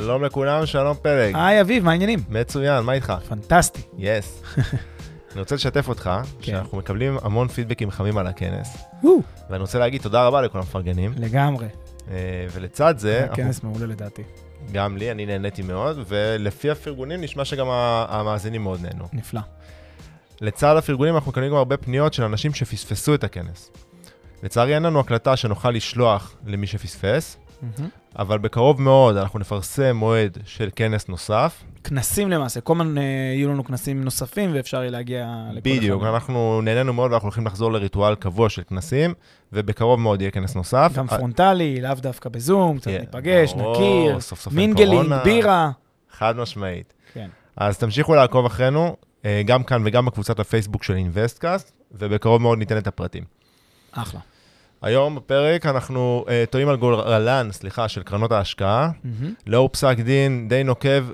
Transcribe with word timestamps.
שלום 0.00 0.24
לכולם, 0.24 0.66
שלום 0.66 0.96
פלג. 1.02 1.34
היי 1.36 1.60
אביב, 1.60 1.84
מה 1.84 1.90
העניינים? 1.90 2.18
מצוין, 2.28 2.84
מה 2.84 2.92
איתך? 2.92 3.12
פנטסטי. 3.28 3.80
Yes. 3.98 4.42
אני 5.32 5.40
רוצה 5.40 5.54
לשתף 5.54 5.88
אותך, 5.88 6.10
כן. 6.40 6.52
שאנחנו 6.52 6.78
מקבלים 6.78 7.16
המון 7.22 7.48
פידבקים 7.48 7.90
חמים 7.90 8.18
על 8.18 8.26
הכנס, 8.26 8.76
ואני 9.50 9.60
רוצה 9.60 9.78
להגיד 9.78 10.02
תודה 10.02 10.26
רבה 10.26 10.42
לכל 10.42 10.58
המפרגנים, 10.58 11.12
לגמרי. 11.18 11.66
אה, 12.10 12.14
ולצד 12.52 12.94
זה, 12.98 13.12
היה 13.16 13.20
אנחנו- 13.22 13.36
כנס 13.36 13.62
מעולה 13.62 13.86
לדעתי. 13.86 14.22
גם 14.72 14.96
לי, 14.96 15.10
אני 15.10 15.26
נהניתי 15.26 15.62
מאוד, 15.62 15.98
ולפי 16.08 16.70
הפרגונים 16.70 17.20
נשמע 17.20 17.44
שגם 17.44 17.66
המאזינים 18.08 18.62
מאוד 18.62 18.80
נהנו. 18.82 19.04
נפלא. 19.12 19.40
לצד 20.40 20.76
הפרגונים 20.76 21.14
אנחנו 21.14 21.30
מקבלים 21.30 21.50
גם 21.50 21.56
הרבה 21.56 21.76
פניות 21.76 22.14
של 22.14 22.22
אנשים 22.22 22.54
שפספסו 22.54 23.14
את 23.14 23.24
הכנס. 23.24 23.70
לצערי 24.42 24.74
אין 24.74 24.82
לנו 24.82 25.00
הקלטה 25.00 25.36
שנוכל 25.36 25.70
לשלוח 25.70 26.34
למי 26.46 26.66
שפספס, 26.66 27.36
מהמם. 27.62 27.88
אבל 28.18 28.38
בקרוב 28.38 28.82
מאוד 28.82 29.16
אנחנו 29.16 29.38
נפרסם 29.38 29.96
מועד 29.96 30.38
של 30.44 30.70
כנס 30.76 31.08
נוסף. 31.08 31.62
כנסים 31.84 32.30
למעשה, 32.30 32.60
כל 32.60 32.72
הזמן 32.80 32.98
אה, 32.98 33.02
יהיו 33.36 33.48
לנו 33.48 33.64
כנסים 33.64 34.04
נוספים 34.04 34.50
ואפשר 34.54 34.76
יהיה 34.76 34.90
להגיע 34.90 35.34
לכל 35.52 35.60
בדיוק, 35.70 36.02
אחד. 36.02 36.10
אנחנו 36.10 36.60
נהנינו 36.62 36.92
מאוד 36.92 37.10
ואנחנו 37.10 37.26
הולכים 37.26 37.46
לחזור 37.46 37.72
לריטואל 37.72 38.14
קבוע 38.14 38.48
של 38.48 38.62
כנסים, 38.62 39.14
ובקרוב 39.52 40.00
מאוד 40.00 40.20
יהיה 40.20 40.30
כנס 40.30 40.54
נוסף. 40.54 40.92
גם 40.94 41.06
אה, 41.12 41.18
פרונטלי, 41.18 41.80
לאו 41.80 41.94
דווקא 41.94 42.28
בזום, 42.28 42.78
קצת 42.78 42.90
כן, 42.90 43.00
ניפגש, 43.00 43.54
נכיר, 43.54 44.20
סוף 44.20 44.40
סוף 44.40 44.52
mingling, 44.52 44.92
קורונה. 44.92 45.24
בירה. 45.24 45.70
חד 46.10 46.36
משמעית. 46.36 46.92
כן. 47.12 47.28
אז 47.56 47.78
תמשיכו 47.78 48.14
לעקוב 48.14 48.46
אחרינו, 48.46 48.96
אה, 49.24 49.42
גם 49.46 49.62
כאן 49.62 49.82
וגם 49.84 50.06
בקבוצת 50.06 50.40
הפייסבוק 50.40 50.82
של 50.82 50.94
אינוויסטקאסט, 50.94 51.72
ובקרוב 51.92 52.42
מאוד 52.42 52.58
ניתן 52.58 52.78
את 52.78 52.86
הפרטים. 52.86 53.24
אחלה. 53.92 54.20
היום 54.84 55.14
בפרק 55.14 55.66
אנחנו 55.66 56.24
אה, 56.28 56.44
תוהים 56.50 56.68
על 56.68 56.76
גורלן, 56.76 57.48
סליחה, 57.52 57.88
של 57.88 58.02
קרנות 58.02 58.32
ההשקעה. 58.32 58.90
מהמם. 59.04 59.34
לאור 59.46 59.68
פסק 59.68 59.96
דין 60.00 60.48
די 60.48 60.64
נוקב 60.64 61.04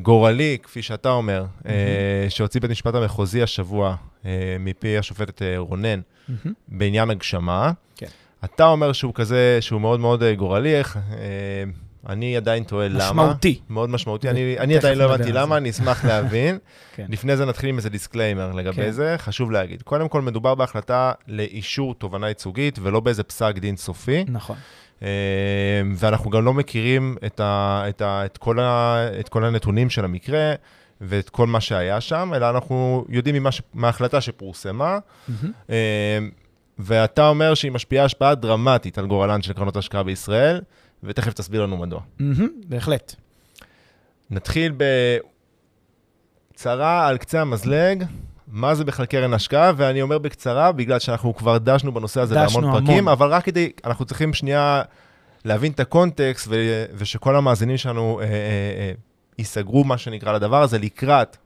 וגורלי, 0.00 0.58
כפי 0.62 0.82
שאתה 0.82 1.10
אומר, 1.10 1.44
אה, 1.66 2.26
שהוציא 2.28 2.60
בית 2.60 2.70
המשפט 2.70 2.94
המחוזי 2.94 3.42
השבוע 3.42 3.94
אה, 4.26 4.56
מפי 4.60 4.98
השופטת 4.98 5.42
אה, 5.42 5.58
רונן 5.58 6.00
מהמם. 6.28 6.52
בעניין 6.68 7.10
הגשמה. 7.10 7.72
כן. 7.96 8.06
אתה 8.44 8.66
אומר 8.66 8.92
שהוא 8.92 9.14
כזה, 9.14 9.58
שהוא 9.60 9.80
מאוד 9.80 10.00
מאוד 10.00 10.22
אה, 10.22 10.34
גורלי, 10.34 10.74
איך, 10.78 10.96
אה, 10.96 11.64
אני 12.08 12.36
עדיין 12.36 12.62
תוהה 12.64 12.88
למה. 12.88 12.98
משמעותי. 12.98 13.60
מאוד 13.68 13.90
משמעותי. 13.90 14.28
אני, 14.28 14.58
אני 14.58 14.76
עדיין 14.76 14.98
לא 14.98 15.04
הבנתי. 15.04 15.32
למה, 15.32 15.56
אני 15.56 15.70
אשמח 15.70 16.04
להבין. 16.08 16.58
כן. 16.94 17.06
לפני 17.08 17.36
זה 17.36 17.44
נתחיל 17.44 17.68
עם 17.68 17.76
איזה 17.76 17.90
disclaimer 17.90 18.52
לגבי 18.52 18.82
כן. 18.82 18.90
זה, 18.90 19.14
חשוב 19.18 19.50
להגיד. 19.50 19.82
קודם 19.82 20.08
כל, 20.08 20.22
מדובר 20.22 20.54
בהחלטה 20.54 21.12
לאישור 21.28 21.94
תובענה 21.94 22.28
ייצוגית, 22.28 22.78
ולא 22.82 23.00
באיזה 23.00 23.22
פסק 23.22 23.58
דין 23.58 23.76
סופי. 23.76 24.24
נכון. 24.28 24.56
אה, 25.02 25.08
ואנחנו 25.96 26.30
גם 26.30 26.44
לא 26.44 26.54
מכירים 26.54 27.16
את, 27.26 27.40
ה, 27.40 27.82
את, 27.88 28.02
ה, 28.02 28.24
את, 28.24 28.38
כל 28.38 28.60
ה, 28.60 28.96
את 29.20 29.28
כל 29.28 29.44
הנתונים 29.44 29.90
של 29.90 30.04
המקרה 30.04 30.54
ואת 31.00 31.30
כל 31.30 31.46
מה 31.46 31.60
שהיה 31.60 32.00
שם, 32.00 32.32
אלא 32.36 32.50
אנחנו 32.50 33.04
יודעים 33.08 33.34
ממה 33.34 33.52
ש, 33.52 33.62
מההחלטה 33.74 34.20
שפורסמה. 34.20 34.98
אה, 35.70 36.18
ואתה 36.78 37.28
אומר 37.28 37.54
שהיא 37.54 37.72
משפיעה 37.72 38.04
השפעה 38.04 38.34
דרמטית 38.34 38.98
על 38.98 39.06
גורלן 39.06 39.42
של 39.42 39.52
קרנות 39.52 39.76
השקעה 39.76 40.02
בישראל, 40.02 40.60
ותכף 41.02 41.32
תסביר 41.32 41.62
לנו 41.62 41.76
מדוע. 41.76 42.00
מהמם, 42.18 42.48
בהחלט. 42.66 43.14
נתחיל 44.30 44.72
בקצרה 46.52 47.08
על 47.08 47.18
קצה 47.18 47.40
המזלג. 47.40 48.04
מה 48.52 48.74
זה 48.74 48.84
בכלל 48.84 49.06
קרן 49.06 49.34
השקעה, 49.34 49.72
ואני 49.76 50.02
אומר 50.02 50.18
בקצרה, 50.18 50.72
בגלל 50.72 50.98
שאנחנו 50.98 51.36
כבר 51.36 51.58
דשנו 51.58 51.94
בנושא 51.94 52.20
הזה 52.20 52.34
דשנו 52.34 52.60
בהמון 52.60 52.80
פרקים, 52.80 52.98
המון. 52.98 53.12
אבל 53.12 53.28
רק 53.28 53.44
כדי, 53.44 53.72
אנחנו 53.84 54.04
צריכים 54.04 54.34
שנייה 54.34 54.82
להבין 55.44 55.72
את 55.72 55.80
הקונטקסט, 55.80 56.46
ו, 56.50 56.84
ושכל 56.94 57.36
המאזינים 57.36 57.76
שלנו 57.76 58.20
אה, 58.20 58.24
אה, 58.24 58.30
אה, 58.30 58.92
ייסגרו, 59.38 59.84
מה 59.84 59.98
שנקרא, 59.98 60.32
לדבר 60.32 60.62
הזה, 60.62 60.78
לקראת 60.78 61.36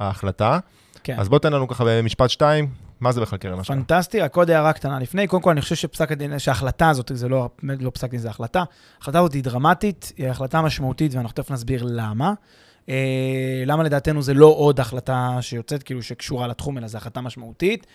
ההחלטה. 0.00 0.58
כן. 1.04 1.16
אז 1.18 1.28
בוא 1.28 1.38
תן 1.38 1.52
לנו 1.52 1.68
ככה 1.68 1.84
במשפט 1.86 2.30
שתיים, 2.30 2.68
מה 3.04 3.12
זה 3.12 3.20
בכלל 3.20 3.38
קרן 3.38 3.58
השקעה? 3.58 3.76
פנטסטי, 3.76 4.20
רק 4.20 4.36
עוד 4.36 4.50
הערה 4.50 4.72
קטנה 4.72 4.98
לפני. 4.98 5.26
קודם 5.26 5.42
כל, 5.42 5.50
אני 5.50 5.60
חושב 5.60 5.74
שפסק 5.74 6.12
הדין, 6.12 6.38
שההחלטה 6.38 6.90
הזאת, 6.90 7.10
זה 7.14 7.28
לא, 7.28 7.48
לא 7.62 7.90
פסק 7.90 8.10
דין, 8.10 8.20
זה 8.20 8.30
החלטה. 8.30 8.64
ההחלטה 8.98 9.18
הזאת 9.18 9.32
היא 9.32 9.42
דרמטית, 9.42 10.12
היא 10.16 10.28
החלטה 10.28 10.62
משמעותית, 10.62 11.14
ואנחנו 11.14 11.34
תכף 11.34 11.50
נסביר 11.50 11.82
למה. 11.86 12.32
אה, 12.88 13.62
למה 13.66 13.82
לדעתנו 13.82 14.22
זה 14.22 14.34
לא 14.34 14.46
עוד 14.46 14.80
החלטה 14.80 15.38
שיוצאת, 15.40 15.82
כאילו, 15.82 16.02
שקשורה 16.02 16.46
לתחום, 16.46 16.78
אלא 16.78 16.86
זו 16.86 16.98
החלטה 16.98 17.20
משמעותית. 17.20 17.86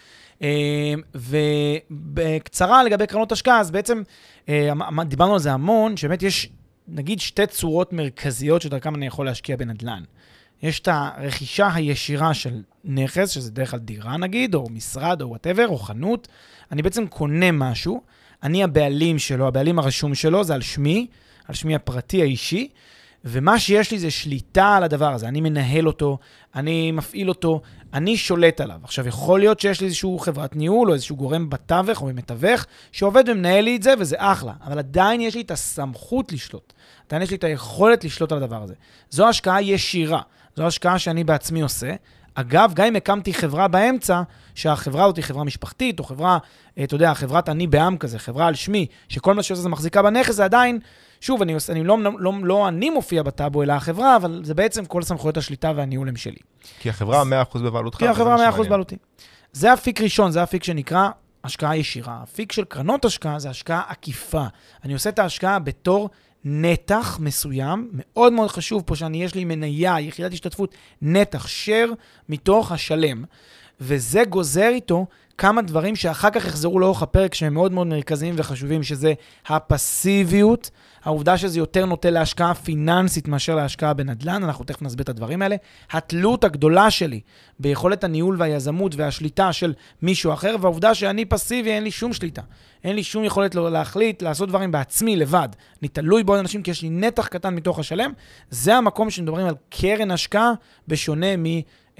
אה, 0.42 0.94
ובקצרה 1.16 2.84
לגבי 2.84 3.08
קרנות 3.08 3.31
השקעה, 3.31 3.59
אז 3.59 3.72
בעצם 3.72 4.02
אה, 4.50 4.74
דיברנו 5.06 5.34
על 5.34 5.40
זה 5.40 5.52
המון, 5.52 5.98
שבאמת 5.98 6.24
יש, 6.24 6.50
נגיד, 6.88 7.19
שתי 7.19 7.48
צורות 7.48 7.94
מרכזיות 7.94 8.62
שדרכם 8.62 8.96
אני 8.96 9.08
יכול 9.08 9.25
להשקיע 9.25 9.56
בנדל"ן. 9.56 10.03
יש 10.64 10.80
את 10.80 10.88
הרכישה 10.92 11.70
הישירה 11.74 12.34
של 12.34 12.62
נכס, 12.84 13.30
שזה 13.30 13.52
דרך 13.52 13.72
כלל 13.72 13.80
דירה 13.80 14.18
נגיד, 14.18 14.56
או 14.56 14.68
משרד, 14.70 15.22
או 15.22 15.30
whatever, 15.30 15.68
או 15.68 15.78
חנות. 15.78 16.28
אני 16.72 16.81
בעצם 16.81 17.08
קונה 17.08 17.52
משהו, 17.52 18.02
אני 18.44 18.64
הבעלים 18.64 19.19
שלו, 19.19 19.48
הבעלים 19.48 19.80
הרשום 19.80 20.16
שלו, 20.16 20.44
זה 20.44 20.53
על 20.53 20.62
שמי, 20.62 21.08
על 21.48 21.56
שמי 21.56 21.75
הפרטי 21.75 22.22
האישי, 22.22 22.69
ומה 23.25 23.59
שיש 23.59 23.92
לי 23.92 24.00
זה 24.00 24.12
שליטה 24.12 24.75
על 24.75 24.84
הדבר 24.84 25.14
הזה. 25.14 25.28
אני 25.28 25.42
מנהל 25.42 25.88
אותו, 25.88 26.18
אני 26.56 26.92
מפעיל 26.92 27.30
אותו, 27.30 27.62
אני 27.94 28.18
שולט 28.18 28.62
עליו. 28.62 28.80
עכשיו, 28.84 29.08
יכול 29.08 29.40
להיות 29.40 29.59
שיש 29.59 29.81
לי 29.81 29.88
איזושהי 29.88 30.09
חברת 30.19 30.56
ניהול, 30.56 30.90
או 30.90 30.94
איזשהו 30.94 31.16
גורם 31.16 31.50
בתווך 31.50 32.02
או 32.02 32.08
במתווך, 32.08 32.66
שעובד 32.92 33.24
ומנהל 33.30 33.64
לי 33.64 33.75
את 33.75 33.84
זה, 33.84 33.94
וזה 34.00 34.16
אחלה. 34.19 34.53
אבל 34.64 34.80
עדיין 34.80 35.22
יש 35.22 35.36
לי 35.36 35.42
את 35.42 35.52
הסמכות 35.52 36.31
לשלוט. 36.31 36.74
עדיין 37.08 37.22
יש 37.22 37.31
לי 37.31 37.38
את 37.38 37.44
היכולת 37.44 38.03
לשלוט 38.03 38.31
על 38.31 38.44
הדבר 38.44 38.64
הזה. 38.64 38.74
זו 39.09 39.30
השקעה 39.30 39.62
ישירה. 39.62 40.22
זו 40.59 40.68
השקעה 40.68 41.00
שאני 41.00 41.24
בעצמי 41.24 41.62
עושה. 41.62 41.94
אגב, 42.36 42.72
גם 42.74 42.86
אם 42.86 42.96
הקמתי 42.96 43.34
חברה 43.34 43.68
באמצע, 43.68 44.22
שהחברה 44.56 45.03
הזאת 45.03 45.16
היא 45.16 45.24
חברה 45.24 45.44
משפחתית, 45.44 46.00
או 46.00 46.03
חברה, 46.03 46.38
אה, 46.78 46.84
אתה 46.84 46.96
יודע, 46.96 47.14
חברת 47.14 47.50
אני 47.50 47.68
בעם 47.68 47.97
כזה, 47.97 48.20
חברה 48.20 48.47
על 48.47 48.56
שמי, 48.56 48.86
שכל 49.09 49.34
מה 49.34 49.44
שעושה 49.44 49.62
זה 49.62 49.69
מחזיקה 49.69 50.02
בנכס, 50.02 50.36
זה 50.36 50.46
עדיין, 50.46 50.80
שוב, 51.22 51.42
אני, 51.42 51.56
אני 51.69 51.84
לא, 51.84 51.98
לא, 52.18 52.34
לא 52.44 52.68
אני 52.68 52.90
מופיע 52.90 53.24
בטאבו, 53.24 53.64
אלא 53.64 53.74
החברה, 53.74 54.16
אבל 54.16 54.42
זה 54.44 54.53
בעצם 54.53 54.86
כל 54.86 55.02
סמכויות 55.02 55.38
השליטה 55.38 55.72
והניהול 55.75 56.08
הם 56.08 56.16
שלי. 56.16 56.40
כי 56.80 56.90
החברה 56.90 57.24
100% 57.53 57.59
בבעלותך. 57.59 57.98
כי 57.98 58.08
החברה 58.08 58.38
מה 58.38 58.44
100% 58.44 58.52
שמעניין. 58.52 58.69
בעלותי. 58.69 58.96
זה 59.52 59.74
אפיק 59.74 60.02
ראשון, 60.02 60.31
זה 60.31 60.44
אפיק 60.44 60.64
שנקרא 60.64 61.09
השקעה 61.44 61.78
ישירה. 61.78 62.19
אפיק 62.24 62.52
של 62.52 62.64
קרנות 62.64 63.06
השקעה 63.06 63.40
זה 63.40 63.50
השקעה 63.50 63.81
עקיפה. 63.88 64.44
אני 64.84 64.94
עושה 64.94 65.09
את 65.09 65.19
ההשקעה 65.19 65.59
בתור 65.59 66.09
נתח 66.45 67.17
מסוים, 67.22 67.89
מאוד 67.94 68.33
מאוד 68.33 68.50
חשוב 68.50 68.83
פה 68.85 68.95
שאני, 68.95 69.23
יש 69.23 69.35
לי 69.35 69.45
מניה, 69.45 70.00
יחידת 70.00 70.33
השתתפות, 70.33 70.75
נתח, 71.01 71.45
share 71.45 71.94
מתוך 72.30 72.71
השלם. 72.71 73.24
וזה 73.81 74.24
גוזר 74.30 74.69
איתו 74.69 75.06
כמה 75.39 75.62
דברים 75.62 75.95
שאחר 75.95 76.30
כך 76.30 76.45
יחזרו 76.45 76.80
לאורך 76.80 77.01
הפרק 77.01 77.33
שהם 77.33 77.53
מאוד 77.53 77.71
מאוד 77.71 77.88
מרכזיים 77.88 78.36
וחשובים, 78.38 78.83
שזה 78.83 79.13
הפסיביות, 79.47 80.69
העובדה 81.03 81.38
שזה 81.38 81.59
יותר 81.59 81.86
נוטה 81.86 82.09
להשקעה 82.09 82.53
פיננסית 82.53 83.27
מאשר 83.27 83.56
להשקעה 83.56 83.94
בנדל"ן, 83.94 84.44
אנחנו 84.44 84.65
תכף 84.65 84.81
נסביר 84.81 85.03
את 85.03 85.09
הדברים 85.09 85.41
האלה. 85.41 85.56
התלות 85.91 86.44
הגדולה 86.44 86.91
שלי 86.91 87.19
ביכולת 87.59 88.03
הניהול 88.03 88.36
והיזמות 88.39 88.95
והשליטה 88.95 89.53
של 89.53 89.74
מישהו 90.01 90.33
אחר, 90.33 90.56
והעובדה 90.62 90.94
שאני 90.94 91.25
פסיבי, 91.25 91.71
אין 91.71 91.83
לי 91.83 91.92
שום 91.92 92.13
שליטה. 92.13 92.42
אין 92.83 92.95
לי 92.95 93.03
שום 93.03 93.24
יכולת 93.24 93.56
לא- 93.56 93.71
להחליט, 93.71 94.21
לעשות 94.21 94.50
דברים 94.50 94.71
בעצמי, 94.71 95.15
לבד. 95.15 95.50
אני 95.81 95.88
תלוי 95.88 96.24
בעוד 96.24 96.39
אנשים 96.39 96.63
כי 96.63 96.71
יש 96.71 96.81
לי 96.81 96.89
נתח 96.89 97.27
קטן 97.27 97.56
מתוך 97.56 97.80
השלם. 97.80 98.12
זה 98.50 98.75
המקום 98.75 99.09
שמדברים 99.09 99.47
על 99.47 99.56
קרן 99.69 100.12
השקעה, 100.12 100.51
בשונה 100.88 101.35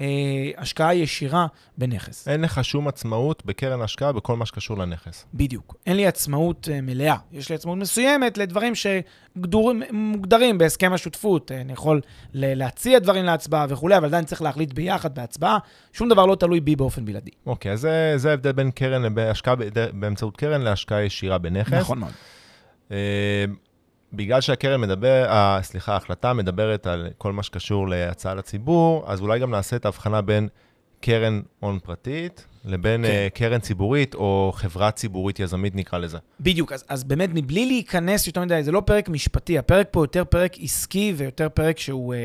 מהשקעה 0.00 0.94
ישירה 0.94 1.46
בנכס. 1.78 2.28
אין 2.28 2.40
לך 2.40 2.64
שום 2.64 2.88
עצמאות 2.88 3.46
בקרן 3.46 3.82
השקעה 3.82 4.12
בכל 4.12 4.36
מה 4.36 4.46
שקשור 4.46 4.78
לנכס. 4.78 5.26
בדיוק. 5.34 5.76
אין 5.86 5.96
לי 5.96 6.06
עצמאות 6.06 6.68
uh, 6.68 6.82
מלאה. 6.82 7.16
יש 7.32 7.48
לי 7.48 7.54
עצמאות 7.54 7.78
מסוימת 7.78 8.38
לדברים 8.38 8.72
שמוגדרים 8.74 10.58
בהסכם 10.58 10.92
השותפות. 10.92 11.52
אני 11.52 11.72
יכול 11.72 12.00
להציע 12.34 12.98
דברים 12.98 13.24
להצבעה 13.24 13.66
וכולי, 13.68 13.96
אבל 13.96 14.06
עדיין 14.06 14.24
צריך 14.24 14.42
להחליט 14.42 14.72
ביחד 14.72 15.14
בהצבעה. 15.14 15.58
שום 15.92 16.08
דבר 16.08 16.26
לא 16.26 16.34
תלוי 16.34 16.60
בי 16.60 16.76
באופן 16.76 17.04
בלעדי. 17.04 17.30
אוקיי, 17.46 17.72
אז 17.72 17.88
זה 18.16 18.30
ההבדל 18.30 18.52
בין 18.52 18.70
קרן, 18.70 19.18
השקעה 19.18 19.54
באמצעות 19.92 20.36
קרן 20.36 20.60
להשקעה 20.60 21.02
ישירה 21.02 21.38
בנכס. 21.38 21.72
נכון 21.72 21.98
מאוד. 21.98 22.12
בגלל 24.12 24.40
שהקרן 24.40 24.80
מדבר, 24.80 25.26
uh, 25.28 25.62
סליחה, 25.62 25.92
ההחלטה 25.92 26.32
מדברת 26.32 26.86
על 26.86 27.08
כל 27.18 27.32
מה 27.32 27.42
שקשור 27.42 27.88
להצעה 27.88 28.34
לציבור, 28.34 29.04
אז 29.06 29.20
אולי 29.20 29.38
גם 29.38 29.50
נעשה 29.50 29.76
את 29.76 29.84
ההבחנה 29.84 30.22
בין 30.22 30.48
קרן 31.00 31.40
הון 31.60 31.78
פרטית 31.78 32.46
לבין 32.64 33.04
כן. 33.06 33.26
uh, 33.28 33.38
קרן 33.38 33.60
ציבורית 33.60 34.14
או 34.14 34.52
חברה 34.54 34.90
ציבורית 34.90 35.40
יזמית, 35.40 35.74
נקרא 35.74 35.98
לזה. 35.98 36.18
בדיוק, 36.40 36.72
אז, 36.72 36.84
אז 36.88 37.04
באמת, 37.04 37.30
מבלי 37.34 37.66
להיכנס 37.66 38.26
יותר 38.26 38.40
מדי, 38.40 38.62
זה 38.62 38.72
לא 38.72 38.82
פרק 38.86 39.08
משפטי, 39.08 39.58
הפרק 39.58 39.88
פה 39.90 40.02
יותר 40.02 40.24
פרק 40.24 40.52
עסקי 40.60 41.14
ויותר 41.16 41.48
פרק 41.48 41.78
שהוא, 41.78 42.14
uh, 42.14 42.16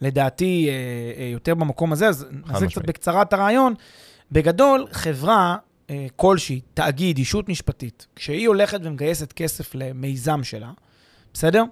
לדעתי, 0.00 0.70
יותר 1.32 1.54
במקום 1.54 1.92
הזה, 1.92 2.08
אז 2.08 2.26
נעשה 2.46 2.66
קצת 2.66 2.86
בקצרה 2.86 3.22
את 3.22 3.32
הרעיון. 3.32 3.74
בגדול, 4.32 4.86
חברה 4.90 5.56
כלשהי, 6.16 6.60
תאגיד, 6.74 7.18
אישות 7.18 7.48
משפטית, 7.48 8.06
כשהיא 8.16 8.48
הולכת 8.48 8.80
ומגייסת 8.82 9.32
כסף 9.32 9.74
למיזם 9.74 10.44
שלה, 10.44 10.70
בסדר? 11.34 11.64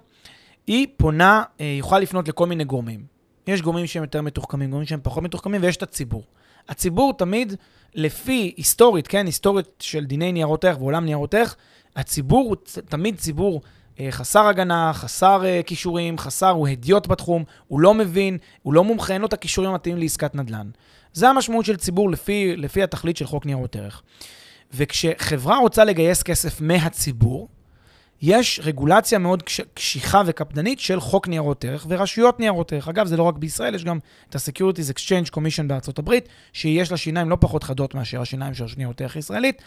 היא 0.67 0.87
פונה, 0.97 1.43
uh, 1.43 1.61
יכולה 1.61 2.01
לפנות 2.01 2.27
לכל 2.27 2.47
מיני 2.47 2.63
גורמים. 2.63 3.05
יש 3.47 3.61
גורמים 3.61 3.87
שהם 3.87 4.03
יותר 4.03 4.21
מתוחכמים, 4.21 4.69
גורמים 4.69 4.87
שהם 4.87 4.99
פחות 5.03 5.23
מתוחכמים, 5.23 5.61
ויש 5.63 5.77
את 5.77 5.83
הציבור. 5.83 6.23
הציבור 6.69 7.13
תמיד, 7.17 7.53
לפי 7.95 8.53
היסטורית, 8.57 9.07
כן, 9.07 9.25
היסטורית 9.25 9.67
של 9.79 10.05
דיני 10.05 10.31
ניירות 10.31 10.65
ערך 10.65 10.81
ועולם 10.81 11.05
ניירות 11.05 11.33
ערך, 11.33 11.55
הציבור 11.95 12.47
הוא 12.49 12.55
תמיד 12.89 13.17
ציבור 13.17 13.61
אה, 13.99 14.07
חסר 14.11 14.47
הגנה, 14.47 14.91
חסר 14.93 15.45
אה, 15.45 15.61
כישורים, 15.65 16.17
חסר, 16.17 16.49
הוא 16.49 16.67
הדיוט 16.67 17.07
בתחום, 17.07 17.43
הוא 17.67 17.79
לא 17.79 17.93
מבין, 17.93 18.37
הוא 18.61 18.73
לא 18.73 18.83
מומחה, 18.83 19.13
אין 19.13 19.21
לו 19.21 19.27
את 19.27 19.33
הכישורים 19.33 19.71
המתאימים 19.71 20.01
לעסקת 20.01 20.35
נדל"ן. 20.35 20.69
זה 21.13 21.29
המשמעות 21.29 21.65
של 21.65 21.77
ציבור 21.77 22.09
לפי, 22.09 22.55
לפי 22.55 22.83
התכלית 22.83 23.17
של 23.17 23.25
חוק 23.25 23.45
ניירות 23.45 23.75
ערך. 23.75 24.01
וכשחברה 24.73 25.57
רוצה 25.57 25.83
לגייס 25.83 26.23
כסף 26.23 26.61
מהציבור, 26.61 27.47
יש 28.21 28.59
רגולציה 28.63 29.19
מאוד 29.19 29.43
קשיחה 29.73 30.21
וקפדנית 30.25 30.79
של 30.79 30.99
חוק 30.99 31.27
ניירות 31.27 31.65
ערך 31.65 31.85
ורשויות 31.89 32.39
ניירות 32.39 32.73
ערך. 32.73 32.87
אגב, 32.87 33.05
זה 33.07 33.17
לא 33.17 33.23
רק 33.23 33.35
בישראל, 33.35 33.75
יש 33.75 33.83
גם 33.83 33.99
את 34.29 34.35
ה-Securities 34.35 34.93
Exchange 34.93 35.35
Commission 35.35 35.63
בארצות 35.67 35.99
הברית, 35.99 36.29
שיש 36.53 36.91
לה 36.91 36.97
שיניים 36.97 37.29
לא 37.29 37.37
פחות 37.39 37.63
חדות 37.63 37.95
מאשר 37.95 38.21
השיניים 38.21 38.53
של 38.53 38.65
ניירות 38.77 39.01
ערך 39.01 39.15
ישראלית. 39.15 39.61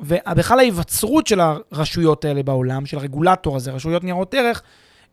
ובכלל 0.00 0.58
ההיווצרות 0.58 1.26
של 1.26 1.40
הרשויות 1.40 2.24
האלה 2.24 2.42
בעולם, 2.42 2.86
של 2.86 2.98
הרגולטור 2.98 3.56
הזה, 3.56 3.70
רשויות 3.70 4.04
ניירות 4.04 4.34
ערך, 4.34 4.62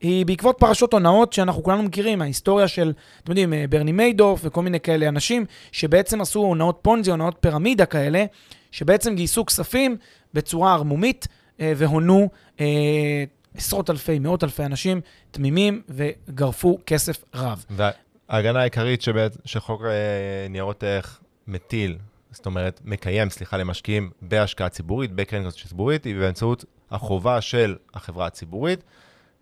היא 0.01 0.25
בעקבות 0.25 0.55
פרשות 0.59 0.93
הונאות 0.93 1.33
שאנחנו 1.33 1.63
כולנו 1.63 1.83
מכירים, 1.83 2.21
ההיסטוריה 2.21 2.67
של, 2.67 2.93
אתם 3.23 3.31
יודעים, 3.31 3.53
ברני 3.69 3.91
מיידוף 3.91 4.39
וכל 4.43 4.61
מיני 4.61 4.79
כאלה 4.79 5.07
אנשים, 5.07 5.45
שבעצם 5.71 6.21
עשו 6.21 6.39
הונאות 6.39 6.79
פונזי, 6.81 7.11
הונאות 7.11 7.35
פירמידה 7.39 7.85
כאלה, 7.85 8.25
שבעצם 8.71 9.15
גייסו 9.15 9.45
כספים 9.45 9.97
בצורה 10.33 10.73
ערמומית. 10.73 11.27
אה, 11.59 11.73
והונו 11.77 12.29
אה, 12.59 13.23
עשרות 13.55 13.89
אלפי, 13.89 14.19
מאות 14.19 14.43
אלפי 14.43 14.65
אנשים 14.65 15.01
תמימים 15.31 15.81
וגרפו 15.89 16.77
כסף 16.85 17.23
רב. 17.35 17.65
וההגנה 17.69 18.59
העיקרית 18.59 19.01
שבאת, 19.01 19.37
שחוק 19.45 19.81
אה, 19.81 20.47
ניירות 20.49 20.83
ערך 20.83 21.21
מטיל, 21.47 21.97
זאת 22.31 22.45
אומרת, 22.45 22.81
מקיים, 22.85 23.29
סליחה, 23.29 23.57
למשקיעים 23.57 24.11
בהשקעה 24.21 24.69
ציבורית, 24.69 25.11
בקרן 25.11 25.49
ציבורית, 25.49 26.03
היא 26.03 26.15
באמצעות 26.15 26.65
החובה 26.91 27.41
של 27.41 27.75
החברה 27.93 28.27
הציבורית 28.27 28.83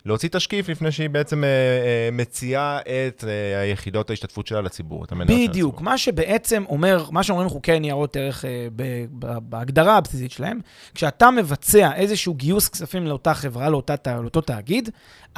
להוציא 0.07 0.30
תשקיף 0.30 0.69
לפני 0.69 0.92
שהיא 0.92 1.09
בעצם 1.09 1.44
אה, 1.44 1.50
אה, 1.50 2.09
מציעה 2.12 2.80
את 2.81 3.24
אה, 3.27 3.59
היחידות 3.59 4.09
ההשתתפות 4.09 4.48
שלה 4.48 4.62
לציבור, 4.62 5.04
את 5.04 5.12
המניות 5.12 5.42
של 5.42 5.50
בדיוק, 5.50 5.81
מה 5.81 5.98
שבעצם 5.98 6.63
אומר, 6.69 7.06
מה 7.12 7.24
שאומרים 7.24 7.50
חוקי 7.50 7.80
ניירות 7.80 8.15
ערך 8.15 8.45
אה, 8.45 8.68
ב, 8.75 8.83
ב, 9.19 9.38
בהגדרה 9.42 9.98
הבסיסית 9.98 10.31
שלהם, 10.31 10.59
כשאתה 10.95 11.31
מבצע 11.31 11.92
איזשהו 11.95 12.33
גיוס 12.33 12.69
כספים 12.69 13.07
לאותה 13.07 13.33
חברה, 13.33 13.69
לאותה, 13.69 13.95
לאותו 14.21 14.42
תאגיד, 14.42 14.89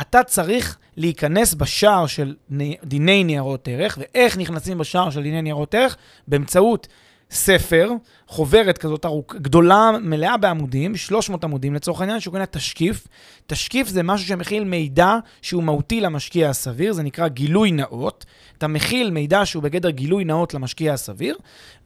אתה 0.02 0.24
צריך 0.24 0.78
להיכנס 0.98 1.54
בשער 1.54 2.08
של 2.08 2.36
דיני 2.84 3.24
ניירות 3.24 3.68
ערך, 3.68 3.98
ואיך 4.02 4.38
נכנסים 4.38 4.78
בשער 4.78 5.10
של 5.10 5.24
דיני 5.24 5.42
ניירות 5.42 5.76
ערך? 5.76 5.98
באמצעות... 6.28 6.88
ספר, 7.32 7.92
חוברת 8.28 8.78
כזאת 8.78 9.06
ארוכ, 9.06 9.36
גדולה, 9.36 9.92
מלאה 10.02 10.38
בעמודים, 10.38 10.96
300 10.96 11.44
עמודים 11.44 11.74
לצורך 11.74 12.02
העניין, 12.02 12.20
שהוא 12.20 12.32
קורא 12.32 12.46
תשקיף. 12.46 13.08
תשקיף 13.48 13.88
זה 13.88 14.04
משהו 14.04 14.28
שמכיל 14.28 14.64
מידע 14.64 15.18
שהוא 15.42 15.64
מהותי 15.64 16.02
למשקיע 16.02 16.50
הסביר, 16.50 16.94
זה 16.94 17.04
נקרא 17.04 17.28
גילוי 17.28 17.72
נאות. 17.72 18.26
אתה 18.58 18.68
מכיל 18.68 19.12
מידע 19.12 19.46
שהוא 19.46 19.64
בגדר 19.64 19.90
גילוי 19.90 20.24
נאות 20.24 20.54
למשקיע 20.54 20.94
הסביר, 20.94 21.38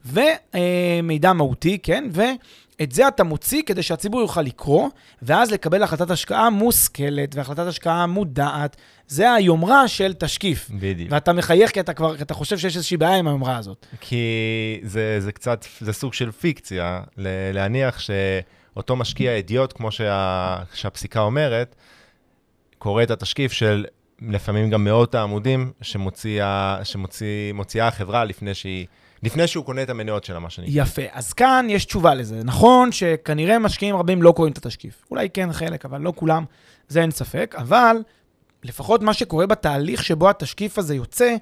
ומידע 0.04 1.32
מהותי, 1.32 1.78
כן? 1.82 2.08
ו... 2.12 2.22
את 2.82 2.92
זה 2.92 3.08
אתה 3.08 3.24
מוציא 3.24 3.62
כדי 3.66 3.82
שהציבור 3.82 4.20
יוכל 4.20 4.42
לקרוא, 4.42 4.88
ואז 5.22 5.50
לקבל 5.50 5.82
החלטת 5.82 6.10
השקעה 6.10 6.50
מושכלת 6.50 7.34
והחלטת 7.34 7.66
השקעה 7.66 8.06
מודעת. 8.06 8.76
זה 9.08 9.32
היומרה 9.32 9.88
של 9.88 10.12
תשקיף. 10.12 10.70
בדיוק. 10.70 11.12
ואתה 11.12 11.32
מחייך 11.32 11.70
כי 11.70 11.80
אתה 11.80 11.94
כבר, 11.94 12.16
כי 12.16 12.22
אתה 12.22 12.34
חושב 12.34 12.58
שיש 12.58 12.76
איזושהי 12.76 12.96
בעיה 12.96 13.16
עם 13.16 13.28
היומרה 13.28 13.56
הזאת. 13.56 13.86
כי 14.00 14.80
זה, 14.82 15.20
זה 15.20 15.32
קצת, 15.32 15.64
זה 15.80 15.92
סוג 15.92 16.14
של 16.14 16.30
פיקציה, 16.30 17.00
להניח 17.52 17.98
שאותו 17.98 18.96
משקיע 18.96 19.38
אדיוט, 19.38 19.72
כמו 19.72 19.90
שה, 19.90 20.58
שהפסיקה 20.74 21.20
אומרת, 21.20 21.74
קורא 22.78 23.02
את 23.02 23.10
התשקיף 23.10 23.52
של 23.52 23.84
לפעמים 24.22 24.70
גם 24.70 24.84
מאות 24.84 25.14
העמודים 25.14 25.72
שמוציאה, 25.82 26.78
שמוציאה 26.84 27.88
החברה 27.88 28.24
לפני 28.24 28.54
שהיא... 28.54 28.86
לפני 29.24 29.46
שהוא 29.46 29.64
קונה 29.64 29.82
את 29.82 29.90
המניות 29.90 30.24
שלה, 30.24 30.38
מה 30.38 30.50
שנקרא. 30.50 30.72
יפה. 30.82 31.02
אז 31.12 31.32
כאן 31.32 31.66
יש 31.70 31.84
תשובה 31.84 32.14
לזה. 32.14 32.40
נכון 32.44 32.92
שכנראה 32.92 33.58
משקיעים 33.58 33.96
רבים 33.96 34.22
לא 34.22 34.32
קוראים 34.32 34.52
את 34.52 34.58
התשקיף. 34.58 35.04
אולי 35.10 35.30
כן 35.30 35.52
חלק, 35.52 35.84
אבל 35.84 36.00
לא 36.00 36.12
כולם, 36.16 36.44
זה 36.88 37.02
אין 37.02 37.10
ספק. 37.10 37.54
אבל 37.58 37.96
לפחות 38.62 39.02
מה 39.02 39.14
שקורה 39.14 39.46
בתהליך 39.46 40.04
שבו 40.04 40.30
התשקיף 40.30 40.78
הזה 40.78 40.94
יוצא, 40.94 41.36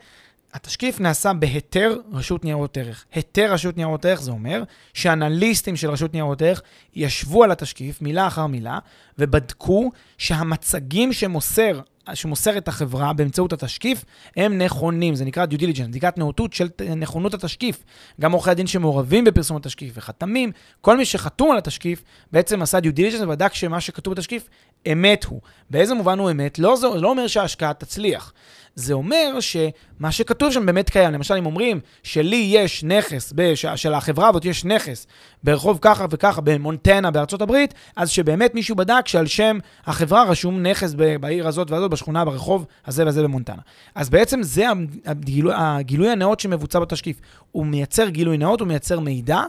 התשקיף 0.54 1.00
נעשה 1.00 1.32
בהיתר 1.32 1.96
רשות 2.12 2.44
ניירות 2.44 2.76
ערך. 2.76 3.04
היתר 3.12 3.52
רשות 3.52 3.76
ניירות 3.76 4.04
ערך 4.04 4.22
זה 4.22 4.30
אומר 4.30 4.62
שאנליסטים 4.94 5.76
של 5.76 5.90
רשות 5.90 6.12
ניירות 6.12 6.42
ערך 6.42 6.62
ישבו 6.94 7.44
על 7.44 7.50
התשקיף 7.50 8.02
מילה 8.02 8.26
אחר 8.26 8.46
מילה 8.46 8.78
ובדקו 9.18 9.90
שהמצגים 10.18 11.12
שמוסר 11.12 11.80
שמוסרת 12.14 12.68
החברה 12.68 13.12
באמצעות 13.12 13.52
התשקיף, 13.52 14.04
הם 14.36 14.58
נכונים. 14.58 15.14
זה 15.14 15.24
נקרא 15.24 15.46
due 15.50 15.58
diligence, 15.58 15.88
בדיקת 15.88 16.18
נאותות 16.18 16.52
של 16.52 16.68
נכונות 16.96 17.34
התשקיף. 17.34 17.84
גם 18.20 18.32
עורכי 18.32 18.50
הדין 18.50 18.66
שמעורבים 18.66 19.24
בפרסום 19.24 19.56
התשקיף 19.56 19.92
וחתמים, 19.96 20.52
כל 20.80 20.96
מי 20.96 21.04
שחתום 21.04 21.50
על 21.50 21.58
התשקיף 21.58 22.02
בעצם 22.32 22.62
עשה 22.62 22.78
due 22.78 22.96
diligence 22.96 23.22
ובדק 23.22 23.54
שמה 23.54 23.80
שכתוב 23.80 24.14
בתשקיף 24.14 24.48
אמת 24.92 25.24
הוא. 25.24 25.40
באיזה 25.70 25.94
מובן 25.94 26.18
הוא 26.18 26.30
אמת? 26.30 26.58
לא, 26.58 26.76
זה 26.76 26.86
לא 26.86 27.10
אומר 27.10 27.26
שההשקעה 27.26 27.74
תצליח. 27.74 28.32
זה 28.74 28.94
אומר 28.94 29.38
שמה 29.40 30.12
שכתוב 30.12 30.52
שם 30.52 30.66
באמת 30.66 30.90
קיים. 30.90 31.12
למשל, 31.12 31.34
אם 31.34 31.46
אומרים 31.46 31.80
שלי 32.02 32.48
יש 32.48 32.84
נכס, 32.84 33.32
בש... 33.36 33.66
של 33.66 33.94
החברה 33.94 34.28
הזאת 34.28 34.44
יש 34.44 34.64
נכס 34.64 35.06
ברחוב 35.44 35.78
ככה 35.82 36.06
וככה 36.10 36.40
במונטנה 36.40 37.10
בארצות 37.10 37.42
הברית, 37.42 37.74
אז 37.96 38.10
שבאמת 38.10 38.54
מישהו 38.54 38.76
בדק 38.76 39.08
שעל 39.08 39.26
שם 39.26 39.58
החברה 39.86 40.24
רשום 40.24 40.62
נכס 40.62 40.94
בעיר 41.20 41.48
הזאת 41.48 41.70
והזאת, 41.70 41.90
בשכונה, 41.90 42.24
ברחוב 42.24 42.66
הזה 42.86 43.06
וזה 43.06 43.22
במונטנה. 43.22 43.62
אז 43.94 44.10
בעצם 44.10 44.42
זה 44.42 44.66
הגילוי, 45.06 45.52
הגילוי 45.56 46.10
הנאות 46.10 46.40
שמבוצע 46.40 46.78
בתשקיף. 46.78 47.20
הוא 47.52 47.66
מייצר 47.66 48.08
גילוי 48.08 48.38
נאות, 48.38 48.60
הוא 48.60 48.68
מייצר 48.68 49.00
מידע, 49.00 49.42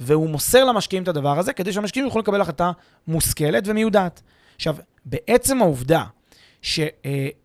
והוא 0.00 0.28
מוסר 0.28 0.64
למשקיעים 0.64 1.02
את 1.02 1.08
הדבר 1.08 1.38
הזה, 1.38 1.52
כדי 1.52 1.72
שהמשקיעים 1.72 2.06
יוכלו 2.06 2.22
לקבל 2.22 2.40
החלטה 2.40 2.72
מושכלת 3.08 3.62
ומיודעת. 3.66 4.22
עכשיו, 4.56 4.76
בעצם 5.04 5.62
העובדה 5.62 6.04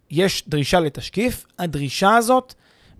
שיש 0.10 0.44
דרישה 0.48 0.80
לתשקיף, 0.80 1.46
הדרישה 1.60 2.16
הזאת 2.16 2.54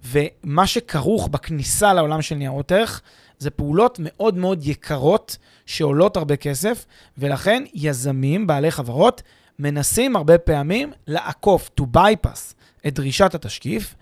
ומה 0.06 0.68
שכרוך 0.68 1.28
בכניסה 1.28 1.94
לעולם 1.94 2.22
של 2.22 2.36
ניירות 2.36 2.72
ערך, 2.72 3.02
זה 3.40 3.50
פעולות 3.50 3.98
מאוד 4.02 4.38
מאוד 4.38 4.68
יקרות 4.68 5.38
שעולות 5.66 6.18
הרבה 6.18 6.36
כסף, 6.36 6.86
ולכן 7.18 7.64
יזמים, 7.74 8.48
בעלי 8.48 8.72
חברות, 8.72 9.22
מנסים 9.60 10.16
הרבה 10.16 10.38
פעמים 10.38 10.92
לעקוף, 11.08 11.70
to 11.82 11.84
bypass, 11.96 12.54
את 12.88 12.94
דרישת 12.94 13.36
התשקיף, 13.36 13.96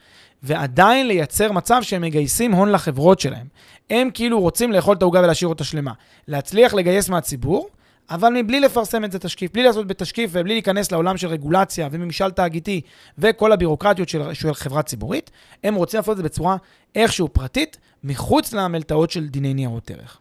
ועדיין 0.44 1.08
לייצר 1.08 1.52
מצב 1.52 1.82
שהם 1.82 2.02
מגייסים 2.02 2.52
הון 2.52 2.72
לחברות 2.72 3.20
שלהם. 3.20 3.48
הם 3.90 4.10
כאילו 4.14 4.40
רוצים 4.40 4.72
לאכול 4.72 4.96
את 4.96 5.02
העוגה 5.02 5.20
ולהשאיר 5.20 5.50
אותה 5.50 5.64
שלמה. 5.64 5.92
להצליח 6.28 6.74
לגייס 6.74 7.10
מהציבור, 7.10 7.70
אבל 8.10 8.34
מבלי 8.34 8.60
לפרסם 8.60 9.06
את 9.06 9.12
זה 9.12 9.20
תשקיף, 9.20 9.52
בלי 9.52 9.64
לעשות 9.64 9.88
בתשקיף 9.88 10.30
ובלי 10.34 10.54
להיכנס 10.54 10.92
לעולם 10.92 11.18
של 11.18 11.28
רגולציה 11.28 11.90
וממשל 11.92 12.32
תאגיתי 12.32 12.82
וכל 13.18 13.52
הבירוקרטיות 13.52 14.10
של, 14.10 14.34
של 14.34 14.54
חברה 14.54 14.84
ציבורית, 14.84 15.32
הם 15.64 15.76
רוצים 15.76 15.98
לעשות 15.98 16.12
את 16.12 16.18
זה 16.18 16.24
בצורה 16.24 16.58
איכשהו 16.96 17.28
פרטית, 17.34 17.78
מחוץ 18.04 18.54
למלתעות 18.54 19.12
של 19.12 19.28
דיני 19.28 19.54
ניירות 19.54 19.92
ערך. 19.92 20.18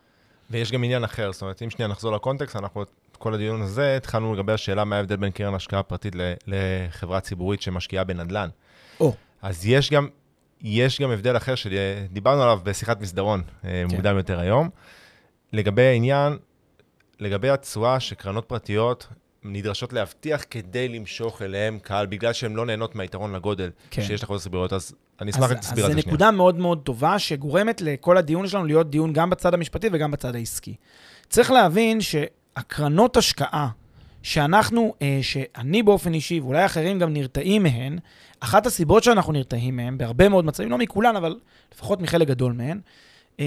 ויש 0.51 0.73
גם 0.73 0.85
עניין 0.85 1.05
אחר, 1.05 1.33
זאת 1.33 1.43
אומרת, 1.43 1.63
אם 1.63 1.71
שנייה 1.71 1.89
נחזור 1.89 2.13
לקונטקסט, 2.13 2.57
אנחנו 2.57 2.83
את 2.83 3.17
כל 3.19 3.35
הדיון 3.35 3.63
הזה 3.63 3.97
התחלנו 3.97 4.35
לגבי 4.35 4.53
השאלה 4.53 4.85
מה 4.85 4.97
ההבדל 4.97 5.17
בין 5.17 5.31
קרן 5.31 5.55
השקעה 5.55 5.83
פרטית 5.83 6.17
לחברה 6.47 7.21
ציבורית 7.21 7.63
שמשקיעה 7.63 8.05
בנדל"ן. 8.05 8.49
או. 9.01 9.15
אז 9.43 9.67
יש 9.67 9.91
גם, 9.91 10.09
יש 10.61 11.01
גם 11.01 11.11
הבדל 11.11 11.37
אחר 11.37 11.55
שדיברנו 11.55 12.43
עליו 12.43 12.61
בשיחת 12.63 13.01
מסדרון 13.01 13.43
אה, 13.65 13.71
כן. 13.71 13.87
מוקדם 13.97 14.17
יותר 14.17 14.39
היום, 14.41 14.69
לגבי 15.53 15.83
העניין, 15.83 16.39
לגבי 17.21 17.51
התשואה 17.51 18.01
שקרנות 18.01 18.45
פרטיות 18.49 19.07
נדרשות 19.45 19.93
להבטיח 19.93 20.45
כדי 20.51 20.89
למשוך 20.89 21.43
אליהם 21.43 21.79
קהל, 21.79 22.07
בגלל 22.07 22.33
שהן 22.33 22.55
לא 22.55 22.67
נהנות 22.67 22.95
מהיתרון 22.95 23.35
לגודל 23.35 23.71
כן. 23.91 24.03
שיש 24.03 24.23
לחברות 24.23 24.41
ציבוריות, 24.41 24.73
אז 24.73 24.95
אני 25.21 25.31
אשמח 25.31 25.45
אז, 25.45 25.51
אז 25.51 25.59
תסביר 25.59 25.87
זו 25.87 25.93
זה 25.93 25.93
שנייה. 25.93 26.09
נקודה 26.09 26.31
מאוד 26.31 26.59
מאוד 26.59 26.81
טובה, 26.85 27.19
שגורמת 27.19 27.81
לכל 27.81 28.17
הדיון 28.17 28.49
שלנו 28.49 28.65
להיות 28.65 28.91
דיון 28.91 29.13
גם 29.13 29.31
בצד 29.31 29.55
המשפטי 29.55 29.89
וגם 29.93 30.11
בצד 30.11 30.35
העסקי. 30.35 30.75
צריך 31.29 31.51
להבין 31.51 32.01
שהקרנות 32.01 33.17
השקעה, 33.17 33.69
שאנחנו, 34.23 34.95
אה, 35.03 35.19
שאני 35.23 35.83
באופן 35.83 36.15
אישי, 36.15 36.41
ואולי 36.41 36.67
אחרים 36.67 36.99
גם 36.99 37.13
נרתעים 37.13 37.63
מהן, 37.63 37.99
אחת 38.41 38.67
הסיבות 38.67 39.05
שאנחנו 39.05 39.33
נרתעים 39.33 39.77
מהן, 39.77 39.99
בהרבה 39.99 40.29
מאוד 40.29 40.45
מצבים, 40.45 40.71
לא 40.71 40.79
מכולן, 40.79 41.17
אבל 41.17 41.39
לפחות 41.75 42.01
מחלק 42.01 42.29
גדול 42.29 42.53
מהן, 42.53 42.81
אה, 43.41 43.47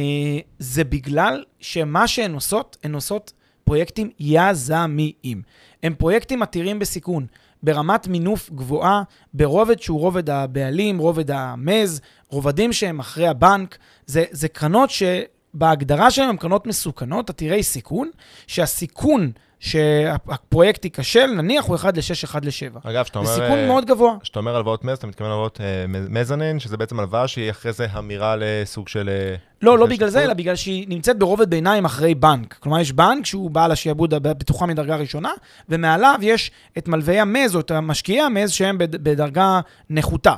זה 0.60 0.84
בגלל 0.84 1.44
שמה 1.60 2.08
שהן 2.08 2.34
עושות, 2.34 2.78
הן 2.84 2.94
עושות 2.94 3.34
פרויקטים 3.68 4.10
יזמיים. 4.20 5.42
הם 5.84 5.96
פרויקטים 5.98 6.42
עתירים 6.42 6.80
בסיכון, 6.80 7.26
ברמת 7.64 8.08
מינוף 8.08 8.50
גבוהה, 8.50 9.04
ברובד 9.34 9.82
שהוא 9.82 10.00
רובד 10.00 10.30
הבעלים, 10.30 10.98
רובד 10.98 11.32
המז, 11.32 12.02
רובדים 12.30 12.74
שהם 12.74 13.00
אחרי 13.00 13.28
הבנק. 13.28 13.78
זה, 14.06 14.24
זה 14.32 14.48
קרנות 14.48 14.90
שבהגדרה 14.90 16.12
שלהם 16.12 16.30
הן 16.30 16.38
קרנות 16.38 16.68
מסוכנות, 16.68 17.30
עתירי 17.30 17.64
סיכון, 17.64 18.10
שהסיכון 18.48 19.32
שהפרויקט 19.60 20.86
ייכשל, 20.86 21.26
נניח 21.26 21.66
הוא 21.66 21.76
1 21.76 21.98
ל-6, 21.98 22.26
1 22.26 22.46
ל-7. 22.46 22.80
אגב, 22.84 23.06
שאתה 23.06 23.20
זה 23.24 23.30
אומר... 23.30 23.46
סיכון 23.46 23.60
אה, 23.60 23.68
מאוד 23.68 23.86
גבוה. 23.86 24.16
כשאתה 24.22 24.40
אומר 24.40 24.56
הלוואות 24.56 24.84
מז, 24.84 24.98
אתה 24.98 25.08
מתכוון 25.08 25.30
הלוואות 25.32 25.62
אה, 25.62 25.86
מזנין, 25.88 26.60
שזה 26.60 26.78
בעצם 26.78 27.00
הלוואה 27.00 27.28
שהיא 27.28 27.52
אחרי 27.52 27.74
זה 27.74 27.88
אמירה 27.98 28.36
לסוג 28.40 28.88
של... 28.88 29.10
אה, 29.10 29.36
לא, 29.62 29.78
לא 29.78 29.86
בגלל 29.86 30.10
זה. 30.10 30.24
אלא 30.24 30.34
בגלל 30.34 30.56
שהיא 30.56 30.86
נמצאת 30.90 31.20
ברובד 31.20 31.50
ביניים 31.50 31.86
אחרי 31.86 32.16
בנק. 32.16 32.54
כלומר, 32.60 32.80
יש 32.80 32.92
בנק 32.92 33.26
שהוא 33.26 33.52
בעל 33.52 33.72
השעבוד 33.72 34.14
הבטוחה 34.14 34.66
מדרגה 34.66 34.96
ראשונה, 34.96 35.32
ומעליו 35.70 36.16
יש 36.22 36.52
את 36.78 36.88
מלווי 36.88 37.20
המז, 37.20 37.56
או 37.56 37.60
את 37.60 37.72
המשקיעי 37.72 38.22
המז, 38.22 38.52
שהם 38.52 38.78
בד- 38.78 39.04
בדרגה 39.04 39.60
נחותה, 39.90 40.34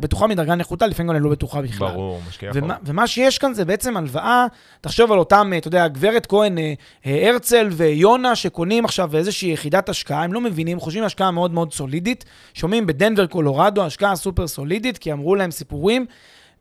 בטוחה 0.00 0.26
מדרגה 0.26 0.54
נחותה, 0.54 0.86
לפעמים 0.86 1.12
גם 1.12 1.22
לא 1.22 1.30
בטוחה 1.30 1.62
בכלל. 1.62 1.88
ברור, 1.88 2.20
משקיע 2.28 2.48
יכול. 2.48 2.62
ומה, 2.64 2.76
ומה 2.84 3.06
שיש 3.06 3.38
כאן 3.38 3.54
זה 3.54 3.64
בעצם 3.64 3.96
הלוואה, 3.96 4.46
תחשוב 4.80 5.12
על 5.12 5.18
אותם, 5.18 5.50
אה, 5.52 5.58
אתה 5.58 5.68
יודע, 5.68 5.88
גברת 5.88 6.26
כהן, 6.26 6.58
אה, 6.58 6.72
אה, 7.06 7.28
הרצל 7.30 7.68
ויונה, 7.72 8.36
שקונים 8.36 8.84
עכשיו 8.84 9.16
איזושהי 9.16 9.52
יחידת 9.52 9.88
השקעה, 9.88 10.22
הם 10.24 10.32
לא 10.32 10.40
מבינים, 10.40 10.80
חושבים 10.80 11.04
השקעה 11.04 11.30
מאוד 11.30 11.52
מאוד 11.52 11.72
סולידית, 11.72 12.24
שומעים 12.54 12.86
בדנבר, 12.86 13.26
קולורדו, 13.26 13.84
השקעה 13.84 14.16
סופר 14.16 14.46
סולידית, 14.46 14.98
כי 14.98 15.12
אמרו 15.12 15.34
להם 15.34 15.50
סיפורים, 15.50 16.06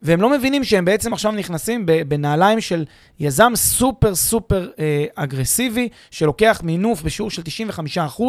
והם 0.02 0.22
לא 0.22 0.30
מבינים 0.30 0.64
שהם 0.64 0.86
בעצם 0.86 1.14
עכשיו 1.14 1.32
נכנסים 1.32 1.86
בנעליים 1.86 2.62
של 2.62 2.86
יזם 3.20 3.52
סופר 3.56 4.16
סופר 4.16 4.70
אה, 4.80 5.06
אגרסיבי, 5.16 5.90
שלוקח 6.12 6.62
מינוף 6.64 7.02
בשיעור 7.02 7.32
של 7.32 7.42
95%, 8.18 8.22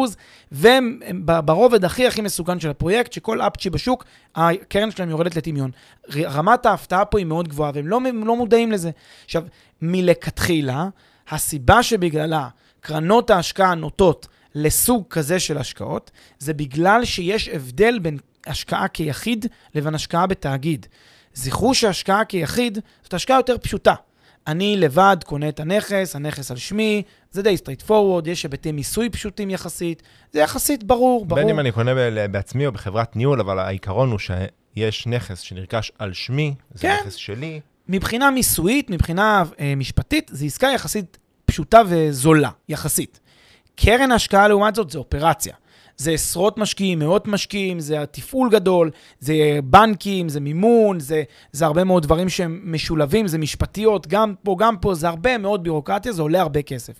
והם 0.51 0.99
ברובד 1.45 1.85
הכי 1.85 2.07
הכי 2.07 2.21
מסוכן 2.21 2.59
של 2.59 2.69
הפרויקט, 2.69 3.13
שכל 3.13 3.41
אפצ'י 3.41 3.69
בשוק, 3.69 4.05
הקרן 4.35 4.91
שלהם 4.91 5.09
יורדת 5.09 5.35
לטמיון. 5.35 5.71
רמת 6.15 6.65
ההפתעה 6.65 7.05
פה 7.05 7.17
היא 7.17 7.25
מאוד 7.25 7.47
גבוהה, 7.47 7.71
והם 7.73 7.87
לא, 7.87 7.99
לא 8.25 8.35
מודעים 8.35 8.71
לזה. 8.71 8.91
עכשיו, 9.25 9.43
מלכתחילה, 9.81 10.87
הסיבה 11.29 11.83
שבגללה 11.83 12.47
קרנות 12.81 13.29
ההשקעה 13.29 13.75
נוטות 13.75 14.27
לסוג 14.55 15.03
כזה 15.09 15.39
של 15.39 15.57
השקעות, 15.57 16.11
זה 16.39 16.53
בגלל 16.53 17.05
שיש 17.05 17.49
הבדל 17.49 17.99
בין 17.99 18.17
השקעה 18.47 18.87
כיחיד 18.87 19.45
לבין 19.75 19.95
השקעה 19.95 20.27
בתאגיד. 20.27 20.85
זכרו 21.33 21.75
שהשקעה 21.75 22.25
כיחיד 22.25 22.79
זאת 23.03 23.13
השקעה 23.13 23.37
יותר 23.37 23.57
פשוטה. 23.57 23.93
אני 24.47 24.77
לבד 24.77 25.17
קונה 25.25 25.49
את 25.49 25.59
הנכס, 25.59 26.15
הנכס 26.15 26.51
על 26.51 26.57
שמי, 26.57 27.03
זה 27.31 27.41
די 27.41 27.55
straight 27.55 27.87
forward, 27.89 28.29
יש 28.29 28.43
היבטי 28.43 28.71
מיסוי 28.71 29.09
פשוטים 29.09 29.49
יחסית, 29.49 30.03
זה 30.31 30.39
יחסית 30.39 30.83
ברור, 30.83 31.25
ברור. 31.25 31.41
בין 31.41 31.49
אם 31.49 31.59
אני 31.59 31.71
קונה 31.71 31.91
בעצמי 32.31 32.67
או 32.67 32.71
בחברת 32.71 33.15
ניהול, 33.15 33.39
אבל 33.39 33.59
העיקרון 33.59 34.11
הוא 34.11 34.19
שיש 34.19 35.07
נכס 35.07 35.39
שנרכש 35.39 35.91
על 35.99 36.13
שמי, 36.13 36.53
זה 36.73 36.81
כן. 36.81 36.97
נכס 37.03 37.15
שלי, 37.15 37.59
מבחינה 37.87 38.31
מיסויית, 38.31 38.89
מבחינה 38.89 39.43
אה, 39.59 39.73
משפטית, 39.77 40.31
זו 40.33 40.45
עסקה 40.45 40.67
יחסית 40.67 41.17
פשוטה 41.45 41.81
וזולה, 41.87 42.49
יחסית. 42.69 43.19
קרן 43.75 44.11
השקעה 44.11 44.47
לעומת 44.47 44.75
זאת 44.75 44.89
זה 44.89 44.97
אופרציה. 44.97 45.53
זה 45.97 46.11
עשרות 46.11 46.57
משקיעים, 46.57 46.99
מאות 46.99 47.27
משקיעים, 47.27 47.79
זה 47.79 48.03
תפעול 48.11 48.49
גדול, 48.49 48.91
זה 49.19 49.59
בנקים, 49.63 50.29
זה 50.29 50.39
מימון, 50.39 50.99
זה, 50.99 51.23
זה 51.51 51.65
הרבה 51.65 51.83
מאוד 51.83 52.03
דברים 52.03 52.29
שהם 52.29 52.61
משולבים, 52.63 53.27
זה 53.27 53.37
משפטיות, 53.37 54.07
גם 54.07 54.33
פה, 54.43 54.55
גם 54.59 54.77
פה, 54.77 54.93
זה 54.93 55.07
הרבה 55.07 55.37
מאוד 55.37 55.63
בירוקרטיה, 55.63 56.11
זה 56.11 56.21
עולה 56.21 56.41
הרבה 56.41 56.61
כסף. 56.61 56.93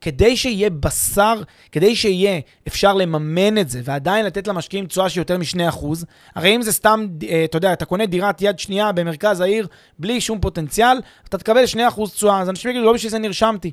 כדי 0.00 0.36
שיהיה 0.36 0.70
בשר, 0.70 1.42
כדי 1.72 1.96
שיהיה 1.96 2.40
אפשר 2.68 2.94
לממן 2.94 3.58
את 3.58 3.68
זה, 3.68 3.80
ועדיין 3.84 4.26
לתת 4.26 4.48
למשקיעים 4.48 4.86
תשואה 4.86 5.08
של 5.08 5.18
יותר 5.20 5.38
מ-2%, 5.38 5.86
הרי 6.34 6.56
אם 6.56 6.62
זה 6.62 6.72
סתם, 6.72 7.06
אה, 7.28 7.44
אתה 7.44 7.56
יודע, 7.56 7.72
אתה 7.72 7.84
קונה 7.84 8.06
דירת 8.06 8.42
יד 8.42 8.58
שנייה 8.58 8.92
במרכז 8.92 9.40
העיר, 9.40 9.66
בלי 9.98 10.20
שום 10.20 10.40
פוטנציאל, 10.40 10.98
אתה 11.28 11.38
תקבל 11.38 11.64
2% 11.64 12.10
תשואה, 12.14 12.40
אז 12.40 12.48
אנשים 12.48 12.70
יגידו, 12.70 12.84
לא 12.84 12.92
בשביל 12.92 13.10
זה 13.10 13.18
נרשמתי. 13.18 13.70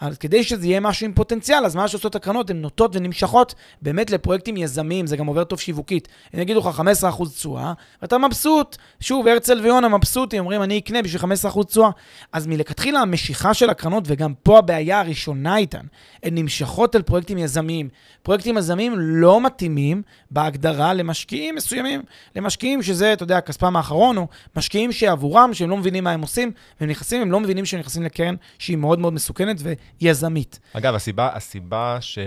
אז 0.00 0.18
כדי 0.18 0.44
שזה 0.44 0.66
יהיה 0.66 0.80
משהו 0.80 1.06
עם 1.06 1.12
פוטנציאל, 1.12 1.64
אז 1.64 1.76
מה 1.76 1.88
שעושות 1.88 2.14
הקרנות, 2.14 2.50
הן 2.50 2.56
נוטות 2.56 2.96
ונמשכות 2.96 3.54
באמת 3.82 4.10
לפרויקטים 4.10 4.56
יזמיים, 4.56 5.06
זה 5.06 5.16
גם 5.16 5.26
עובר 5.26 5.44
טוב 5.44 5.60
שיווקית. 5.60 6.08
הם 6.32 6.40
יגידו 6.40 6.60
לך 6.60 6.82
15% 7.18 7.28
תשואה, 7.28 7.72
ואתה 8.02 8.18
מבסוט. 8.18 8.76
שוב, 9.00 9.26
הרצל 9.26 9.60
ויונה 9.60 9.88
מבסוטים, 9.88 10.40
אומרים, 10.40 10.62
אני 10.62 10.78
אקנה 10.78 11.02
בשביל 11.02 11.22
15% 11.52 11.64
תשואה. 11.64 11.90
אז 12.32 12.46
מלכתחילה 12.46 13.00
המשיכה 13.00 13.54
של 13.54 13.70
הקרנות, 13.70 14.04
וגם 14.06 14.34
פה 14.42 14.58
הבעיה 14.58 15.00
הראשונה 15.00 15.56
איתן, 15.56 15.86
הן 16.22 16.38
נמשכות 16.38 16.96
אל 16.96 17.02
פרויקטים 17.02 17.38
יזמיים. 17.38 17.88
פרויקטים 18.22 18.58
יזמיים 18.58 18.94
לא 18.96 19.40
מתאימים 19.40 20.02
בהגדרה 20.30 20.94
למשקיעים 20.94 21.54
מסוימים, 21.54 22.02
למשקיעים 22.36 22.82
שזה, 22.82 23.12
אתה 23.12 23.22
יודע, 23.22 23.40
כספם 23.40 23.76
האחרון, 23.76 24.16
או 24.16 24.26
משקיעים 24.56 24.92
שעבורם, 24.92 25.54
שהם 25.54 25.70
לא 25.70 25.76
מבינים 25.76 26.04
מה 26.04 26.10
הם 26.10 26.20
עושים, 26.20 26.52
והם 26.80 26.90
נכנסים, 26.90 27.22
הם 27.22 27.32
לא 27.32 27.40
מבינים 27.40 27.64
שהם 27.64 27.80
נכנסים 27.80 28.02
לקרן 28.02 28.34
שהיא 28.58 28.76
מאוד 28.76 28.98
מאוד 28.98 29.12
מסוכנת 29.12 29.56
ויזמית. 30.02 30.58
אגב, 30.72 30.94
הסיבה, 30.94 31.30
הסיבה 31.34 31.98
ש... 32.00 32.18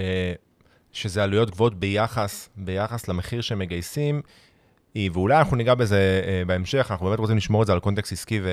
שזה 0.93 1.23
עלויות 1.23 1.49
גבוהות 1.49 1.75
ביחס, 1.75 2.49
ביחס 2.57 3.07
למחיר 3.07 3.41
שהם 3.41 3.59
מגייסים, 3.59 4.21
היא, 4.93 5.09
ואולי 5.13 5.39
אנחנו 5.39 5.57
ניגע 5.57 5.75
בזה 5.75 6.21
אה, 6.25 6.43
בהמשך, 6.47 6.87
אנחנו 6.91 7.05
באמת 7.05 7.19
רוצים 7.19 7.37
לשמור 7.37 7.61
את 7.61 7.67
זה 7.67 7.73
על 7.73 7.79
קונטקסט 7.79 8.11
עסקי 8.11 8.39
ו... 8.43 8.49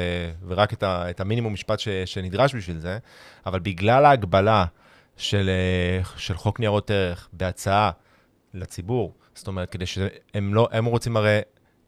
ורק 0.46 0.72
את, 0.72 0.82
ה... 0.82 1.10
את 1.10 1.20
המינימום 1.20 1.52
משפט 1.52 1.78
ש... 1.78 1.88
שנדרש 1.88 2.54
בשביל 2.54 2.78
זה, 2.78 2.98
אבל 3.46 3.60
בגלל 3.60 4.04
ההגבלה 4.04 4.64
של, 5.16 5.50
אה, 5.50 6.04
של 6.16 6.34
חוק 6.34 6.60
ניירות 6.60 6.90
ערך 6.90 7.28
בהצעה 7.32 7.90
לציבור, 8.54 9.14
זאת 9.34 9.46
אומרת, 9.46 9.70
כדי 9.70 9.86
שהם 9.86 10.54
לא, 10.54 10.68
הם 10.72 10.84
רוצים 10.84 11.16
הרי, 11.16 11.40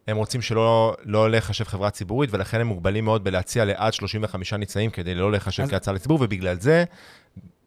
הם 0.07 0.17
רוצים 0.17 0.43
שלא 0.43 0.97
לא 1.05 1.31
לחשב 1.31 1.65
חברה 1.65 1.91
ציבורית, 1.91 2.31
ולכן 2.33 2.61
הם 2.61 2.67
מוגבלים 2.67 3.05
מאוד 3.05 3.25
בלהציע 3.25 3.65
לעד 3.65 3.93
35 3.93 4.53
ניצאים 4.53 4.91
כדי 4.91 5.15
לא 5.15 5.33
לחשב 5.33 5.63
אז- 5.63 5.71
כהצעה 5.71 5.95
לציבור, 5.95 6.19
ובגלל 6.21 6.61
זה, 6.61 6.85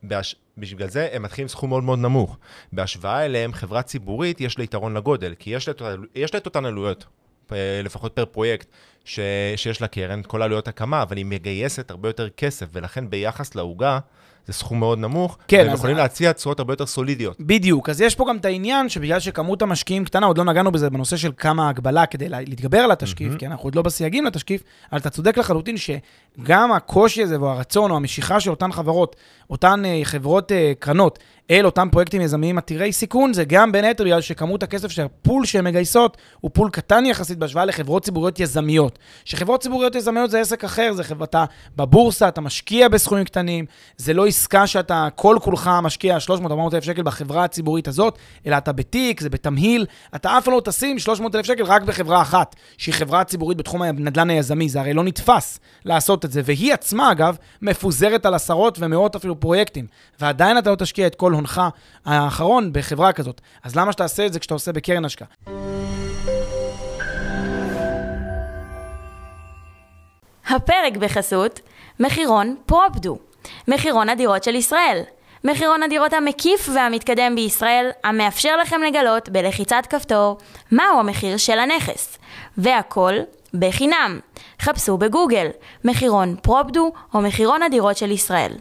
בהש... 0.04 0.36
בגלל 0.58 0.90
זה 0.90 1.10
הם 1.13 1.24
מתחילים 1.24 1.48
סכום 1.48 1.70
מאוד 1.70 1.84
מאוד 1.84 2.00
נמוך. 2.00 2.38
בהשוואה 2.74 3.25
אליהם, 3.25 3.54
חברה 3.54 3.82
ציבורית 3.82 4.42
יש 4.42 4.58
לה 4.58 4.63
יתרון 4.63 4.98
לגודל, 4.98 5.34
כי 5.40 5.50
יש 5.50 5.68
לה, 5.68 5.74
יש 6.16 6.34
לה 6.34 6.40
את 6.40 6.46
אותן 6.46 6.66
עלויות, 6.66 7.06
אה, 7.52 7.82
לפחות 7.84 8.16
פר 8.16 8.25
פרויקט, 8.25 8.68
ש... 9.06 9.20
שיש 9.56 9.82
לה 9.82 9.88
קרן, 9.88 10.22
כל 10.28 10.42
עלויות 10.42 10.68
הקמה, 10.68 11.02
אבל 11.02 11.18
היא 11.18 11.25
מגייסת 11.25 11.92
הרבה 11.92 12.10
יותר 12.10 12.30
כסף, 12.30 12.66
ולכן 12.74 13.10
ביחס 13.10 13.56
לעוגה, 13.56 14.00
זה 14.47 14.53
סחום 14.53 14.79
מאוד 14.79 15.00
נמוך, 15.00 15.38
כן, 15.47 15.63
והם 15.65 15.73
יכולים 15.73 15.97
להציע 15.97 16.31
תשואות 16.33 16.59
הרבה 16.59 16.73
יותר 16.73 16.85
סולידיות. 16.85 17.38
בדיוק, 17.39 17.89
אז 17.89 18.01
יש 18.01 18.15
פה 18.15 18.25
גם 18.29 18.38
את 18.38 18.45
העניין 18.45 18.89
שבגלל 18.89 19.19
שכמות 19.19 19.62
המשקיעים 19.62 20.05
קטנה, 20.05 20.25
עוד 20.25 20.38
לא 20.38 20.43
נגענו 20.43 20.71
בזה 20.71 20.89
בנושא 20.89 21.17
של 21.17 21.31
כמה 21.38 21.69
הגבלה 21.69 22.05
כדי 22.05 22.29
לה- 22.29 22.39
להתגבר 22.41 22.77
על 22.77 22.91
התשקיף, 22.91 23.27
מהמם. 23.27 23.39
כי 23.39 23.47
אנחנו 23.47 23.63
עוד 23.67 23.75
לא 23.75 23.81
בסייגים 23.81 24.25
לתשקיף, 24.25 24.62
אבל 24.91 25.00
אתה 25.00 25.09
צודק 25.09 25.38
לחלוטין 25.38 25.75
שגם 25.77 26.71
הקושי 26.71 27.23
הזה 27.23 27.41
והרצון 27.41 27.91
או 27.91 27.95
המשיכה 27.95 28.39
של 28.39 28.50
אותן 28.50 28.71
חברות, 28.71 29.15
אותן 29.50 29.85
אה, 29.85 30.00
חברות 30.03 30.51
אה, 30.51 30.71
קרנות, 30.79 31.19
אל 31.51 31.65
אותם 31.65 31.88
פרויקטים 31.91 32.21
יזמיים 32.21 32.57
עתירי 32.57 32.93
סיכון, 32.93 33.33
זה 33.33 33.43
גם 33.43 33.71
בין 33.71 33.85
היתר 33.85 34.03
בגלל 34.03 34.21
שכמות 34.21 34.63
הכסף 34.63 34.91
שהפול 34.91 35.45
שהן 35.45 35.65
מגייסות 35.65 36.17
הוא 36.41 36.51
פול 36.53 36.69
קטן 36.69 37.05
יחסית 37.05 37.38
בהשוואה 37.38 37.65
לחברות 37.65 38.03
ציבוריות 38.03 38.39
יזמיות. 38.39 39.00
שחברות 39.25 39.62
ציבוריות 39.62 39.95
יזמיות 39.95 40.31
זה 40.31 40.39
עסק 40.39 40.63
אחר, 40.63 40.93
זה 40.93 41.03
חברה, 41.03 41.25
אתה 41.25 41.45
בבורסה, 41.75 42.27
אתה 42.27 42.41
משקיע 42.41 42.88
בסכומים 42.88 43.25
קטנים, 43.25 43.65
זה 43.97 44.13
לא 44.13 44.27
עסקה 44.27 44.67
שאתה 44.67 45.07
כל 45.15 45.38
כולך 45.41 45.69
משקיע 45.81 46.17
300-400 46.27 46.31
אלף 46.73 46.83
שקל 46.83 47.03
בחברה 47.03 47.43
הציבורית 47.43 47.88
הזאת, 47.88 48.17
אלא 48.47 48.57
אתה 48.57 48.71
בתיק, 48.71 49.21
זה 49.21 49.29
בתמהיל, 49.29 49.85
אתה 50.15 50.38
אף 50.38 50.47
לא 50.47 50.62
תשים 50.65 51.00
300 51.00 51.35
אלף 51.35 51.45
שקל 51.45 51.63
רק 51.63 51.81
בחברה 51.81 52.21
אחת, 52.21 52.55
שהיא 52.77 52.95
חברה 52.95 53.23
ציבורית 53.23 53.57
בתחום 53.57 53.81
הנדל"ן 53.81 54.29
היזמי, 54.29 54.69
זה 54.69 54.79
הרי 54.79 54.93
לא 54.93 55.03
נתפס 55.03 55.59
לעשות 55.85 56.25
את 56.25 56.31
זה, 56.31 56.41
והיא 56.45 56.73
עצמה, 56.73 57.12
אגב, 57.12 57.38
מפוזרת 57.62 58.25
על 58.25 58.33
עשרות 58.33 58.77
ומאות 58.81 59.15
אפילו 59.15 59.39
פרויקטים, 59.39 59.88
ועדיין 60.19 60.57
אתה 60.57 60.69
לא 60.71 60.75
תשקיע 60.75 61.07
את 61.07 61.15
כל 61.15 61.33
הונך 61.34 61.62
האחרון 62.06 62.74
בחברה 62.74 63.13
כזאת. 63.13 63.42
אז 63.63 63.75
למה 63.75 63.92
שתעשה 63.92 64.25
את 64.25 64.34
זה 64.34 64.40
כשאתה 64.40 64.54
עושה 64.54 64.72
בקרן 64.72 65.06
השקעה? 65.06 65.28
הפרק 70.50 70.98
בחסות 71.00 71.60
מחירון 72.00 72.56
פרופדו, 72.66 73.18
מחירון 73.68 74.10
הדירות 74.10 74.44
של 74.44 74.56
ישראל. 74.56 75.02
מחירון 75.44 75.84
הדירות 75.84 76.13
המקיף 76.13 76.70
והמתקדם 76.75 77.36
בישראל, 77.36 77.90
המאפשר 78.04 78.58
לכם 78.58 78.82
לגלות 78.82 79.30
בלחיצת 79.30 79.84
כפתור 79.90 80.38
מהו 80.72 81.00
המחיר 81.00 81.38
של 81.38 81.60
הנכס. 81.60 82.18
והכל 82.58 83.13
בחינם. 83.54 84.20
חפשו 84.62 84.98
בגוגל 84.98 85.48
מחירון 85.86 86.36
פרופדו 86.42 86.92
או 87.13 87.22
מחירון 87.22 87.63
הדירות 87.63 87.98
של 87.98 88.12
ישראל. 88.12 88.52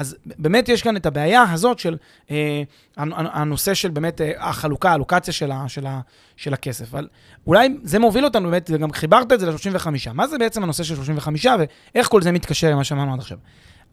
אז 0.00 0.16
באמת 0.24 0.68
יש 0.68 0.82
כאן 0.82 0.96
את 0.96 1.06
הבעיה 1.06 1.44
הזאת 1.52 1.78
של 1.78 1.96
אה, 2.30 2.62
הנושא 2.96 3.74
של 3.74 3.90
באמת 3.90 4.20
אה, 4.20 4.32
החלוקה, 4.38 4.92
הלוקציה 4.92 5.32
של, 5.32 5.52
ה, 5.52 5.64
של, 5.68 5.86
ה, 5.86 6.00
של 6.36 6.54
הכסף. 6.54 6.94
אבל 6.94 7.08
אולי 7.46 7.68
זה 7.82 7.98
מוביל 7.98 8.24
אותנו 8.24 8.50
באמת, 8.50 8.70
וגם 8.74 8.92
חיברת 8.92 9.32
את 9.32 9.40
זה 9.40 9.46
ל-35. 9.50 10.12
מה 10.12 10.26
זה 10.26 10.38
בעצם 10.38 10.62
הנושא 10.62 10.82
של 10.82 10.94
35 10.94 11.46
ואיך 11.94 12.08
כל 12.08 12.22
זה 12.22 12.32
מתקשר 12.32 12.70
למה 12.70 12.84
שאמרנו 12.84 13.12
עד 13.12 13.18
עכשיו? 13.18 13.38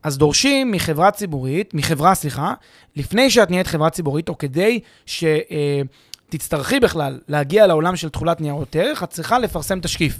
אז 0.03 0.17
דורשים 0.17 0.71
מחברה 0.71 1.11
ציבורית, 1.11 1.73
מחברה, 1.73 2.15
סליחה, 2.15 2.53
לפני 2.95 3.29
שאת 3.29 3.49
נהיית 3.49 3.67
חברה 3.67 3.89
ציבורית, 3.89 4.29
או 4.29 4.37
כדי 4.37 4.79
שתצטרכי 5.05 6.75
אה, 6.75 6.79
בכלל 6.79 7.19
להגיע 7.27 7.67
לעולם 7.67 7.95
של 7.95 8.09
תכולת 8.09 8.41
ניירות 8.41 8.75
ערך, 8.75 9.03
את 9.03 9.09
צריכה 9.09 9.39
לפרסם 9.39 9.79
תשקיף. 9.79 10.17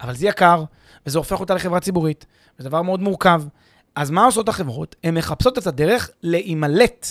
אבל 0.00 0.14
זה 0.14 0.26
יקר, 0.26 0.64
וזה 1.06 1.18
הופך 1.18 1.40
אותה 1.40 1.54
לחברה 1.54 1.80
ציבורית. 1.80 2.26
זה 2.58 2.68
דבר 2.68 2.82
מאוד 2.82 3.00
מורכב. 3.00 3.42
אז 3.98 4.10
מה 4.10 4.24
עושות 4.24 4.48
החברות? 4.48 4.96
הן 5.04 5.18
מחפשות 5.18 5.58
את 5.58 5.66
הדרך 5.66 6.10
להימלט 6.22 7.06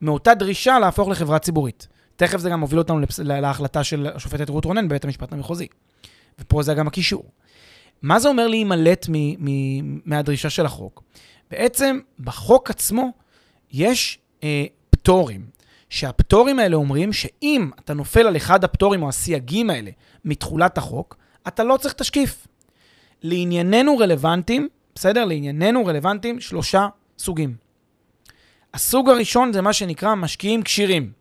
מאותה 0.00 0.34
דרישה 0.34 0.78
להפוך 0.78 1.08
לחברה 1.08 1.38
ציבורית. 1.38 1.88
תכף 2.16 2.38
זה 2.38 2.50
גם 2.50 2.60
מוביל 2.60 2.78
אותנו 2.78 3.00
להחלטה 3.24 3.84
של 3.84 4.08
השופטת 4.14 4.48
רות 4.48 4.64
רונן 4.64 4.88
בבית 4.88 5.04
המשפט 5.04 5.32
המחוזי. 5.32 5.66
ופה 6.38 6.62
זה 6.62 6.74
גם 6.74 6.86
הקישור. 6.86 7.24
מה 8.02 8.18
זה 8.18 8.28
אומר 8.28 8.46
להימלט 8.46 9.06
מהדרישה 10.04 10.50
של 10.50 10.66
החוק? 10.66 11.02
בעצם 11.50 11.98
בחוק 12.20 12.70
עצמו 12.70 13.12
יש 13.72 14.18
אה, 14.42 14.64
פטורים, 14.90 15.46
שהפטורים 15.90 16.58
האלה 16.58 16.76
אומרים 16.76 17.12
שאם 17.12 17.70
אתה 17.84 17.94
נופל 17.94 18.26
על 18.26 18.36
אחד 18.36 18.64
הפטורים 18.64 19.02
או 19.02 19.08
הסייגים 19.08 19.70
האלה 19.70 19.90
מתחולת 20.24 20.78
החוק, 20.78 21.16
אתה 21.48 21.64
לא 21.64 21.76
צריך 21.76 21.94
תשקיף. 21.94 22.46
לענייננו 23.22 23.98
רלוונטיים 23.98 24.68
בסדר? 24.98 25.24
לענייננו 25.24 25.86
רלוונטיים 25.86 26.40
שלושה 26.40 26.88
סוגים. 27.18 27.54
הסוג 28.74 29.08
הראשון 29.10 29.52
זה 29.52 29.62
מה 29.62 29.72
שנקרא 29.72 30.14
משקיעים 30.14 30.62
כשירים. 30.62 31.12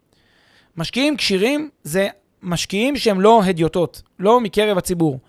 משקיעים 0.77 1.17
כשירים 1.17 1.69
זה 1.83 2.07
משקיעים 2.43 2.97
שהם 2.97 3.21
לא 3.21 3.43
הדיוטות, 3.43 4.01
לא 4.19 4.39
מקרב 4.39 4.77
הציבור. 4.77 5.19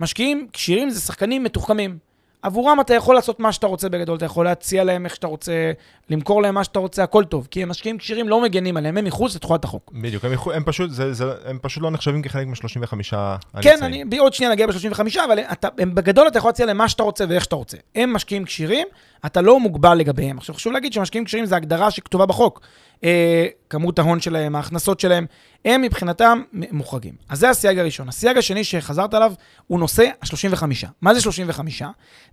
משקיעים 0.00 0.48
כשירים 0.52 0.90
זה 0.90 1.00
שחקנים 1.00 1.44
מתוחכמים. 1.44 1.98
עבורם 2.42 2.80
אתה 2.80 2.94
יכול 2.94 3.14
לעשות 3.14 3.40
מה 3.40 3.52
שאתה 3.52 3.66
רוצה 3.66 3.88
בגדול, 3.88 4.16
אתה 4.16 4.24
יכול 4.24 4.44
להציע 4.44 4.84
להם 4.84 5.04
איך 5.04 5.14
שאתה 5.14 5.26
רוצה, 5.26 5.72
למכור 6.10 6.42
להם 6.42 6.54
מה 6.54 6.64
שאתה 6.64 6.78
רוצה, 6.78 7.02
הכל 7.02 7.24
טוב. 7.24 7.48
כי 7.50 7.62
הם 7.62 7.68
משקיעים 7.68 7.98
כשירים 7.98 8.28
לא 8.28 8.42
מגנים 8.42 8.76
עליהם, 8.76 8.98
הם 8.98 9.04
מחוץ 9.04 9.34
לתחולת 9.34 9.64
החוק. 9.64 9.92
בדיוק, 9.94 10.24
הם, 10.24 10.32
הם, 10.54 10.64
פשוט, 10.64 10.90
זה, 10.90 11.12
זה, 11.12 11.24
הם 11.44 11.58
פשוט 11.62 11.82
לא 11.82 11.90
נחשבים 11.90 12.22
כחלק 12.22 12.46
מ-35 12.46 12.92
הנמצאים. 13.12 13.62
כן, 13.62 13.78
אני 13.82 14.18
עוד 14.18 14.34
שנייה 14.34 14.52
נגיע 14.52 14.66
ב-35, 14.66 15.00
אבל 15.24 15.38
אתה, 15.38 15.68
הם, 15.78 15.94
בגדול 15.94 16.28
אתה 16.28 16.38
יכול 16.38 16.48
להציע 16.48 16.66
להם 16.66 16.76
מה 16.76 16.88
שאתה 16.88 17.02
רוצה 17.02 17.24
ואיך 17.28 17.44
שאתה 17.44 17.56
רוצה. 17.56 17.76
הם 17.94 18.12
משקיעים 18.12 18.44
כשירים, 18.44 18.88
אתה 19.26 19.40
לא 19.40 19.60
מוגבל 19.60 19.94
לגביהם. 19.94 20.38
עכשיו 20.38 20.54
חשוב 20.54 20.72
להגיד 20.72 20.92
שמשקיעים 20.92 21.24
כשירים 21.24 21.46
זה 21.46 21.56
הגדרה 21.56 21.90
שכתובה 21.90 22.26
בחוק. 22.26 22.60
אה, 23.04 23.46
כמות 23.70 23.98
ההון 23.98 24.20
שלהם, 24.20 24.56
ההכנסות 24.56 25.00
שלהם, 25.00 25.26
הם 25.64 25.82
מבחינתם 25.82 26.42
מוחרגים. 26.52 27.14
אז 27.28 27.38
זה 27.38 27.50
הסייג 27.50 27.78
הראשון. 27.78 28.08
הסייג 28.08 28.36
השני 28.36 28.64
שחזרת 28.64 29.14
עליו 29.14 29.32
הוא 29.66 29.80
נושא 29.80 30.10
ה-35. 30.22 30.64
מה 31.02 31.14
זה 31.14 31.20
35? 31.20 31.82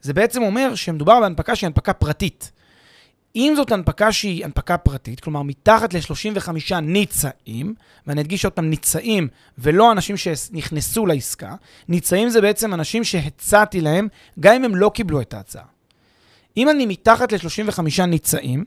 זה 0.01 0.13
בעצם 0.13 0.43
אומר 0.43 0.75
שמדובר 0.75 1.19
בהנפקה 1.19 1.55
שהיא 1.55 1.67
הנפקה 1.67 1.93
פרטית. 1.93 2.51
אם 3.35 3.53
זאת 3.55 3.71
הנפקה 3.71 4.11
שהיא 4.11 4.45
הנפקה 4.45 4.77
פרטית, 4.77 5.19
כלומר 5.19 5.41
מתחת 5.41 5.93
ל-35 5.93 6.75
ניצעים, 6.81 7.73
ואני 8.07 8.21
אדגיש 8.21 8.45
עוד 8.45 8.53
פעם 8.53 8.69
ניצעים 8.69 9.27
ולא 9.57 9.91
אנשים 9.91 10.17
שנכנסו 10.17 11.05
לעסקה, 11.05 11.55
ניצעים 11.87 12.29
זה 12.29 12.41
בעצם 12.41 12.73
אנשים 12.73 13.03
שהצעתי 13.03 13.81
להם, 13.81 14.07
גם 14.39 14.55
אם 14.55 14.63
הם 14.63 14.75
לא 14.75 14.91
קיבלו 14.93 15.21
את 15.21 15.33
ההצעה. 15.33 15.63
אם 16.57 16.69
אני 16.69 16.85
מתחת 16.85 17.31
ל-35 17.31 18.05
ניצאים, 18.07 18.65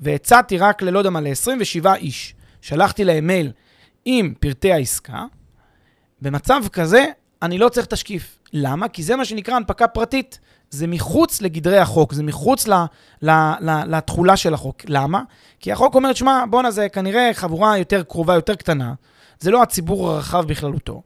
והצעתי 0.00 0.58
רק 0.58 0.82
ללא 0.82 0.98
יודע 0.98 1.10
מה, 1.10 1.20
ל-27 1.20 1.94
איש, 1.94 2.34
שלחתי 2.60 3.04
להם 3.04 3.26
מייל 3.26 3.52
עם 4.04 4.34
פרטי 4.40 4.72
העסקה, 4.72 5.24
במצב 6.22 6.62
כזה 6.72 7.04
אני 7.42 7.58
לא 7.58 7.68
צריך 7.68 7.86
תשקיף. 7.86 8.38
למה? 8.52 8.88
כי 8.88 9.02
זה 9.02 9.16
מה 9.16 9.24
שנקרא 9.24 9.54
הנפקה 9.54 9.88
פרטית. 9.88 10.38
זה 10.70 10.86
מחוץ 10.86 11.42
לגדרי 11.42 11.78
החוק, 11.78 12.12
זה 12.12 12.22
מחוץ 12.22 12.68
ל, 12.68 12.72
ל, 13.22 13.30
ל, 13.60 13.96
לתכולה 13.96 14.36
של 14.36 14.54
החוק. 14.54 14.76
למה? 14.88 15.22
כי 15.60 15.72
החוק 15.72 15.94
אומר, 15.94 16.12
שמע, 16.12 16.44
בואנה, 16.50 16.70
זה 16.70 16.88
כנראה 16.88 17.30
חבורה 17.34 17.78
יותר 17.78 18.02
קרובה, 18.02 18.34
יותר 18.34 18.54
קטנה. 18.54 18.94
זה 19.40 19.50
לא 19.50 19.62
הציבור 19.62 20.10
הרחב 20.10 20.46
בכללותו. 20.46 21.02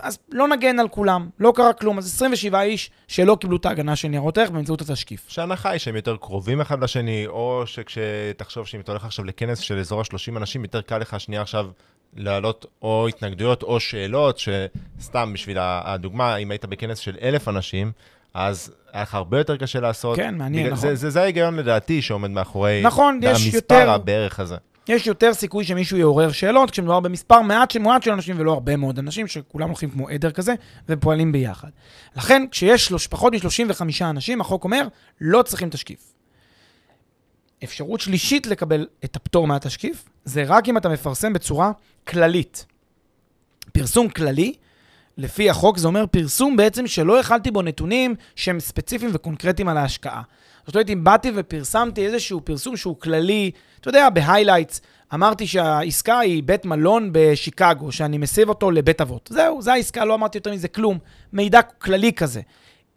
אז 0.00 0.18
לא 0.32 0.48
נגן 0.48 0.78
על 0.78 0.88
כולם, 0.88 1.28
לא 1.38 1.52
קרה 1.56 1.72
כלום. 1.72 1.98
אז 1.98 2.06
27 2.06 2.62
איש 2.62 2.90
שלא 3.08 3.36
קיבלו 3.40 3.56
את 3.56 3.66
ההגנה 3.66 3.96
של 3.96 4.08
ניירות 4.08 4.38
ערך 4.38 4.50
באמצעות 4.50 4.80
התשקיף. 4.80 5.24
שההנחה 5.28 5.70
היא 5.70 5.78
שהם 5.78 5.96
יותר 5.96 6.16
קרובים 6.16 6.60
אחד 6.60 6.82
לשני, 6.82 7.26
או 7.26 7.62
שכשתחשוב 7.66 8.66
שאם 8.66 8.80
אתה 8.80 8.92
הולך 8.92 9.04
עכשיו 9.04 9.24
לכנס 9.24 9.58
של 9.58 9.78
אזור 9.78 10.00
ה-30 10.00 10.36
אנשים, 10.36 10.62
יותר 10.62 10.80
קל 10.80 10.98
לך 10.98 11.20
שנייה 11.20 11.42
עכשיו 11.42 11.66
להעלות 12.16 12.66
או 12.82 13.08
התנגדויות 13.08 13.62
או 13.62 13.80
שאלות, 13.80 14.38
שסתם 14.38 15.32
בשביל 15.32 15.56
הדוגמה, 15.60 16.36
אם 16.36 16.50
היית 16.50 16.64
בכנס 16.64 16.98
של 16.98 17.16
אלף 17.22 17.48
אנשים, 17.48 17.92
אז 18.34 18.72
היה 18.92 19.02
לך 19.02 19.14
הרבה 19.14 19.38
יותר 19.38 19.56
קשה 19.56 19.80
לעשות. 19.80 20.16
כן, 20.16 20.34
מעניין, 20.34 20.66
נכון. 20.66 20.78
זה, 20.78 20.94
זה, 20.94 21.10
זה 21.10 21.22
ההיגיון 21.22 21.56
לדעתי 21.56 22.02
שעומד 22.02 22.30
מאחורי 22.30 22.82
נכון, 22.84 23.20
יש 23.22 23.42
המספר 23.44 23.74
יותר... 23.74 23.90
הבערך 23.90 24.40
הזה. 24.40 24.56
יש 24.88 25.06
יותר 25.06 25.34
סיכוי 25.34 25.64
שמישהו 25.64 25.96
יעורר 25.96 26.32
שאלות 26.32 26.70
כשמדובר 26.70 27.00
במספר 27.00 27.40
מעט, 27.40 27.76
מועט 27.76 28.02
של 28.02 28.10
אנשים 28.10 28.36
ולא 28.38 28.52
הרבה 28.52 28.76
מאוד 28.76 28.98
אנשים, 28.98 29.26
שכולם 29.26 29.68
הולכים 29.68 29.90
כמו 29.90 30.08
עדר 30.08 30.30
כזה 30.30 30.54
ופועלים 30.88 31.32
ביחד. 31.32 31.68
לכן, 32.16 32.42
כשיש 32.50 32.86
שלוש, 32.86 33.06
פחות 33.06 33.32
מ-35 33.32 34.04
אנשים, 34.04 34.40
החוק 34.40 34.64
אומר, 34.64 34.88
לא 35.20 35.42
צריכים 35.42 35.70
תשקיף. 35.70 36.14
אפשרות 37.64 38.00
שלישית 38.00 38.46
לקבל 38.46 38.86
את 39.04 39.16
הפטור 39.16 39.46
מהתשקיף, 39.46 40.08
זה 40.24 40.44
רק 40.46 40.68
אם 40.68 40.76
אתה 40.76 40.88
מפרסם 40.88 41.32
בצורה 41.32 41.72
כללית. 42.08 42.66
פרסום 43.72 44.08
כללי, 44.08 44.54
לפי 45.18 45.50
החוק, 45.50 45.78
זה 45.78 45.86
אומר 45.86 46.06
פרסום 46.06 46.56
בעצם 46.56 46.86
שלא 46.86 47.20
הכלתי 47.20 47.50
בו 47.50 47.62
נתונים 47.62 48.14
שהם 48.36 48.60
ספציפיים 48.60 49.10
וקונקרטיים 49.14 49.68
על 49.68 49.76
ההשקעה. 49.76 50.22
זאת 50.66 50.74
אומרת, 50.74 50.90
אם 50.90 51.04
באתי 51.04 51.30
ופרסמתי 51.34 52.06
איזשהו 52.06 52.40
פרסום 52.44 52.76
שהוא 52.76 52.96
כללי, 53.00 53.50
אתה 53.80 53.88
יודע, 53.88 54.10
ב 54.10 54.16
highlights, 54.16 54.80
אמרתי 55.14 55.46
שהעסקה 55.46 56.18
היא 56.18 56.42
בית 56.42 56.64
מלון 56.64 57.08
בשיקגו, 57.12 57.92
שאני 57.92 58.18
מסב 58.18 58.48
אותו 58.48 58.70
לבית 58.70 59.00
אבות. 59.00 59.28
זהו, 59.32 59.62
זו 59.62 59.70
העסקה, 59.70 60.04
לא 60.04 60.14
אמרתי 60.14 60.38
יותר 60.38 60.52
מזה 60.52 60.68
כלום. 60.68 60.98
מידע 61.32 61.62
כללי 61.62 62.12
כזה. 62.12 62.40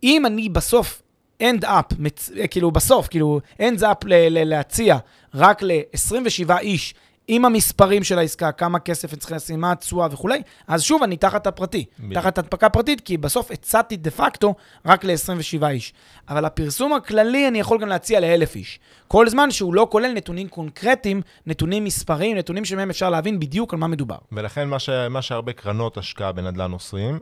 אם 0.03 0.25
אני 0.25 0.49
בסוף 0.49 1.01
end 1.43 1.63
up, 1.63 1.95
מצ... 1.99 2.31
כאילו 2.49 2.71
בסוף, 2.71 3.07
כאילו 3.07 3.39
end 3.59 3.79
up 3.81 4.05
ל- 4.05 4.13
ל- 4.13 4.49
להציע 4.49 4.97
רק 5.33 5.63
ל-27 5.63 6.57
איש 6.59 6.93
עם 7.27 7.45
המספרים 7.45 8.03
של 8.03 8.19
העסקה, 8.19 8.51
כמה 8.51 8.79
כסף 8.79 9.13
הם 9.13 9.19
צריכים 9.19 9.37
לשים, 9.37 9.61
מה 9.61 9.71
התשואה 9.71 10.07
וכולי, 10.11 10.41
אז 10.67 10.81
שוב, 10.81 11.03
אני 11.03 11.17
תחת 11.17 11.47
הפרטי, 11.47 11.85
ב- 11.99 12.13
תחת 12.13 12.37
הדפקה 12.37 12.69
פרטית, 12.69 13.01
כי 13.01 13.17
בסוף 13.17 13.51
הצעתי 13.51 13.97
דה 13.97 14.11
פקטו 14.11 14.55
רק 14.85 15.05
ל-27 15.05 15.67
איש. 15.67 15.93
אבל 16.29 16.45
הפרסום 16.45 16.93
הכללי, 16.93 17.47
אני 17.47 17.59
יכול 17.59 17.77
גם 17.81 17.87
להציע 17.87 18.19
ל-1,000 18.19 18.55
איש. 18.55 18.79
כל 19.07 19.29
זמן 19.29 19.51
שהוא 19.51 19.73
לא 19.73 19.87
כולל 19.91 20.13
נתונים 20.13 20.47
קונקרטיים, 20.47 21.21
נתונים 21.45 21.83
מספריים, 21.83 22.37
נתונים 22.37 22.65
שמהם 22.65 22.89
אפשר 22.89 23.09
להבין 23.09 23.39
בדיוק 23.39 23.73
על 23.73 23.79
מה 23.79 23.87
מדובר. 23.87 24.17
ולכן 24.31 24.67
מה, 24.67 24.79
ש... 24.79 24.89
מה 24.89 25.21
שהרבה 25.21 25.53
קרנות 25.53 25.97
השקעה 25.97 26.31
בנדל"ן 26.31 26.71
עושים, 26.71 27.19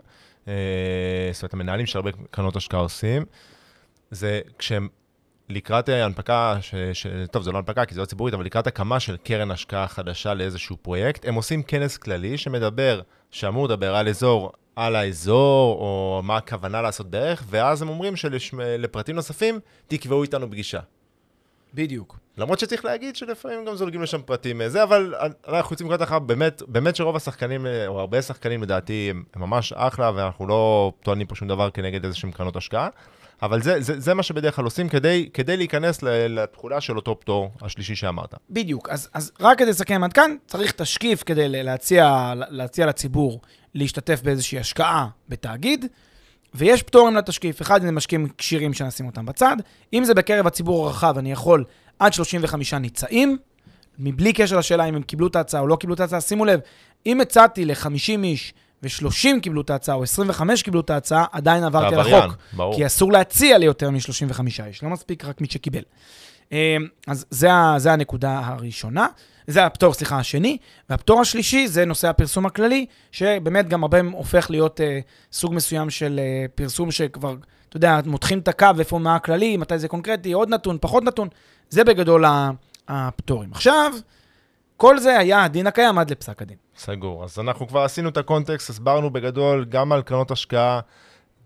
אה, 0.47 0.53
זאת 1.33 1.43
אומרת, 1.43 1.53
המנהלים 1.53 1.85
של 1.85 1.97
הרבה 1.97 2.11
קרנות 2.31 2.55
השקעה 2.55 2.79
עושים, 2.79 3.25
זה 4.11 4.41
כשהם 4.59 4.87
לקראת 5.49 5.89
אה, 5.89 6.05
הנפקה, 6.05 6.57
ש, 6.61 6.75
ש, 6.93 7.07
טוב, 7.31 7.43
זו 7.43 7.51
לא 7.51 7.57
הנפקה 7.57 7.85
כי 7.85 7.95
זו 7.95 8.01
לא 8.01 8.05
ציבורית, 8.05 8.33
אבל 8.33 8.45
לקראת 8.45 8.67
הקמה 8.67 8.99
של 8.99 9.17
קרן 9.17 9.51
השקעה 9.51 9.87
חדשה 9.87 10.33
לאיזשהו 10.33 10.77
פרויקט, 10.77 11.25
הם 11.25 11.35
עושים 11.35 11.63
כנס 11.63 11.97
כללי 11.97 12.37
שמדבר, 12.37 13.01
שאמור 13.31 13.65
לדבר 13.65 13.95
על 13.95 14.07
אזור, 14.07 14.51
על 14.75 14.95
האזור, 14.95 15.79
או 15.79 16.21
מה 16.23 16.37
הכוונה 16.37 16.81
לעשות 16.81 17.09
בערך, 17.09 17.43
ואז 17.49 17.81
הם 17.81 17.89
אומרים 17.89 18.13
שלפרטים 18.15 19.15
נוספים, 19.15 19.59
תקבעו 19.87 20.23
איתנו 20.23 20.51
פגישה. 20.51 20.79
בדיוק. 21.73 22.17
למרות 22.37 22.59
שצריך 22.59 22.85
להגיד 22.85 23.15
שלפעמים 23.15 23.65
גם 23.65 23.75
זולגים 23.75 24.01
לשם 24.01 24.21
פרטים 24.21 24.61
זה, 24.67 24.83
אבל 24.83 25.13
אנחנו 25.47 25.73
יוצאים 25.73 25.89
מנקודת 25.89 26.07
אחת, 26.07 26.21
באמת, 26.21 26.61
באמת 26.67 26.95
שרוב 26.95 27.15
השחקנים, 27.15 27.65
או 27.87 27.99
הרבה 27.99 28.21
שחקנים 28.21 28.63
לדעתי, 28.63 29.07
הם, 29.09 29.23
ממש 29.35 29.73
אחלה, 29.73 30.11
ואנחנו 30.15 30.47
לא 30.47 30.91
טוענים 31.03 31.27
פה 31.27 31.35
שום 31.35 31.47
דבר 31.47 31.69
כנגד 31.69 32.05
איזה 32.05 32.17
שהם 32.17 32.31
קרנות 32.31 32.55
השקעה. 32.55 32.89
אבל 33.41 33.61
זה, 33.61 33.81
זה, 33.81 33.99
זה 33.99 34.13
מה 34.13 34.23
שבדרך 34.23 34.55
כלל 34.55 34.65
עושים 34.65 34.89
כדי, 34.89 35.29
כדי 35.33 35.57
להיכנס 35.57 36.03
לתכולה 36.03 36.81
של 36.81 36.95
אותו 36.95 37.19
פטור 37.19 37.51
השלישי 37.61 37.95
שאמרת. 37.95 38.35
בדיוק. 38.49 38.89
אז, 38.89 39.09
אז 39.13 39.31
רק 39.39 39.57
כדי 39.57 39.69
לסכם 39.69 40.03
עד 40.03 40.13
כאן, 40.13 40.35
צריך 40.47 40.71
תשקיף 40.71 41.23
כדי 41.23 41.63
להציע, 41.63 42.33
להציע 42.35 42.85
לציבור 42.85 43.41
להשתתף 43.75 44.21
באיזושהי 44.21 44.59
השקעה 44.59 45.07
בתאגיד, 45.29 45.85
ויש 46.55 46.83
פטורים 46.83 47.15
לתשקיף. 47.15 47.61
אחד, 47.61 47.81
זה 47.81 47.91
משקיעים 47.91 48.27
כשירים 48.37 48.73
שנשים 48.73 49.05
אותם 49.05 49.25
בצד. 49.25 49.57
אם 49.93 50.03
זה 50.03 50.13
בקרב 50.13 50.47
הציבור 50.47 50.87
הרחב, 50.87 51.17
אני 51.17 51.31
יכול 51.31 51.63
עד 51.99 52.13
35 52.13 52.73
ניצאים, 52.73 53.37
מבלי 53.99 54.33
קשר 54.33 54.57
לשאלה 54.57 54.85
אם 54.85 54.95
הם 54.95 55.01
קיבלו 55.01 55.27
את 55.27 55.35
ההצעה 55.35 55.61
או 55.61 55.67
לא 55.67 55.75
קיבלו 55.75 55.95
את 55.95 55.99
ההצעה. 55.99 56.21
שימו 56.21 56.45
לב, 56.45 56.59
אם 57.05 57.21
הצעתי 57.21 57.65
ל-50 57.65 58.23
איש 58.23 58.53
ו-30 58.83 59.39
קיבלו 59.41 59.61
את 59.61 59.69
ההצעה, 59.69 59.95
או 59.95 60.03
25 60.03 60.63
קיבלו 60.63 60.79
את 60.79 60.89
ההצעה, 60.89 61.25
עדיין 61.31 61.63
עברתי 61.63 61.95
על 61.95 62.13
החוק. 62.13 62.37
ברור. 62.53 62.75
כי 62.75 62.85
אסור 62.85 63.11
להציע 63.11 63.57
ליותר 63.57 63.89
מ-35 63.89 64.39
איש, 64.65 64.83
לא 64.83 64.89
מספיק 64.89 65.25
רק 65.25 65.41
מי 65.41 65.47
שקיבל. 65.51 65.81
אמ, 66.51 66.57
אז 67.07 67.25
זה, 67.29 67.49
זה 67.77 67.93
הנקודה 67.93 68.41
הראשונה, 68.43 69.07
זה 69.47 69.65
הפטור, 69.65 69.93
סליחה, 69.93 70.17
השני. 70.17 70.57
והפטור 70.89 71.21
השלישי 71.21 71.67
זה 71.67 71.85
נושא 71.85 72.09
הפרסום 72.09 72.45
הכללי, 72.45 72.85
שבאמת 73.11 73.67
גם 73.67 73.83
הרבה 73.83 73.99
הופך 74.11 74.49
להיות 74.49 74.79
uh, 74.79 74.83
סוג 75.33 75.53
מסוים 75.53 75.89
של 75.89 76.19
uh, 76.19 76.51
פרסום 76.55 76.91
שכבר, 76.91 77.35
אתה 77.69 77.77
יודע, 77.77 77.99
מותחים 78.05 78.39
את 78.39 78.47
הקו, 78.47 78.67
איפה 78.79 78.99
מה 78.99 79.15
הכללי, 79.15 79.57
מתי 79.57 79.79
זה 79.79 79.87
קונקרטי, 79.87 80.31
עוד 80.31 80.49
נתון, 80.49 80.77
פחות 80.81 81.03
נתון. 81.03 81.27
זה 81.69 81.83
בגדול 81.83 82.25
הפטורים. 82.87 83.49
עכשיו, 83.51 83.93
כל 84.83 84.99
זה 84.99 85.19
היה 85.19 85.43
הדין 85.43 85.67
הקיים 85.67 85.97
עד 85.97 86.11
לפסק 86.11 86.41
הדין. 86.41 86.57
סגור. 86.77 87.23
אז 87.23 87.39
אנחנו 87.39 87.67
כבר 87.67 87.79
עשינו 87.79 88.09
את 88.09 88.17
הקונטקסט, 88.17 88.69
הסברנו 88.69 89.09
בגדול 89.09 89.65
גם 89.69 89.91
על 89.91 90.01
קרנות 90.01 90.31
השקעה, 90.31 90.79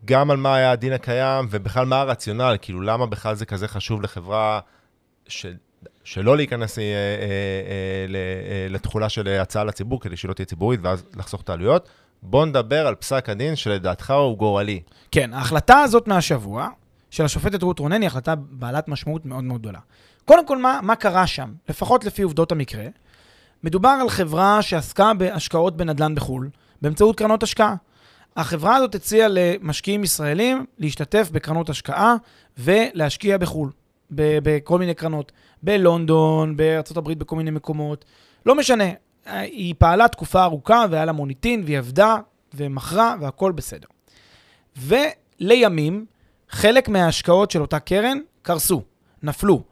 גם 0.06 0.32
על 0.32 0.38
מה 0.38 0.56
היה 0.56 0.71
הדין 0.71 0.93
הקיים, 0.93 1.47
ובכלל 1.50 1.86
מה 1.86 2.02
הרציונל, 2.02 2.58
כאילו 2.62 2.82
למה 2.82 3.06
בכלל 3.06 3.36
זה 3.36 3.45
כזה 3.45 3.67
חשוב 3.67 4.02
לחברה 4.02 4.60
ש... 5.28 5.45
שלא 6.04 6.38
להיכנס 6.38 6.80
אה, 6.80 6.84
אה, 6.84 6.89
אה, 6.89 6.95
אה, 8.50 8.67
לתכולה 8.69 9.10
של 9.10 9.28
הצעה 9.28 9.63
לציבור, 9.63 10.02
כדי 10.02 10.17
שהיא 10.17 10.30
לא 10.30 10.34
תהיה 10.34 10.45
ציבורית, 10.45 10.80
ואז 10.84 11.04
לחסוך 11.15 11.41
את 11.41 11.50
העלויות. 11.50 11.89
בוא 12.21 12.45
נדבר 12.45 12.88
על 12.88 12.95
פסק 12.95 13.30
הדין 13.30 13.56
שלדעתך 13.56 14.12
הוא 14.12 14.38
גורלי. 14.38 14.82
כן, 15.12 15.34
ההחלטה 15.34 15.80
הזאת 15.80 16.08
מהשבוע, 16.08 16.67
של 17.10 17.26
השופטת 17.26 17.63
רות 17.63 17.80
רונן, 17.80 18.02
היא 18.02 18.08
החלטה 18.08 18.36
בעלת 18.36 18.88
משמעות 18.88 19.26
מאוד 19.26 19.43
מאוד 19.43 19.62
גדולה. 19.62 19.80
קודם 20.26 20.47
כל, 20.47 20.58
מה, 20.58 20.80
מה 20.84 20.95
קרה 20.95 21.28
שם? 21.28 21.54
לפחות 21.69 22.06
לפי 22.06 22.21
עובדות 22.21 22.52
המקרה. 22.52 22.86
מדובר 23.63 23.98
על 24.02 24.10
חברה 24.10 24.62
שעסקה 24.62 25.13
בהשקעות 25.13 25.78
בנדל"ן 25.78 26.15
בחו"ל, 26.15 26.50
באמצעות 26.82 27.17
קרנות 27.17 27.43
השקעה. 27.43 27.76
החברה 28.38 28.76
הזאת 28.76 28.96
הציעה 28.96 29.28
למשקיעים 29.32 30.04
ישראלים 30.04 30.65
להשתתף 30.80 31.30
בקרנות 31.32 31.70
השקעה 31.70 32.15
ולהשקיע 32.58 33.38
בחו"ל, 33.38 33.72
בכל 34.12 34.80
מיני 34.80 34.93
קרנות, 34.93 35.32
בלונדון, 35.63 36.58
בארצות 36.58 36.98
הברית, 36.98 37.17
בכל 37.17 37.36
מיני 37.36 37.52
מקומות. 37.52 38.06
לא 38.46 38.56
משנה, 38.56 38.84
היא 39.26 39.76
פעלה 39.78 40.08
תקופה 40.08 40.43
ארוכה 40.43 40.86
והיה 40.89 41.06
לה 41.06 41.12
מוניטין 41.12 41.63
והיא 41.65 41.78
עבדה 41.78 42.15
ומכרה 42.54 43.15
והכל 43.22 43.52
בסדר. 43.52 43.88
ולימים, 44.78 46.06
חלק 46.50 46.89
מההשקעות 46.89 47.52
של 47.52 47.62
אותה 47.62 47.80
קרן 47.80 48.17
קרסו, 48.41 48.82
נפלו. 49.24 49.63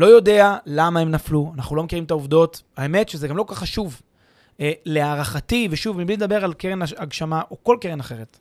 לא 0.00 0.06
יודע 0.06 0.56
למה 0.66 1.00
הם 1.00 1.10
נפלו, 1.10 1.52
אנחנו 1.54 1.76
לא 1.76 1.82
מכירים 1.82 2.04
את 2.04 2.10
העובדות. 2.10 2.62
האמת 2.76 3.08
שזה 3.08 3.28
גם 3.28 3.36
לא 3.36 3.42
כל 3.42 3.54
כך 3.54 3.60
חשוב. 3.60 4.00
אה, 4.60 4.72
להערכתי, 4.84 5.68
ושוב, 5.70 5.98
מבלי 6.00 6.16
לדבר 6.16 6.44
על 6.44 6.54
קרן 6.54 6.78
הגשמה 6.96 7.42
או 7.50 7.56
כל 7.62 7.76
קרן 7.80 8.00
אחרת, 8.00 8.38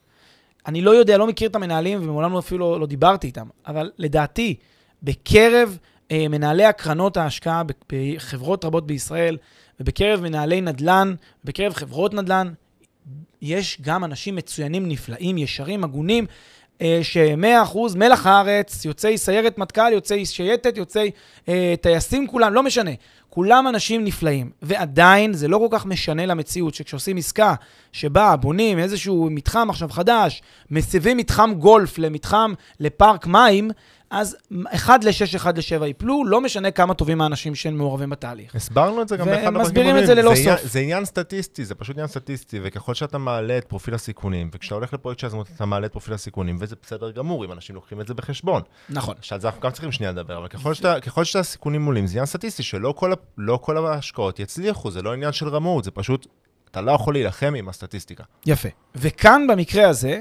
אני 0.68 0.82
לא 0.82 0.92
יודע, 0.92 1.18
לא 1.18 1.28
מכיר 1.28 1.50
את 1.50 1.56
המנהלים 1.56 2.00
ומעולם 2.02 2.34
לא 2.34 2.40
אפילו 2.40 2.72
לא, 2.72 2.80
לא 2.80 2.86
דיברתי 2.86 3.28
איתם, 3.28 3.48
אבל 3.68 3.92
לדעתי, 3.98 4.56
בקרב 5.04 5.78
אה, 6.12 6.28
מנהלי 6.30 6.66
הקרנות 6.66 7.18
ההשקעה 7.18 7.64
בחברות 7.92 8.66
רבות 8.66 8.88
בישראל, 8.88 9.38
ובקרב 9.80 10.22
מנהלי 10.22 10.62
נדל"ן, 10.62 11.16
בקרב 11.44 11.74
חברות 11.74 12.14
נדל"ן, 12.14 12.54
יש 13.42 13.82
גם 13.82 14.04
אנשים 14.04 14.36
מצוינים, 14.36 14.88
נפלאים, 14.88 15.38
ישרים, 15.38 15.84
הגונים, 15.84 16.26
ש-100% 17.02 17.78
מלח 17.96 18.28
הארץ, 18.28 18.86
יוצאי 18.86 19.18
סיירת 19.18 19.58
מטכ"ל, 19.58 19.94
יוצאי 19.94 20.26
שייטת, 20.26 20.78
יוצאי 20.78 21.12
אה, 21.50 21.74
טייסים 21.82 22.28
כולם, 22.28 22.54
לא 22.54 22.64
משנה. 22.64 22.92
כולם 23.30 23.68
אנשים 23.68 24.04
נפלאים, 24.04 24.50
ועדיין 24.62 25.34
זה 25.34 25.48
לא 25.48 25.58
כל 25.58 25.68
כך 25.78 25.86
משנה 25.86 26.26
למציאות 26.26 26.74
שכשעושים 26.74 27.18
עסקה 27.18 27.54
שבה 27.92 28.36
בונים 28.36 28.80
איזשהו 28.80 29.28
מתחם 29.32 29.70
עכשיו 29.70 29.90
חדש, 29.90 30.42
מסבים 30.72 31.18
מתחם 31.18 31.54
גולף 31.54 31.98
למתחם, 31.98 32.54
לפארק 32.80 33.28
מים, 33.28 33.72
אז 34.10 34.38
1 34.76 35.04
ל-6, 35.04 35.36
1 35.36 35.58
ל-7 35.58 35.86
ייפלו, 35.86 36.26
לא 36.26 36.42
משנה 36.42 36.72
כמה 36.72 36.94
טובים 36.94 37.22
האנשים 37.22 37.56
שהם 37.56 37.78
מעורבים 37.78 38.10
בתהליך. 38.10 38.56
הסברנו 38.56 39.02
את 39.02 39.08
זה 39.08 39.18
גם 39.18 39.26
באחד 39.26 39.38
הפרקים 39.42 39.58
ומסבירים 39.58 39.98
את 39.98 40.06
זה 40.06 40.16
ללא 40.16 40.36
זה 40.36 40.36
סוף. 40.36 40.46
עניין, 40.46 40.68
זה 40.68 40.80
עניין 40.80 41.06
סטטיסטי, 41.06 41.66
זה 41.66 41.76
פשוט 41.76 41.96
עניין 41.96 42.08
סטטיסטי, 42.08 42.60
וככל 42.64 42.94
שאתה 42.94 43.18
מעלה 43.18 43.58
את 43.58 43.66
פרופיל 43.66 43.94
הסיכונים, 43.94 44.50
וכשאתה 44.54 44.76
הולך 44.76 44.94
לפרויקט 44.94 45.20
של 45.20 45.28
יזמות 45.28 45.48
אתה 45.56 45.66
מעלה 45.66 45.86
את 45.86 45.92
פרופיל 45.92 46.14
הסיכונים, 46.14 46.58
וזה 46.60 46.76
בסדר 46.84 47.12
גמור, 47.12 47.46
אם 47.46 47.52
אנשים 47.52 47.76
לוקחים 47.76 48.02
את 48.02 48.08
זה 48.08 48.14
בחשבון. 48.14 48.62
נכון. 48.90 49.16
שעל 49.22 49.40
זה 49.40 49.48
אנחנו 49.48 49.62
גם 49.62 49.72
צריכים 49.72 49.92
שנייה 49.92 50.12
לדבר, 50.12 50.38
אבל 50.38 50.48
ככל, 50.48 50.74
שאתה, 50.74 51.00
ככל 51.00 51.24
שהסיכונים 51.24 51.86
עולים, 51.86 52.08
זה 52.08 52.14
עניין 52.14 52.26
סטטיסטי, 52.26 52.64
שלא 52.64 52.92
כל, 52.98 53.14
לא 53.38 53.60
כל 53.62 53.78
ההשקעות 53.78 54.40
יצליחו, 54.40 54.92
זה 54.92 55.02
לא 55.02 55.14
עניין 55.14 55.32
של 55.32 55.50
רמאות, 55.50 55.84
זה 55.84 55.92
פשוט, 55.92 56.28
אתה 56.72 56.82
לא 56.82 56.92
יכול 56.92 57.14
להילחם 57.14 57.54
עם 57.58 57.70
הסטטיסטיקה. 57.70 58.24
יפה. 58.46 58.70
וכאן, 58.96 59.48
במקרה 59.50 59.90
הזה, 59.90 60.20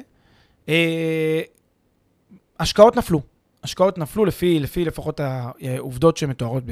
אה, 0.68 1.40
השקעות 2.61 2.96
נפלו. 2.96 3.38
השקעות 3.64 3.99
נפלו 3.99 4.25
לפי, 4.25 4.61
לפי 4.61 4.85
לפחות 4.85 5.21
העובדות 5.21 6.16
שמתוארות 6.16 6.64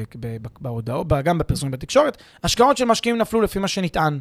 בהודעות, 0.61 1.07
גם 1.25 1.39
בפרסומים 1.39 1.71
בתקשורת, 1.71 2.23
השקעות 2.43 2.77
של 2.77 2.85
משקיעים 2.85 3.19
נפלו 3.19 3.41
לפי 3.41 3.59
מה 3.59 3.69
שנטען. 3.69 4.21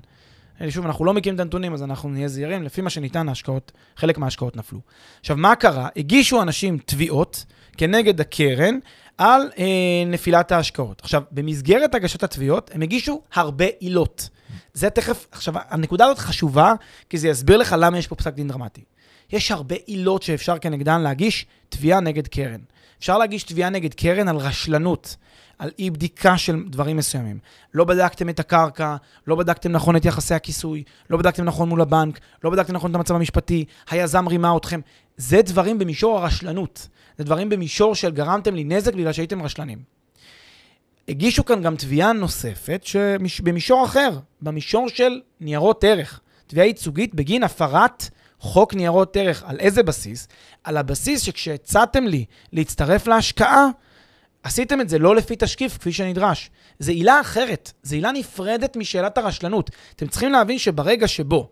שוב, 0.69 0.85
אנחנו 0.85 1.05
לא 1.05 1.13
מכירים 1.13 1.35
את 1.35 1.39
הנתונים, 1.39 1.73
אז 1.73 1.83
אנחנו 1.83 2.09
נהיה 2.09 2.27
זהירים, 2.27 2.63
לפי 2.63 2.81
מה 2.81 2.89
שניתן, 2.89 3.29
ההשקעות, 3.29 3.71
חלק 3.97 4.17
מההשקעות 4.17 4.55
נפלו. 4.55 4.79
עכשיו, 5.19 5.37
מה 5.37 5.55
קרה? 5.55 5.87
הגישו 5.95 6.41
אנשים 6.41 6.77
תביעות 6.85 7.45
כנגד 7.77 8.21
הקרן 8.21 8.79
על 9.17 9.41
אה, 9.57 9.65
נפילת 10.05 10.51
ההשקעות. 10.51 11.01
עכשיו, 11.01 11.23
במסגרת 11.31 11.95
הגשת 11.95 12.23
התביעות, 12.23 12.71
הם 12.73 12.81
הגישו 12.81 13.21
הרבה 13.33 13.65
עילות. 13.79 14.29
זה 14.73 14.89
תכף, 14.89 15.27
עכשיו, 15.31 15.53
הנקודה 15.69 16.05
הזאת 16.05 16.19
חשובה, 16.19 16.73
כי 17.09 17.17
זה 17.17 17.27
יסביר 17.27 17.57
לך 17.57 17.75
למה 17.79 17.97
יש 17.97 18.07
פה 18.07 18.15
פסק 18.15 18.33
דין 18.33 18.47
דרמטי. 18.47 18.83
יש 19.31 19.51
הרבה 19.51 19.75
עילות 19.85 20.23
שאפשר 20.23 20.57
כנגדן 20.57 21.01
להגיש 21.01 21.45
תביעה 21.69 21.99
נגד 21.99 22.27
קרן. 22.27 22.59
אפשר 22.99 23.17
להגיש 23.17 23.43
תביעה 23.43 23.69
נגד 23.69 23.93
קרן 23.93 24.27
על 24.27 24.37
רשלנות, 24.37 25.15
על 25.59 25.71
אי 25.79 25.89
בדיקה 25.89 26.37
של 26.37 26.63
דברים 26.69 26.97
מסוימים. 26.97 27.39
לא 27.73 27.83
בדקתם 27.83 28.29
את 28.29 28.39
הקרקע, 28.39 28.95
לא 29.27 29.35
בדקתם 29.35 29.71
נכון 29.71 29.95
את 29.95 30.05
יחסי 30.05 30.33
הכיסוי, 30.33 30.83
לא 31.09 31.17
בדקתם 31.17 31.43
נכון 31.43 31.69
מול 31.69 31.81
הבנק, 31.81 32.19
לא 32.43 32.49
בדקתם 32.49 32.73
נכון 32.73 32.91
את 32.91 32.95
המצב 32.95 33.15
המשפטי, 33.15 33.65
היזם 33.89 34.27
רימה 34.27 34.57
אתכם. 34.57 34.79
זה 35.17 35.41
דברים 35.41 35.79
במישור 35.79 36.17
הרשלנות. 36.17 36.87
זה 37.17 37.23
דברים 37.23 37.49
במישור 37.49 37.95
של 37.95 38.11
גרמתם 38.11 38.55
לי 38.55 38.63
נזק 38.63 38.93
בגלל 38.93 39.11
שהייתם 39.11 39.41
רשלנים. 39.41 39.79
הגישו 41.07 41.45
כאן 41.45 41.61
גם 41.61 41.75
תביעה 41.75 42.13
נוספת 42.13 42.85
במישור 43.43 43.85
אחר, 43.85 44.09
במישור 44.41 44.89
של 44.89 45.21
ניירות 45.41 45.83
ערך. 45.83 46.19
תביעה 46.47 46.67
ייצוגית 46.67 47.15
בגין 47.15 47.43
הפרת 47.43 48.09
חוק 48.45 48.73
ניירות 48.73 49.17
ערך. 49.17 49.43
על 49.45 49.59
איזה 49.59 49.83
בסיס? 49.83 50.27
על 50.63 50.77
הבסיס 50.77 51.21
שכשהצעתם 51.21 52.07
לי 52.07 52.25
להצטרף 52.53 53.07
להשקעה, 53.07 53.67
עשיתם 54.43 54.81
את 54.81 54.89
זה 54.89 54.99
לא 54.99 55.15
לפי 55.15 55.35
תשקיף 55.39 55.77
כפי 55.77 55.91
שנדרש. 55.91 56.49
זו 56.79 56.91
עילה 56.91 57.21
אחרת, 57.21 57.71
זו 57.83 57.95
עילה 57.95 58.11
נפרדת 58.11 58.75
משאלת 58.75 59.17
הרשלנות. 59.17 59.71
אתם 59.95 60.07
צריכים 60.07 60.31
להבין 60.31 60.57
שברגע 60.57 61.07
שבו 61.07 61.49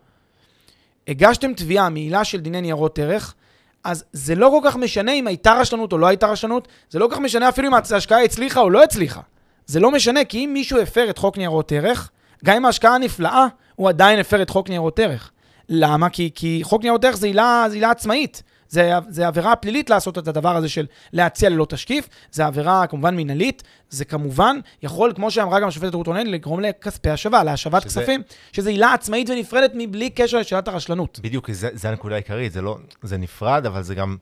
הגשתם 1.07 1.53
תביעה 1.53 1.89
מעילה 1.89 2.23
של 2.23 2.39
דיני 2.39 2.61
ניירות 2.61 2.99
ערך, 2.99 3.33
אז 3.83 4.03
זה 4.13 4.35
לא 4.35 4.59
כל 4.61 4.69
כך 4.69 4.75
משנה 4.75 5.11
אם 5.11 5.27
הייתה 5.27 5.53
רשלנות 5.53 5.93
או 5.93 5.97
לא 5.97 6.07
הייתה 6.07 6.27
רשלנות, 6.27 6.67
זה 6.89 6.99
לא 6.99 7.07
כל 7.07 7.15
כך 7.15 7.19
משנה 7.19 7.49
אפילו 7.49 7.67
אם 7.67 7.73
ההשקעה 7.73 8.23
הצליחה 8.23 8.59
או 8.59 8.69
לא 8.69 8.83
הצליחה. 8.83 9.21
זה 9.65 9.79
לא 9.79 9.91
משנה, 9.91 10.25
כי 10.25 10.45
אם 10.45 10.49
מישהו 10.53 10.79
הפר 10.79 11.09
את 11.09 11.17
חוק 11.17 11.37
ניירות 11.37 11.71
ערך, 11.71 12.09
גם 12.45 12.55
אם 12.55 12.65
ההשקעה 12.65 12.97
נפלאה, 12.97 13.47
הוא 13.75 13.89
עדיין 13.89 14.19
הפר 14.19 14.41
את 14.41 14.49
חוק 14.49 14.69
ניירות 14.69 14.99
ערך. 14.99 15.31
למה? 15.69 16.09
כי, 16.09 16.31
כי 16.35 16.59
חוק 16.63 16.81
ניירות 16.81 17.05
ערך 17.05 17.17
זה 17.17 17.27
עילה, 17.27 17.65
זה 17.69 17.75
עילה 17.75 17.91
עצמאית. 17.91 18.43
זה, 18.67 18.91
זה 19.09 19.27
עבירה 19.27 19.55
פלילית 19.55 19.89
לעשות 19.89 20.17
את 20.17 20.27
הדבר 20.27 20.55
הזה 20.55 20.69
של 20.69 20.85
להציע 21.13 21.49
ללא 21.49 21.65
תשקיף, 21.69 22.09
זה 22.31 22.45
עבירה 22.45 22.87
כמובן 22.87 23.15
מינהלית, 23.15 23.63
זה 23.89 24.05
כמובן 24.05 24.59
יכול, 24.83 25.13
כמו 25.15 25.31
שאמרה 25.31 25.59
גם 25.59 25.67
השופטת 25.67 25.93
רות 25.93 26.07
רונן, 26.07 26.27
לגרום 26.27 26.59
לכספי 26.59 27.09
השבה, 27.09 27.43
להשבת 27.43 27.81
שזה- 27.81 27.99
כספים, 28.01 28.21
שזה 28.51 28.69
עילה 28.69 28.93
עצמאית 28.93 29.29
ונפרדת 29.29 29.71
מבלי 29.75 30.09
קשר 30.09 30.37
לשאלת 30.39 30.67
הרשלנות. 30.67 31.19
בדיוק, 31.23 31.51
זה, 31.51 31.69
זה 31.73 31.89
הנקודה 31.89 32.15
העיקרית, 32.15 32.51
זה 32.53 32.61
לא, 32.61 32.77
זה 33.03 33.17
נפרד, 33.17 33.65
אבל 33.65 33.81
זה 33.83 33.95
גם, 33.95 34.17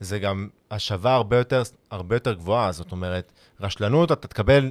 זה 0.00 0.18
גם 0.18 0.48
השבה 0.70 1.14
הרבה 1.14 1.36
יותר, 1.38 1.62
הרבה 1.90 2.16
יותר 2.16 2.32
גבוהה, 2.32 2.72
זאת 2.72 2.92
אומרת, 2.92 3.32
רשלנות, 3.60 4.12
אתה 4.12 4.28
תקבל, 4.28 4.70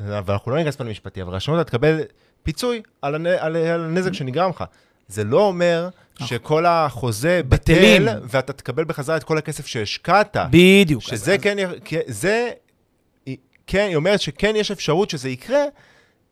ואנחנו 0.00 0.50
לא 0.50 0.58
ניכנס 0.58 0.76
פה 0.76 0.84
למשפטי, 0.84 1.22
אבל 1.22 1.34
רשלנות, 1.34 1.60
אתה 1.60 1.70
תקבל 1.70 2.00
פיצוי 2.42 2.82
על, 3.02 3.14
הנ, 3.14 3.26
על, 3.26 3.56
על 3.56 3.84
הנזק 3.84 4.12
שנגרם 4.12 4.50
לך. 4.50 4.64
זה 5.08 5.24
לא 5.24 5.40
אומר 5.40 5.88
שכל 6.18 6.66
החוזה. 6.66 7.40
בטל, 7.48 8.08
ואתה 8.22 8.52
תקבל 8.52 8.84
בחזרה 8.84 9.16
את 9.16 9.24
כל 9.24 9.38
הכסף 9.38 9.66
שהשקעת. 9.66 10.36
בדיוק. 10.50 11.02
שזה 11.02 11.38
כן, 11.38 11.58
י- 11.58 11.80
כן- 11.84 12.00
זה, 12.06 12.50
כן, 13.66 13.86
היא 13.88 13.96
אומרת 13.96 14.20
שכן 14.20 14.52
יש 14.56 14.70
אפשרות 14.70 15.10
שזה 15.10 15.28
יקרה, 15.28 15.62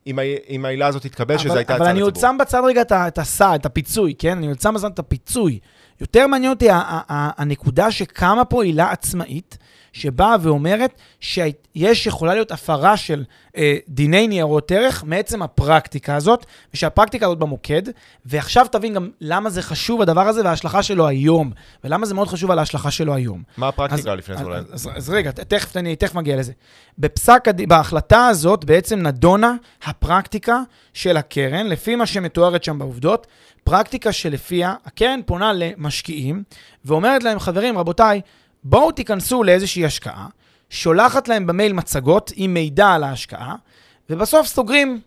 אם 0.07 0.65
העילה 0.65 0.87
הזאת 0.87 1.01
תתקבל, 1.01 1.35
אבל, 1.35 1.57
הייתה 1.57 1.73
אבל 1.75 1.81
הצעה 1.81 1.91
אני 1.91 2.01
עוד 2.01 2.13
לציבור. 2.17 2.31
שם 2.31 2.37
בצד 2.39 2.61
רגע 2.65 2.81
את, 2.81 2.91
ה- 2.91 3.07
את 3.55 3.65
הפיצוי, 3.65 4.13
כן? 4.19 4.37
אני 4.37 4.47
עוד 4.47 4.61
שם 4.61 4.73
בצד 4.73 4.91
את 4.93 4.99
הפיצוי. 4.99 5.59
יותר 6.01 6.27
מעניין 6.27 6.51
אותי 6.51 6.67
הנקודה 7.09 7.91
שקמה 7.91 8.45
פה 8.45 8.63
עילה 8.63 8.91
עצמאית, 8.91 9.57
שבאה 9.93 10.35
ואומרת 10.41 10.91
שיש, 11.19 12.07
יכולה 12.07 12.33
להיות 12.33 12.51
הפרה 12.51 12.97
של 12.97 13.23
אה, 13.57 13.75
דיני 13.87 14.27
ניירות 14.27 14.71
ערך 14.71 15.03
מעצם 15.03 15.41
הפרקטיקה 15.41 16.15
הזאת, 16.15 16.45
ושהפרקטיקה 16.73 17.25
הזאת 17.25 17.37
במוקד, 17.37 17.81
ועכשיו 18.25 18.65
תבין 18.71 18.93
גם 18.93 19.09
למה 19.21 19.49
זה 19.49 19.61
חשוב 19.61 20.01
הדבר 20.01 20.27
הזה 20.27 20.43
וההשלכה 20.43 20.83
שלו 20.83 21.07
היום, 21.07 21.51
ולמה 21.83 22.05
זה 22.05 22.13
מאוד 22.13 22.27
חשוב 22.27 22.51
על 22.51 22.59
ההשלכה 22.59 22.91
שלו 22.91 23.13
היום. 23.15 23.43
מה 23.57 23.67
הפרקטיקה 23.67 24.11
אז- 24.11 24.17
לפני 24.17 24.35
זה 24.35 24.41
אז, 24.41 24.47
אולי? 24.47 24.59
אז, 24.71 24.89
אז 24.95 25.09
רגע, 25.09 25.31
ת- 25.31 25.39
תכף, 25.39 25.77
אני 25.77 25.95
תכף 25.95 26.15
מגיע 26.15 26.35
לזה. 26.37 26.51
בפסק, 26.97 27.43
בהחלטה 27.67 28.27
הזאת 28.27 28.65
בעצם 28.65 28.99
נדונה 28.99 29.55
הפרקטיקה 29.85 30.59
של 30.93 31.17
הקרן, 31.17 31.67
לפי 31.67 31.95
מה 31.95 32.05
שמתוארת 32.05 32.63
שם 32.63 32.79
בעובדות, 32.79 33.27
פרקטיקה 33.63 34.11
שלפיה 34.11 34.73
הקרן 34.85 35.19
פונה 35.25 35.53
למשקיעים 35.53 36.43
ואומרת 36.85 37.23
להם, 37.23 37.39
חברים, 37.39 37.77
רבותיי, 37.77 38.21
בואו 38.63 38.91
תיכנסו 38.91 39.43
לאיזושהי 39.43 39.85
השקעה, 39.85 40.27
שולחת 40.69 41.27
להם 41.27 41.47
במייל 41.47 41.73
מצגות 41.73 42.31
עם 42.35 42.53
מידע 42.53 42.87
על 42.87 43.03
ההשקעה, 43.03 43.55
ובסוף 44.09 44.47
סוגרים. 44.47 45.01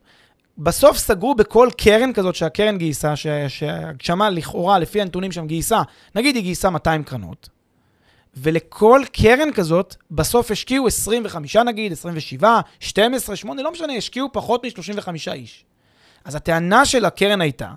בסוף 0.58 0.96
סגרו 0.96 1.34
בכל 1.34 1.68
קרן 1.76 2.12
כזאת 2.12 2.34
שהקרן 2.34 2.78
גייסה, 2.78 3.16
שהגשמה 3.48 4.30
לכאורה, 4.30 4.78
לפי 4.78 5.00
הנתונים 5.00 5.32
שם 5.32 5.46
גייסה, 5.46 5.82
נגיד 6.14 6.34
היא 6.34 6.42
גייסה 6.42 6.70
200 6.70 7.04
קרנות, 7.04 7.48
ולכל 8.36 9.02
קרן 9.12 9.52
כזאת, 9.52 9.96
בסוף 10.10 10.50
השקיעו 10.50 10.86
25 10.86 11.56
נגיד, 11.56 11.92
27, 11.92 12.60
12, 12.80 13.36
8, 13.36 13.62
לא 13.62 13.72
משנה, 13.72 13.92
השקיעו 13.92 14.28
פחות 14.32 14.64
מ-35 14.64 15.32
איש. 15.32 15.64
אז 16.24 16.34
הטענה 16.34 16.84
של 16.84 17.04
הקרן 17.04 17.40
הייתה, 17.40 17.70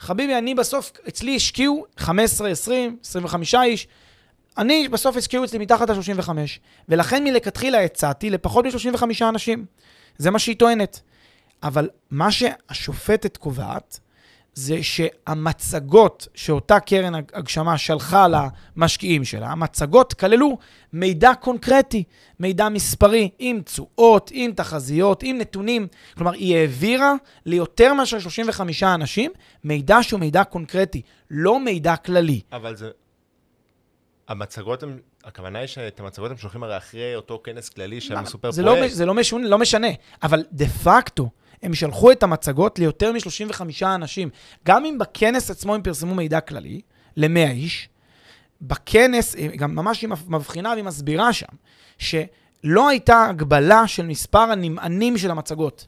חביבי, 0.00 0.38
אני 0.38 0.54
בסוף, 0.54 0.92
אצלי 1.08 1.36
השקיעו 1.36 1.84
15, 1.96 2.48
20, 2.48 2.96
25 3.04 3.54
איש, 3.54 3.86
אני 4.58 4.88
בסוף 4.88 5.16
השקיעו 5.16 5.44
אצלי 5.44 5.58
מתחת 5.58 5.90
ל-35, 5.90 6.28
ולכן 6.88 7.24
מלכתחילה 7.24 7.84
הצעתי 7.84 8.30
לפחות 8.30 8.64
מ-35 8.64 9.02
אנשים. 9.28 9.64
זה 10.18 10.30
מה 10.30 10.38
שהיא 10.38 10.56
טוענת. 10.56 11.00
אבל 11.62 11.88
מה 12.10 12.32
שהשופטת 12.32 13.36
קובעת, 13.36 14.00
זה 14.54 14.82
שהמצגות 14.82 16.28
שאותה 16.34 16.80
קרן 16.80 17.14
הגשמה 17.14 17.78
שלחה 17.78 18.26
למשקיעים 18.76 19.24
שלה, 19.24 19.50
המצגות 19.50 20.14
כללו 20.14 20.58
מידע 20.92 21.34
קונקרטי, 21.40 22.04
מידע 22.40 22.68
מספרי, 22.68 23.30
עם 23.38 23.60
תשואות, 23.60 24.30
עם 24.34 24.52
תחזיות, 24.52 25.22
עם 25.22 25.38
נתונים. 25.38 25.86
כלומר, 26.16 26.32
היא 26.32 26.56
העבירה 26.56 27.14
ליותר 27.46 27.94
מאשר 27.94 28.18
35 28.18 28.82
אנשים 28.82 29.30
מידע 29.64 30.02
שהוא 30.02 30.20
מידע 30.20 30.44
קונקרטי, 30.44 31.02
לא 31.30 31.60
מידע 31.60 31.96
כללי. 31.96 32.40
אבל 32.52 32.76
זה... 32.76 32.90
המצגות 34.28 34.82
הם... 34.82 34.98
הכוונה 35.24 35.58
היא 35.58 35.66
שאת 35.66 36.00
המצגות 36.00 36.30
הם 36.30 36.36
שולחים 36.36 36.62
הרי 36.62 36.76
אחרי 36.76 37.16
אותו 37.16 37.40
כנס 37.44 37.68
כללי 37.68 38.00
שהם 38.00 38.26
סופר 38.26 38.50
זה 38.50 38.62
לא, 38.62 38.70
פרויקט. 38.70 38.86
מש- 38.86 38.92
זה 38.92 39.06
לא, 39.06 39.14
משונה, 39.14 39.48
לא 39.48 39.58
משנה, 39.58 39.88
אבל 40.22 40.44
דה 40.52 40.66
פקטו, 40.68 41.30
הם 41.62 41.74
שלחו 41.74 42.12
את 42.12 42.22
המצגות 42.22 42.78
ליותר 42.78 43.12
מ-35 43.12 43.60
אנשים. 43.84 44.28
גם 44.66 44.84
אם 44.84 44.98
בכנס 44.98 45.50
עצמו 45.50 45.74
הם 45.74 45.82
פרסמו 45.82 46.14
מידע 46.14 46.40
כללי, 46.40 46.80
ל-100 47.16 47.50
איש, 47.50 47.88
בכנס, 48.62 49.34
היא 49.34 49.50
גם 49.58 49.74
ממש 49.74 50.02
היא 50.02 50.10
מבחינה 50.28 50.70
והיא 50.70 50.84
מסבירה 50.84 51.32
שם, 51.32 51.46
שלא 51.98 52.88
הייתה 52.88 53.26
הגבלה 53.30 53.86
של 53.86 54.06
מספר 54.06 54.38
הנמענים 54.38 55.18
של 55.18 55.30
המצגות. 55.30 55.86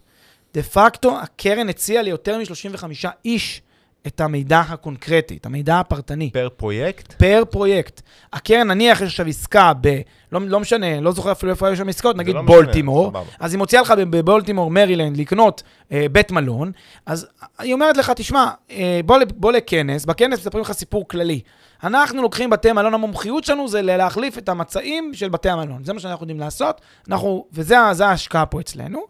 דה 0.55 0.63
פקטו, 0.63 1.19
הקרן 1.21 1.69
הציעה 1.69 2.03
ליותר 2.03 2.39
מ-35 2.39 2.85
איש 3.25 3.63
את 4.07 4.21
המידע 4.21 4.61
הקונקרטי, 4.61 5.37
את 5.37 5.47
המידע 5.47 5.81
הפרטני. 5.81 6.31
פר 6.31 6.49
פרויקט? 6.57 7.13
פר 7.13 7.43
פרויקט. 7.51 8.03
הקרן, 8.33 8.69
נניח 8.69 9.01
יש 9.01 9.07
עכשיו 9.09 9.27
עסקה 9.27 9.73
ב... 9.81 10.01
לא, 10.33 10.41
לא 10.47 10.61
משנה, 10.61 11.01
לא 11.01 11.13
זוכר 11.13 11.33
אפילו 11.33 11.53
איפה 11.53 11.67
היו 11.67 11.77
שם 11.77 11.89
עסקאות, 11.89 12.17
נגיד 12.17 12.35
לא 12.35 12.43
משנה, 12.43 12.57
בולטימור, 12.57 13.09
סבבה. 13.09 13.23
אז 13.41 13.53
היא 13.53 13.59
מוציאה 13.59 13.83
לך 13.83 13.95
בבולטימור, 14.11 14.71
מרילנד, 14.71 15.17
לקנות 15.17 15.63
אה, 15.93 16.07
בית 16.13 16.31
מלון, 16.31 16.73
אז 17.07 17.27
היא 17.59 17.75
אומרת 17.75 17.97
לך, 17.97 18.13
תשמע, 18.17 18.51
אה, 18.71 19.01
בוא, 19.05 19.19
בוא 19.37 19.53
לכנס, 19.53 20.05
בכנס 20.05 20.39
מספרים 20.39 20.63
לך 20.63 20.73
סיפור 20.73 21.09
כללי. 21.09 21.41
אנחנו 21.85 22.23
לוקחים 22.23 22.51
בתי 22.51 22.73
מלון, 22.73 22.95
המומחיות 22.95 23.45
שלנו 23.45 23.69
זה 23.69 23.83
להחליף 23.83 24.39
את 24.39 24.49
המצעים 24.49 25.15
של 25.15 25.29
בתי 25.29 25.49
המלון. 25.49 25.85
זה 25.85 25.93
מה 25.93 26.01
שאנחנו 26.01 26.23
יודעים 26.23 26.41
לעשות, 26.41 26.81
אנחנו, 27.09 27.47
וזה 27.53 27.79
ההשקעה 27.79 28.47
פה 28.47 28.61
אצלנו. 28.61 29.01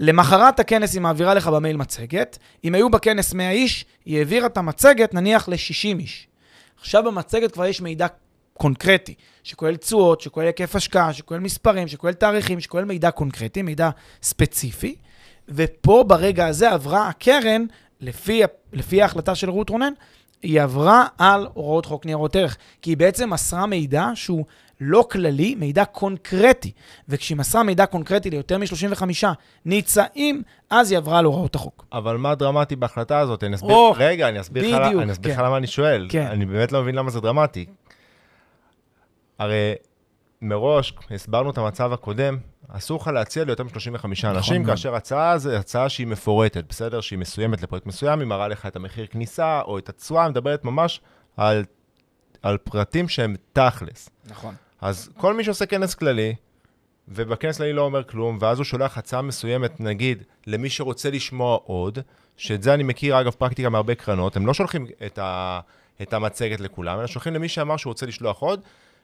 למחרת 0.00 0.60
הכנס 0.60 0.94
היא 0.94 1.00
מעבירה 1.00 1.34
לך 1.34 1.46
במייל 1.46 1.76
מצגת. 1.76 2.38
אם 2.64 2.74
היו 2.74 2.90
בכנס 2.90 3.34
100 3.34 3.50
איש, 3.50 3.84
היא 4.04 4.18
העבירה 4.18 4.46
את 4.46 4.56
המצגת 4.56 5.14
נניח 5.14 5.48
ל-60 5.48 5.98
איש. 5.98 6.28
עכשיו 6.80 7.02
במצגת 7.04 7.52
כבר 7.52 7.66
יש 7.66 7.80
מידע 7.80 8.06
קונקרטי, 8.58 9.14
שכולל 9.42 9.76
תשואות, 9.76 10.20
שכולל 10.20 10.46
היקף 10.46 10.76
השקעה, 10.76 11.12
שכולל 11.12 11.40
מספרים, 11.40 11.88
שכולל 11.88 12.12
תאריכים, 12.12 12.60
שכולל 12.60 12.84
מידע 12.84 13.10
קונקרטי, 13.10 13.62
מידע 13.62 13.90
ספציפי. 14.22 14.96
ופה 15.48 16.04
ברגע 16.06 16.46
הזה 16.46 16.70
עברה 16.70 17.08
הקרן, 17.08 17.64
לפי, 18.00 18.42
לפי 18.72 19.02
ההחלטה 19.02 19.34
של 19.34 19.50
רות 19.50 19.70
רונן, 19.70 19.92
היא 20.42 20.62
עברה 20.62 21.06
על 21.18 21.46
הוראות 21.54 21.86
חוק 21.86 22.06
ניירות 22.06 22.36
ערך, 22.36 22.56
כי 22.82 22.90
היא 22.90 22.96
בעצם 22.96 23.30
מסרה 23.30 23.66
מידע 23.66 24.06
שהוא 24.14 24.44
לא 24.80 25.06
כללי, 25.10 25.54
מידע 25.54 25.84
קונקרטי. 25.84 26.72
וכשהיא 27.08 27.38
מסרה 27.38 27.62
מידע 27.62 27.86
קונקרטי 27.86 28.30
ליותר 28.30 28.58
מ-35 28.58 29.24
ניצאים, 29.64 30.42
אז 30.70 30.90
היא 30.90 30.98
עברה 30.98 31.18
על 31.18 31.24
הוראות 31.24 31.54
החוק. 31.54 31.84
אבל 31.92 32.16
מה 32.16 32.34
דרמטי 32.34 32.76
בהחלטה 32.76 33.18
הזאת? 33.18 33.44
אני 33.44 33.54
אסביר, 33.54 33.76
או, 33.76 33.94
רגע, 33.96 34.28
אני 34.28 34.40
אסביר 34.40 34.76
לך 34.76 34.86
בדיוק, 34.86 35.02
אני 35.02 35.12
אסביר 35.12 35.32
לך 35.32 35.38
כן. 35.38 35.44
למה 35.44 35.56
אני 35.56 35.66
שואל. 35.66 36.06
כן. 36.10 36.26
אני 36.26 36.46
באמת 36.46 36.72
לא 36.72 36.82
מבין 36.82 36.94
למה 36.94 37.10
זה 37.10 37.20
דרמטי. 37.20 37.66
הרי 39.38 39.74
מראש, 40.42 40.94
הסברנו 41.10 41.50
את 41.50 41.58
המצב 41.58 41.92
הקודם, 41.92 42.38
אסור 42.68 43.00
לך 43.00 43.06
להציע 43.08 43.44
ליותר 43.44 43.64
מ-35 43.64 44.04
אנשים, 44.24 44.62
מאוד. 44.62 44.70
כאשר 44.70 44.94
הצעה 44.94 45.38
זו 45.38 45.50
הצעה 45.50 45.88
שהיא 45.88 46.06
מפורטת, 46.06 46.64
בסדר? 46.68 47.00
שהיא 47.00 47.18
מסוימת 47.18 47.62
לפרויקט 47.62 47.86
מסוים, 47.86 48.20
היא 48.20 48.28
מראה 48.28 48.48
לך 48.48 48.66
את 48.66 48.76
המחיר 48.76 49.06
כניסה 49.06 49.60
או 49.60 49.78
את 49.78 49.88
התשואה, 49.88 50.28
מדברת 50.28 50.64
ממש 50.64 51.00
על, 51.36 51.64
על 52.42 52.58
פרטים 52.58 53.08
שהם 53.08 53.36
תכלס. 53.52 54.10
נכון. 54.30 54.54
אז 54.80 55.10
כל 55.16 55.34
מי 55.34 55.44
שעושה 55.44 55.66
כנס 55.66 55.94
כללי, 55.94 56.34
ובכנס 57.08 57.58
כללי 57.58 57.72
לא 57.72 57.82
אומר 57.82 58.04
כלום, 58.04 58.38
ואז 58.40 58.58
הוא 58.58 58.64
שולח 58.64 58.98
הצעה 58.98 59.22
מסוימת, 59.22 59.80
נגיד, 59.80 60.22
למי 60.46 60.70
שרוצה 60.70 61.10
לשמוע 61.10 61.58
עוד, 61.64 61.98
שאת 62.36 62.62
זה 62.62 62.74
אני 62.74 62.82
מכיר, 62.82 63.20
אגב, 63.20 63.32
פרקטיקה 63.32 63.68
מהרבה 63.68 63.94
קרנות, 63.94 64.36
הם 64.36 64.46
לא 64.46 64.54
שולחים 64.54 64.86
את, 65.06 65.18
ה, 65.18 65.60
את 66.02 66.12
המצגת 66.12 66.60
לכולם, 66.60 66.98
אלא 66.98 67.06
שולחים 67.06 67.34
למי 67.34 67.48
שאמר 67.48 67.76
שהוא 67.76 67.90
רוצה 67.90 68.06
לשלוח 68.06 68.38
עוד. 68.38 68.60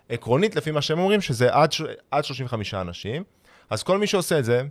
עקרונית, 0.09 0.57
לפי 0.57 0.71
מה 0.71 0.83
שהם 0.83 0.99
אומרים, 0.99 1.21
שזה 1.21 1.55
עד, 1.55 1.71
עד 2.11 2.25
35 2.25 2.75
אנשים. 2.75 3.25
אז 3.71 3.83
כל 3.83 3.99
מי 3.99 4.07
שעושה 4.07 4.39
את 4.39 4.45
זה, 4.45 4.63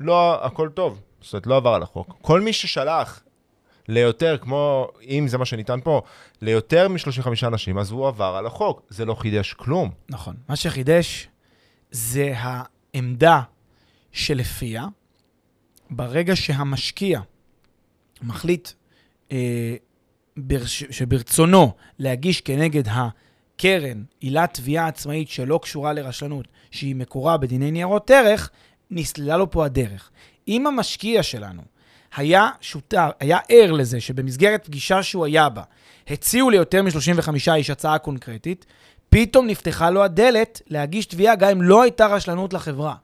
לא, 0.00 0.44
הכל 0.44 0.68
טוב, 0.68 1.00
זאת 1.20 1.32
אומרת, 1.32 1.46
לא 1.46 1.56
עבר 1.56 1.74
על 1.74 1.82
החוק. 1.82 2.14
כל 2.22 2.40
מי 2.40 2.52
ששלח 2.52 3.22
ליותר, 3.88 4.38
כמו, 4.38 4.88
אם 5.02 5.28
זה 5.28 5.38
מה 5.38 5.44
שניתן 5.44 5.80
פה, 5.84 6.02
ליותר 6.42 6.88
מ-35 6.88 7.46
אנשים, 7.46 7.78
אז 7.78 7.90
הוא 7.90 8.08
עבר 8.08 8.36
על 8.38 8.46
החוק. 8.46 8.82
זה 8.88 9.04
לא 9.04 9.14
חידש 9.14 9.52
כלום. 9.52 9.90
נכון. 10.08 10.36
מה 10.48 10.56
שחידש 10.56 11.28
זה 11.90 12.34
העמדה 12.36 13.40
שלפיה 14.12 14.86
ברגע 15.90 16.36
שהמשקיע 16.36 17.20
מחליט 18.22 18.68
אה, 19.32 19.76
ברש, 20.36 20.84
שברצונו 20.90 21.72
להגיש 21.98 22.40
כנגד 22.40 22.84
הקרן 22.88 24.02
עילת 24.20 24.54
תביעה 24.54 24.88
עצמאית 24.88 25.28
שלא 25.28 25.60
קשורה 25.62 25.92
לרשלנות, 25.92 26.48
שהיא 26.70 26.96
מקורה 26.96 27.36
בדיני 27.36 27.70
ניירות 27.70 28.10
ערך, 28.10 28.50
נסללה 28.90 29.36
לו 29.36 29.50
פה 29.50 29.64
הדרך. 29.64 30.10
אם 30.48 30.66
המשקיע 30.66 31.22
שלנו 31.22 31.62
היה 32.16 32.48
שותף, 32.60 33.10
היה 33.20 33.38
ער 33.48 33.72
לזה 33.72 34.00
שבמסגרת 34.00 34.64
פגישה 34.64 35.02
שהוא 35.02 35.24
היה 35.24 35.48
בה, 35.48 35.62
הציעו 36.08 36.50
ליותר 36.50 36.82
מ-35 36.82 37.52
איש 37.54 37.70
הצעה 37.70 37.98
קונקרטית, 37.98 38.66
פתאום 39.10 39.46
נפתחה 39.46 39.90
לו 39.90 40.04
הדלת 40.04 40.62
להגיש 40.66 41.06
תביעה 41.06 41.34
גם 41.34 41.50
אם 41.50 41.62
לא 41.62 41.82
הייתה 41.82 42.06
רשלנות 42.06 42.52
לחברה. 42.52 42.94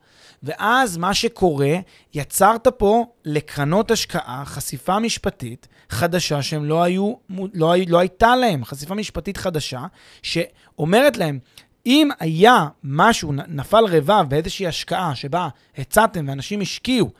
ואז 0.43 0.97
מה 0.97 1.13
שקורה, 1.13 1.75
יצרת 2.13 2.67
פה 2.67 3.05
לקרנות 3.25 3.91
השקעה 3.91 4.43
חשיפה 4.45 4.99
משפטית 4.99 5.67
חדשה 5.89 6.41
שהם 6.41 6.65
לא 6.65 6.83
היו, 6.83 7.13
לא, 7.53 7.73
לא 7.87 7.99
הייתה 7.99 8.35
להם, 8.35 8.65
חשיפה 8.65 8.95
משפטית 8.95 9.37
חדשה, 9.37 9.81
שאומרת 10.21 11.17
להם, 11.17 11.39
אם 11.85 12.09
היה 12.19 12.67
משהו, 12.83 13.33
נפל 13.33 13.85
רבב 13.85 14.25
באיזושהי 14.27 14.67
השקעה 14.67 15.15
שבה 15.15 15.49
הצעתם 15.77 16.25
ואנשים 16.27 16.61
השקיעו, 16.61 17.11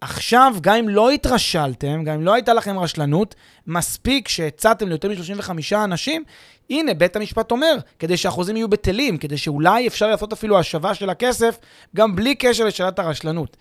עכשיו, 0.00 0.54
גם 0.60 0.76
אם 0.76 0.88
לא 0.88 1.10
התרשלתם, 1.10 2.04
גם 2.04 2.14
אם 2.14 2.22
לא 2.22 2.34
הייתה 2.34 2.54
לכם 2.54 2.78
רשלנות, 2.78 3.34
מספיק 3.66 4.28
שהצעתם 4.28 4.88
ליותר 4.88 5.08
מ-35 5.08 5.74
אנשים, 5.84 6.24
הנה, 6.70 6.94
בית 6.94 7.16
המשפט 7.16 7.50
אומר, 7.50 7.76
כדי 7.98 8.16
שהחוזים 8.16 8.56
יהיו 8.56 8.68
בטלים, 8.68 9.18
כדי 9.18 9.38
שאולי 9.38 9.86
אפשר 9.86 10.06
לעשות 10.06 10.32
אפילו 10.32 10.58
השבה 10.58 10.94
של 10.94 11.10
הכסף, 11.10 11.58
גם 11.96 12.16
בלי 12.16 12.34
קשר 12.34 12.64
לשאלת 12.64 12.98
הרשלנות. 12.98 13.56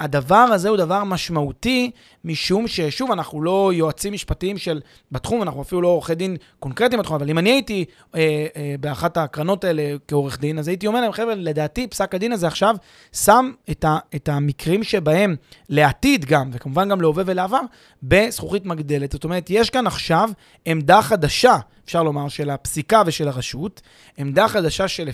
הדבר 0.00 0.34
הזה 0.34 0.68
הוא 0.68 0.76
דבר 0.76 1.04
משמעותי, 1.04 1.90
משום 2.24 2.68
ששוב, 2.68 3.10
אנחנו 3.10 3.42
לא 3.42 3.70
יועצים 3.74 4.12
משפטיים 4.12 4.58
של, 4.58 4.80
בתחום, 5.12 5.42
אנחנו 5.42 5.62
אפילו 5.62 5.82
לא 5.82 5.88
עורכי 5.88 6.14
דין 6.14 6.36
קונקרטיים 6.60 7.00
בתחום, 7.00 7.16
אבל 7.16 7.30
אם 7.30 7.38
אני 7.38 7.50
הייתי 7.50 7.84
אה, 8.14 8.46
אה, 8.56 8.74
באחת 8.80 9.16
הקרנות 9.16 9.64
האלה 9.64 9.96
כעורך 10.08 10.40
דין, 10.40 10.58
אז 10.58 10.68
הייתי 10.68 10.86
אומר 10.86 11.00
להם, 11.00 11.12
חבר'ה, 11.12 11.34
לדעתי 11.34 11.86
פסק 11.86 12.14
הדין 12.14 12.32
הזה 12.32 12.46
עכשיו 12.46 12.76
שם 13.12 13.50
את, 13.70 13.84
ה, 13.84 13.98
את 14.16 14.28
המקרים 14.28 14.82
שבהם 14.82 15.36
לעתיד 15.68 16.24
גם, 16.24 16.50
וכמובן 16.52 16.88
גם 16.88 17.00
להווה 17.00 17.24
ולעבר, 17.26 17.60
בזכוכית 18.02 18.66
מגדלת. 18.66 19.12
זאת 19.12 19.24
אומרת, 19.24 19.50
יש 19.50 19.70
כאן 19.70 19.86
עכשיו 19.86 20.30
עמדה 20.64 21.02
חדשה, 21.02 21.56
אפשר 21.88 22.02
לומר, 22.02 22.28
של 22.28 22.50
הפסיקה 22.50 23.02
ושל 23.06 23.28
הרשות, 23.28 23.80
עמדה 24.18 24.48
חדשה 24.48 24.88
של... 24.88 25.08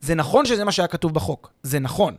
זה 0.00 0.14
נכון 0.14 0.46
שזה 0.46 0.64
מה 0.64 0.72
שהיה 0.72 0.88
כתוב 0.88 1.14
בחוק, 1.14 1.52
זה 1.62 1.78
נכון, 1.78 2.14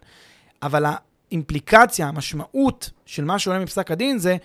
אבל 0.63 0.85
האימפליקציה, 0.85 2.07
המשמעות 2.07 2.89
של 3.05 3.25
מה 3.25 3.39
שעולה 3.39 3.59
מפסק 3.59 3.91
הדין 3.91 4.17
זה 4.17 4.37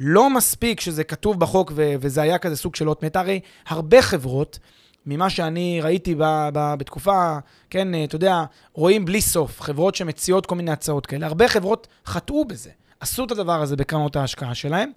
לא 0.00 0.30
מספיק 0.30 0.80
שזה 0.80 1.04
כתוב 1.04 1.40
בחוק 1.40 1.72
ו- 1.74 1.94
וזה 2.00 2.22
היה 2.22 2.38
כזה 2.38 2.56
סוג 2.56 2.74
של 2.74 2.88
אות 2.88 3.04
מתה. 3.04 3.20
הרי 3.20 3.40
הרבה 3.66 4.02
חברות, 4.02 4.58
ממה 5.06 5.30
שאני 5.30 5.80
ראיתי 5.82 6.14
ב- 6.14 6.48
ב- 6.52 6.74
בתקופה, 6.78 7.38
כן, 7.70 8.04
אתה 8.04 8.16
יודע, 8.16 8.44
רואים 8.72 9.04
בלי 9.04 9.20
סוף, 9.20 9.60
חברות 9.60 9.94
שמציעות 9.94 10.46
כל 10.46 10.54
מיני 10.54 10.70
הצעות 10.70 11.06
כאלה. 11.06 11.26
הרבה 11.26 11.48
חברות 11.48 11.86
חטאו 12.06 12.44
בזה, 12.44 12.70
עשו 13.00 13.24
את 13.24 13.30
הדבר 13.30 13.62
הזה 13.62 13.76
בקרנות 13.76 14.16
ההשקעה 14.16 14.54
שלהם. 14.54 14.90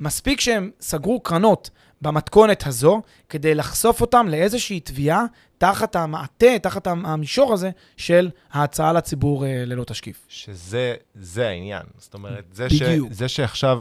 מספיק 0.00 0.40
שהם 0.40 0.70
סגרו 0.80 1.20
קרנות 1.20 1.70
במתכונת 2.02 2.66
הזו, 2.66 3.02
כדי 3.28 3.54
לחשוף 3.54 4.00
אותם 4.00 4.26
לאיזושהי 4.28 4.80
תביעה 4.80 5.24
תחת 5.58 5.96
המעטה, 5.96 6.58
תחת 6.62 6.86
המישור 6.86 7.52
הזה 7.52 7.70
של 7.96 8.30
ההצעה 8.52 8.92
לציבור 8.92 9.46
אה, 9.46 9.64
ללא 9.66 9.84
תשקיף. 9.84 10.24
שזה 10.28 10.94
זה 11.14 11.48
העניין. 11.48 11.82
זאת 11.98 12.14
אומרת, 12.14 12.44
זה, 12.52 12.70
ש, 12.70 12.82
זה 13.10 13.28
שעכשיו, 13.28 13.80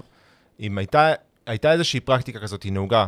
אם 0.60 0.78
הייתה, 0.78 1.14
הייתה 1.46 1.72
איזושהי 1.72 2.00
פרקטיקה 2.00 2.40
כזאת, 2.40 2.64
היא 2.64 2.74
נהוגה, 2.74 3.08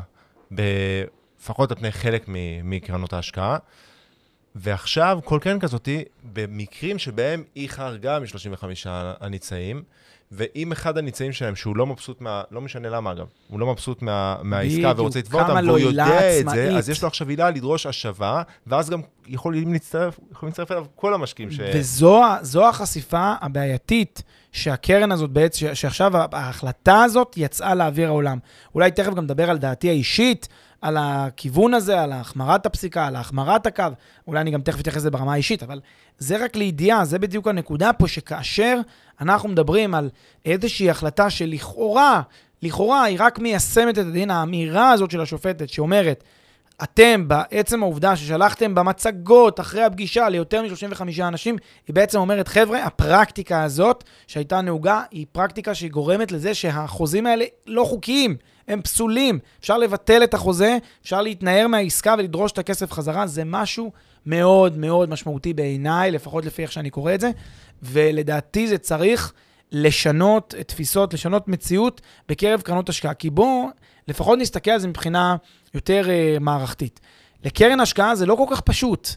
לפחות 0.52 1.72
על 1.72 1.78
פני 1.78 1.92
חלק 1.92 2.26
מקרנות 2.64 3.14
ההשקעה, 3.14 3.58
ועכשיו 4.56 5.20
כל 5.24 5.40
קרן 5.42 5.60
כזאת, 5.60 5.90
במקרים 6.34 7.00
שבהם 7.00 7.44
היא 7.56 7.70
חרגה 7.70 8.20
מ-35 8.20 8.64
הניצאים, 9.20 9.84
ואם 10.36 10.72
אחד 10.72 10.98
הניצאים 10.98 11.32
שלהם, 11.32 11.56
שהוא 11.56 11.78
לא 11.78 11.86
מבסוט 11.86 12.22
מה... 12.22 12.42
לא 12.52 12.62
משנה 12.62 12.90
למה 12.90 13.12
אגב, 13.12 13.28
הוא 13.48 13.60
לא 13.60 13.72
מבסוט 13.72 14.02
מה, 14.02 14.36
מהעסקה 14.44 14.94
ורוצה 14.98 15.20
לתבוע 15.20 15.42
אותם, 15.42 15.68
והוא 15.68 15.80
יודע 15.80 16.40
את 16.40 16.50
זה, 16.50 16.78
אז 16.78 16.90
יש 16.90 17.02
לו 17.02 17.08
עכשיו 17.08 17.30
עילה 17.30 17.50
לדרוש 17.50 17.86
השבה, 17.86 18.42
ואז 18.68 18.90
גם 18.90 19.02
יכולים 19.28 19.74
להצטרף, 19.74 20.20
יכולים 20.32 20.50
להצטרף 20.50 20.72
אליו 20.72 20.86
כל 20.96 21.14
המשקיעים 21.14 21.52
ש... 21.52 21.60
וזו 21.74 22.70
החשיפה 22.70 23.34
הבעייתית 23.42 24.24
שהקרן 24.52 25.12
הזאת 25.12 25.30
בעצם, 25.30 25.76
שעכשיו 25.76 26.12
ההחלטה 26.32 27.04
הזאת 27.04 27.34
יצאה 27.38 27.76
לאוויר 27.76 28.08
העולם. 28.08 28.38
אולי 28.76 28.92
תכף 28.92 29.14
גם 29.14 29.24
נדבר 29.24 29.50
על 29.50 29.58
דעתי 29.58 29.90
האישית, 29.90 30.48
על 30.84 30.98
הכיוון 31.00 31.74
הזה, 31.74 32.02
על 32.02 32.12
החמרת 32.12 32.66
הפסיקה, 32.66 33.08
על 33.08 33.16
החמרת 33.16 33.66
הקו. 33.66 33.84
אולי 34.28 34.42
אני 34.42 34.52
גם 34.52 34.62
תכף 34.62 34.80
אתייחס 34.80 34.98
לזה 34.98 35.12
ברמה 35.12 35.34
האישית, 35.34 35.64
אבל 35.64 35.80
זה 36.18 36.44
רק 36.44 36.56
לידיעה, 36.56 37.06
זה 37.06 37.20
בדיוק 37.20 37.48
הנקודה 37.48 37.94
פה, 37.94 38.08
שכאשר 38.08 38.80
אנחנו 39.22 39.50
מדברים 39.50 39.96
על 39.96 40.10
איזושהי 40.46 40.90
החלטה 40.90 41.30
שלכאורה, 41.30 42.22
לכאורה 42.62 43.04
היא 43.04 43.18
רק 43.20 43.40
מיישמת 43.40 43.98
את 44.00 44.06
הדין, 44.06 44.32
האמירה 44.32 44.92
הזאת 44.92 45.12
של 45.12 45.22
השופטת 45.22 45.70
שאומרת, 45.70 46.24
אתם, 46.84 47.28
בעצם 47.28 47.84
העובדה 47.84 48.16
ששלחתם 48.16 48.76
במצגות 48.76 49.60
אחרי 49.60 49.84
הפגישה 49.84 50.30
ליותר 50.30 50.62
מ-35 50.62 51.02
אנשים, 51.22 51.56
היא 51.88 51.96
בעצם 51.96 52.20
אומרת, 52.20 52.48
חבר'ה, 52.48 52.84
הפרקטיקה 52.84 53.64
הזאת 53.64 54.04
שהייתה 54.28 54.62
נהוגה, 54.62 55.02
היא 55.12 55.26
פרקטיקה 55.32 55.76
שהיא 55.76 55.92
גורמת 55.92 56.32
לזה 56.32 56.54
שהחוזים 56.54 57.26
האלה 57.26 57.46
לא 57.68 57.84
חוקיים. 57.84 58.36
הם 58.68 58.82
פסולים. 58.82 59.40
אפשר 59.60 59.78
לבטל 59.78 60.24
את 60.24 60.34
החוזה, 60.34 60.78
אפשר 61.04 61.22
להתנער 61.22 61.68
מהעסקה 61.68 62.16
ולדרוש 62.18 62.52
את 62.52 62.58
הכסף 62.58 62.92
חזרה, 62.92 63.28
זה 63.28 63.44
משהו 63.46 63.92
מאוד 64.26 64.78
מאוד 64.78 65.10
משמעותי 65.10 65.54
בעיניי, 65.54 66.12
לפחות 66.12 66.46
לפי 66.46 66.62
איך 66.62 66.72
שאני 66.72 66.90
קורא 66.90 67.14
את 67.14 67.22
זה, 67.22 67.32
ולדעתי 67.84 68.68
זה 68.68 68.78
צריך 68.78 69.34
לשנות 69.74 70.56
תפיסות, 70.68 71.14
לשנות 71.14 71.48
מציאות 71.48 72.02
בקרב 72.30 72.62
קרנות 72.62 72.90
השקעה. 72.90 73.14
כי 73.14 73.30
בואו 73.30 73.68
לפחות 74.08 74.40
נסתכל 74.40 74.72
על 74.72 74.80
זה 74.80 74.88
מבחינה 74.88 75.36
יותר 75.74 76.06
uh, 76.06 76.40
מערכתית. 76.40 77.00
לקרן 77.46 77.80
השקעה 77.80 78.16
זה 78.16 78.26
לא 78.26 78.36
כל 78.36 78.46
כך 78.56 78.62
פשוט, 78.62 79.10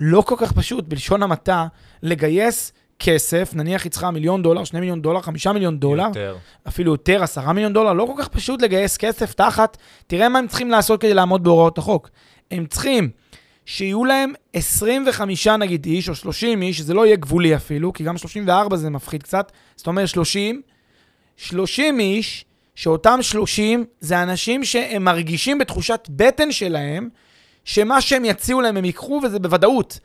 לא 0.00 0.20
כל 0.20 0.34
כך 0.38 0.52
פשוט, 0.52 0.84
בלשון 0.88 1.22
המעטה, 1.22 1.66
לגייס 2.02 2.72
כסף, 2.98 3.54
נניח 3.54 3.84
היא 3.84 3.92
צריכה 3.92 4.10
מיליון 4.10 4.42
דולר, 4.42 4.64
שני 4.64 4.80
מיליון 4.80 5.02
דולר, 5.02 5.20
חמישה 5.20 5.52
מיליון 5.52 5.78
דולר, 5.78 6.06
יותר. 6.06 6.36
אפילו 6.68 6.92
יותר, 6.92 7.22
עשרה 7.22 7.52
מיליון 7.52 7.72
דולר, 7.72 7.92
לא 7.92 8.06
כל 8.06 8.22
כך 8.22 8.28
פשוט 8.28 8.62
לגייס 8.62 8.96
כסף 8.96 9.34
תחת, 9.34 9.76
תראה 10.06 10.28
מה 10.28 10.38
הם 10.38 10.48
צריכים 10.48 10.70
לעשות 10.70 11.00
כדי 11.00 11.14
לעמוד 11.14 11.44
בהוראות 11.44 11.78
החוק. 11.78 12.10
הם 12.50 12.66
צריכים 12.66 13.10
שיהיו 13.66 14.04
להם 14.04 14.32
25 14.52 15.46
נגיד 15.46 15.86
איש, 15.86 16.08
או 16.08 16.14
30 16.14 16.62
איש, 16.62 16.78
שזה 16.78 16.94
לא 16.94 17.06
יהיה 17.06 17.16
גבולי 17.16 17.56
אפילו, 17.56 17.92
כי 17.92 18.04
גם 18.04 18.18
34 18.18 18.76
זה 18.76 18.90
מפחיד 18.90 19.22
קצת, 19.22 19.52
זאת 19.76 19.86
אומרת 19.86 20.08
30, 20.08 20.62
30 21.36 22.00
איש, 22.00 22.44
שאותם 22.74 23.18
30 23.22 23.84
זה 24.00 24.22
אנשים 24.22 24.64
שהם 24.64 25.04
מרגישים 25.04 25.58
בתחושת 25.58 26.08
בטן 26.10 26.52
שלהם, 26.52 27.08
שמה 27.64 28.00
שהם 28.00 28.24
יציעו 28.24 28.60
להם 28.60 28.76
הם 28.76 28.84
ייקחו, 28.84 29.20
וזה 29.24 29.38
בוודאות. 29.38 29.98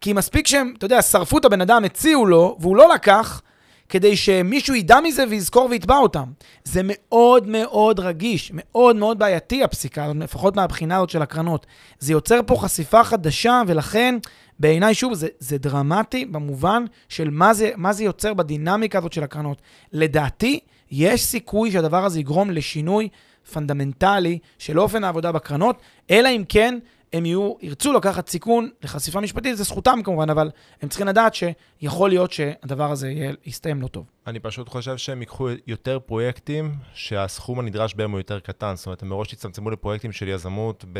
כי 0.00 0.12
מספיק 0.12 0.46
שהם, 0.46 0.74
אתה 0.78 0.84
יודע, 0.84 1.02
שרפו 1.02 1.38
את 1.38 1.44
הבן 1.44 1.60
אדם, 1.60 1.84
הציעו 1.84 2.26
לו, 2.26 2.56
והוא 2.60 2.76
לא 2.76 2.94
לקח, 2.94 3.42
כדי 3.88 4.16
שמישהו 4.16 4.74
ידע 4.74 5.00
מזה 5.00 5.24
ויזכור 5.30 5.68
ויתבע 5.70 5.96
אותם. 5.96 6.24
זה 6.64 6.80
מאוד 6.84 7.48
מאוד 7.48 8.00
רגיש, 8.00 8.50
מאוד 8.54 8.96
מאוד 8.96 9.18
בעייתי 9.18 9.64
הפסיקה, 9.64 10.12
לפחות 10.20 10.56
מהבחינה 10.56 10.96
הזאת 10.96 11.10
של 11.10 11.22
הקרנות. 11.22 11.66
זה 11.98 12.12
יוצר 12.12 12.40
פה 12.46 12.56
חשיפה 12.56 13.04
חדשה, 13.04 13.62
ולכן 13.66 14.18
בעיניי, 14.58 14.94
שוב, 14.94 15.14
זה, 15.14 15.28
זה 15.38 15.58
דרמטי 15.58 16.24
במובן 16.24 16.84
של 17.08 17.30
מה 17.30 17.54
זה, 17.54 17.70
מה 17.76 17.92
זה 17.92 18.04
יוצר 18.04 18.34
בדינמיקה 18.34 18.98
הזאת 18.98 19.12
של 19.12 19.22
הקרנות. 19.22 19.62
לדעתי, 19.92 20.60
יש 20.90 21.24
סיכוי 21.24 21.70
שהדבר 21.70 22.04
הזה 22.04 22.20
יגרום 22.20 22.50
לשינוי 22.50 23.08
פונדמנטלי 23.52 24.38
של 24.58 24.80
אופן 24.80 25.04
העבודה 25.04 25.32
בקרנות, 25.32 25.78
אלא 26.10 26.28
אם 26.28 26.42
כן 26.48 26.78
הם 27.14 27.26
יהיו, 27.26 27.54
ירצו 27.60 27.92
לקחת 27.92 28.28
סיכון 28.28 28.70
לחשיפה 28.82 29.20
משפטית, 29.20 29.56
זה 29.56 29.64
זכותם 29.64 30.00
כמובן, 30.04 30.30
אבל 30.30 30.50
הם 30.82 30.88
צריכים 30.88 31.06
לדעת 31.06 31.34
שיכול 31.34 32.10
להיות 32.10 32.32
שהדבר 32.32 32.90
הזה 32.90 33.10
יהיה, 33.10 33.32
יסתיים 33.46 33.82
לא 33.82 33.86
טוב. 33.86 34.04
אני 34.26 34.40
פשוט 34.40 34.68
חושב 34.68 34.96
שהם 34.96 35.20
ייקחו 35.20 35.48
יותר 35.66 35.98
פרויקטים 35.98 36.74
שהסכום 36.94 37.58
הנדרש 37.58 37.94
בהם 37.94 38.10
הוא 38.10 38.20
יותר 38.20 38.40
קטן. 38.40 38.76
זאת 38.76 38.86
אומרת, 38.86 39.02
הם 39.02 39.08
מראש 39.08 39.32
יצטמצמו 39.32 39.70
לפרויקטים 39.70 40.12
של 40.12 40.28
יזמות 40.28 40.84
ב... 40.92 40.98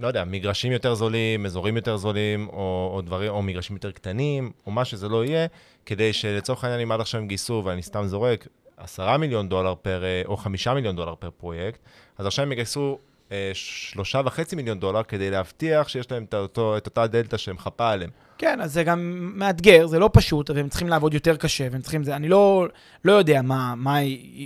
לא 0.00 0.06
יודע, 0.06 0.24
מגרשים 0.24 0.72
יותר 0.72 0.94
זולים, 0.94 1.46
אזורים 1.46 1.76
יותר 1.76 1.96
זולים, 1.96 2.48
או, 2.48 2.90
או 2.94 3.00
דברים, 3.00 3.30
או 3.30 3.42
מגרשים 3.42 3.76
יותר 3.76 3.90
קטנים, 3.90 4.52
או 4.66 4.70
מה 4.70 4.84
שזה 4.84 5.08
לא 5.08 5.24
יהיה, 5.24 5.46
כדי 5.86 6.12
שלצורך 6.12 6.64
העניין, 6.64 6.80
אם 6.80 6.92
עד 6.92 7.00
עכשיו 7.00 7.20
הם 7.20 7.28
גייסו, 7.28 7.62
ואני 7.64 7.82
סתם 7.82 8.06
זורק, 8.06 8.48
עשרה 8.76 9.18
מיליון 9.18 9.48
דולר 9.48 9.74
פר, 9.74 10.02
או 10.24 10.36
חמישה 10.36 10.74
מיליון 10.74 10.96
דולר 10.96 11.14
פר 11.14 11.30
פרויקט, 11.30 11.80
אז 12.18 12.26
עכשיו 12.26 12.42
הם 12.42 12.52
יגייסו 12.52 12.90
אה, 12.90 13.13
שלושה 13.54 14.20
וחצי 14.24 14.56
מיליון 14.56 14.80
דולר 14.80 15.02
כדי 15.02 15.30
להבטיח 15.30 15.88
שיש 15.88 16.10
להם 16.10 16.24
את, 16.24 16.34
אותו, 16.34 16.76
את 16.76 16.86
אותה 16.86 17.06
דלתא 17.06 17.36
שמחפה 17.36 17.90
עליהם. 17.90 18.10
כן, 18.38 18.60
אז 18.60 18.72
זה 18.72 18.84
גם 18.84 19.30
מאתגר, 19.34 19.86
זה 19.86 19.98
לא 19.98 20.10
פשוט, 20.12 20.50
והם 20.50 20.68
צריכים 20.68 20.88
לעבוד 20.88 21.14
יותר 21.14 21.36
קשה, 21.36 21.68
והם 21.70 21.80
צריכים, 21.80 22.04
זה, 22.04 22.16
אני 22.16 22.28
לא, 22.28 22.66
לא 23.04 23.12
יודע 23.12 23.42
מה, 23.42 23.74
מה 23.74 24.02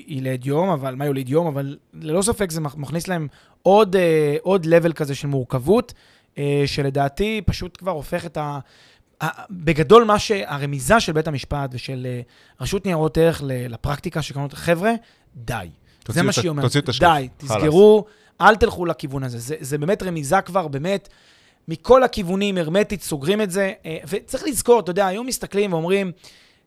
ילד 0.07 0.46
יום, 0.46 0.68
אבל, 0.70 0.94
מה 0.94 1.07
יוליד 1.07 1.29
יום, 1.29 1.46
אבל 1.46 1.77
ללא 1.94 2.22
ספק 2.22 2.51
זה 2.51 2.61
מכניס 2.61 3.09
להם 3.09 3.29
עוד, 3.62 3.96
אה, 3.96 4.37
עוד 4.42 4.66
level 4.66 4.92
כזה 4.92 5.14
של 5.14 5.29
מורכבות, 5.29 5.94
אה, 6.38 6.62
שלדעתי 6.66 7.42
פשוט 7.46 7.77
כבר 7.77 7.90
הופך 7.90 8.27
את 8.27 8.37
ה... 8.37 8.59
בגדול, 9.51 10.05
מה 10.05 10.18
שהרמיזה 10.18 11.01
של 11.01 11.12
בית 11.12 11.29
המשפט 11.29 11.70
ושל 11.72 12.07
אה, 12.07 12.20
רשות 12.61 12.86
ניירות 12.86 13.18
ערך 13.18 13.43
לפרקטיקה 13.47 14.20
קרנות, 14.32 14.53
חבר'ה, 14.53 14.93
די. 15.36 15.68
זה 16.09 16.22
מה 16.22 16.32
שהיא 16.32 16.49
אומרת. 16.49 16.64
תוציאו 16.64 16.84
את 16.84 16.89
השקף. 16.89 17.07
די. 17.07 17.28
תסגרו, 17.36 18.05
אל 18.41 18.57
תלכו 18.57 18.86
לכיוון 18.86 19.22
הזה. 19.24 19.39
זה, 19.39 19.57
זה 19.61 19.78
באמת 19.78 20.03
רמיזה 20.03 20.41
כבר, 20.41 20.68
באמת, 20.68 21.09
מכל 21.68 22.03
הכיוונים, 22.03 22.59
הרמטית, 22.59 23.03
סוגרים 23.03 23.41
את 23.41 23.51
זה. 23.51 23.72
אה, 23.86 23.97
וצריך 24.09 24.45
לזכור, 24.47 24.80
אתה 24.80 24.91
יודע, 24.91 25.07
היום 25.07 25.26
מסתכלים 25.26 25.72
ואומרים, 25.72 26.12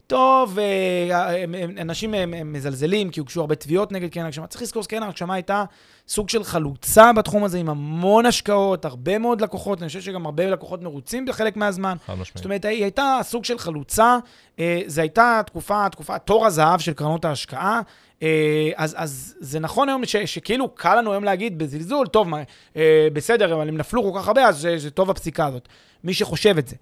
טוב, 0.08 0.60
אה, 0.60 1.44
הם- 1.44 1.56
אנשים 1.82 2.14
הם- 2.14 2.34
הם 2.34 2.54
מזלזלים 2.54 3.10
כי 3.10 3.20
הוגשו 3.20 3.42
הרבה 3.42 3.56
תביעות 3.56 3.92
נגד 3.92 4.10
קרן 4.10 4.26
הגשמה. 4.26 4.48
צריך 4.48 4.62
לזכור 4.62 4.84
שקרן 4.84 5.04
הגשמה 5.04 5.34
הייתה 5.34 5.64
סוג 6.08 6.30
של 6.30 6.44
חלוצה 6.44 7.14
בתחום 7.14 7.44
הזה, 7.44 7.58
עם 7.58 7.70
המון 7.70 8.26
השקעות, 8.26 8.86
הרבה 8.86 9.18
מאוד 9.18 9.42
לקוחות, 9.42 9.80
אני 9.82 9.88
חושב 9.88 10.02
שגם 10.02 10.26
הרבה 10.26 10.50
לקוחות 10.50 10.82
מרוצים 10.82 11.26
בחלק 11.26 11.58
מהזמן. 11.58 11.98
חד 12.06 12.14
משמעית. 12.14 12.32
זאת 12.38 12.46
אומרת, 12.46 12.66
היא 12.66 12.84
הייתה 12.84 13.20
סוג 13.24 13.46
של 13.46 13.58
חלוצה, 13.58 14.18
אה, 14.60 14.82
זו 14.88 15.02
הייתה 15.02 15.42
תקופה, 15.46 15.90
תקופה, 15.92 16.20
תור 16.20 16.46
הזהב 16.46 16.80
של 16.80 16.94
קרנות 16.94 17.26
ההשקעה. 17.26 17.82
אה, 18.22 18.72
אז, 18.76 18.96
אז 18.98 19.36
זה 19.40 19.60
נכון 19.60 19.90
היום 19.90 20.06
ש, 20.06 20.16
שכאילו 20.16 20.70
קל 20.70 20.96
לנו 20.96 21.12
היום 21.12 21.24
להגיד 21.24 21.58
בזלזול, 21.58 22.08
טוב, 22.08 22.28
מה, 22.28 22.44
אה, 22.76 23.08
בסדר, 23.14 23.54
אבל 23.54 23.68
הם 23.68 23.78
נפלו 23.78 24.04
כל 24.04 24.20
כך 24.20 24.28
הרבה, 24.28 24.48
אז 24.48 24.58
זה, 24.58 24.78
זה 24.78 24.92
טוב 24.92 25.10
הפסיקה 25.10 25.46
הזאת. 25.46 25.68
מי 26.04 26.14
שחושב 26.14 26.58
את 26.58 26.68
זה. 26.68 26.76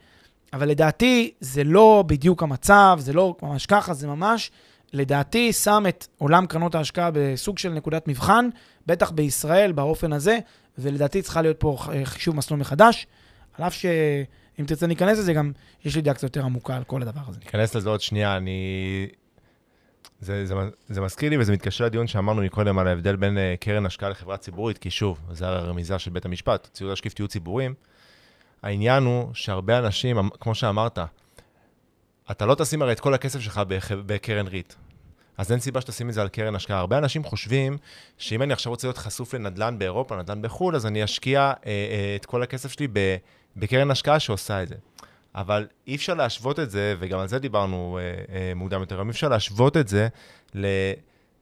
אבל 0.53 0.69
לדעתי, 0.69 1.31
זה 1.39 1.63
לא 1.63 2.03
בדיוק 2.07 2.43
המצב, 2.43 2.99
זה 3.01 3.13
לא 3.13 3.35
ממש 3.41 3.65
ככה, 3.65 3.93
זה 3.93 4.07
ממש, 4.07 4.51
לדעתי, 4.93 5.53
שם 5.53 5.83
את 5.89 6.07
עולם 6.17 6.45
קרנות 6.45 6.75
ההשקעה 6.75 7.09
בסוג 7.13 7.57
של 7.57 7.69
נקודת 7.69 8.07
מבחן, 8.07 8.49
בטח 8.87 9.11
בישראל, 9.11 9.71
באופן 9.71 10.13
הזה, 10.13 10.39
ולדעתי 10.77 11.21
צריכה 11.21 11.41
להיות 11.41 11.57
פה 11.59 11.77
אה, 11.91 12.05
חישוב 12.05 12.35
מסלול 12.35 12.59
מחדש, 12.59 13.07
על 13.57 13.67
אף 13.67 13.73
שאם 13.73 14.65
תרצה 14.65 14.87
להיכנס 14.87 15.17
לזה, 15.17 15.33
גם 15.33 15.51
יש 15.85 15.95
לי 15.95 16.01
דעה 16.01 16.13
קצת 16.13 16.23
יותר 16.23 16.45
עמוקה 16.45 16.75
על 16.75 16.83
כל 16.83 17.01
הדבר 17.01 17.21
הזה. 17.27 17.39
ניכנס 17.39 17.75
לזה 17.75 17.89
עוד 17.89 18.01
שנייה, 18.01 18.37
אני... 18.37 19.07
זה, 20.21 20.45
זה, 20.45 20.55
זה 20.89 21.01
מזכיר 21.01 21.29
לי 21.29 21.37
וזה 21.37 21.53
מתקשר 21.53 21.85
לדיון 21.85 22.07
שאמרנו 22.07 22.41
מקודם 22.41 22.79
על 22.79 22.87
ההבדל 22.87 23.15
בין 23.15 23.37
uh, 23.37 23.39
קרן 23.59 23.85
השקעה 23.85 24.09
לחברה 24.09 24.37
ציבורית, 24.37 24.77
כי 24.77 24.89
שוב, 24.89 25.19
זה 25.31 25.47
הרמיזה 25.47 25.99
של 25.99 26.11
בית 26.11 26.25
המשפט, 26.25 26.67
ציוד 26.73 26.91
השקיף 26.91 27.13
תהיו 27.13 27.27
ציבוריים. 27.27 27.73
העניין 28.63 29.03
הוא 29.03 29.29
שהרבה 29.33 29.77
אנשים, 29.77 30.17
אמ- 30.17 30.29
כמו 30.39 30.55
שאמרת, 30.55 30.99
אתה 32.31 32.45
לא 32.45 32.55
תשים 32.55 32.81
הרי 32.81 32.91
את 32.91 32.99
כל 32.99 33.13
הכסף 33.13 33.39
שלך 33.39 33.61
בקרן 34.05 34.47
ריט. 34.47 34.73
אז 35.37 35.51
אין 35.51 35.59
סיבה 35.59 35.81
שתשים 35.81 36.09
את 36.09 36.13
זה 36.13 36.21
על 36.21 36.29
קרן 36.29 36.55
השקעה. 36.55 36.79
הרבה 36.79 36.97
אנשים 36.97 37.23
חושבים 37.23 37.77
שאם 38.17 38.41
אני 38.41 38.53
עכשיו 38.53 38.71
רוצה 38.71 38.87
להיות 38.87 38.97
חשוף 38.97 39.33
לנדל"ן 39.33 39.79
באירופה, 39.79 40.15
נדל"ן 40.15 40.41
בחו"ל, 40.41 40.75
אז 40.75 40.85
אני 40.85 41.03
אשקיע 41.03 41.39
אה, 41.41 41.53
אה, 41.65 42.15
את 42.15 42.25
כל 42.25 42.43
הכסף 42.43 42.71
שלי 42.71 42.87
בקרן 43.55 43.91
השקעה 43.91 44.19
שעושה 44.19 44.63
את 44.63 44.67
זה. 44.67 44.75
אבל 45.35 45.67
אי 45.87 45.95
אפשר 45.95 46.13
להשוות 46.13 46.59
את 46.59 46.71
זה, 46.71 46.95
וגם 46.99 47.19
על 47.19 47.27
זה 47.27 47.39
דיברנו 47.39 47.99
אה, 48.01 48.35
אה, 48.35 48.51
מוקדם 48.55 48.79
יותר, 48.81 49.01
אי 49.01 49.09
אפשר 49.09 49.29
להשוות 49.29 49.77
את 49.77 49.87
זה 49.87 50.07
ל... 50.55 50.65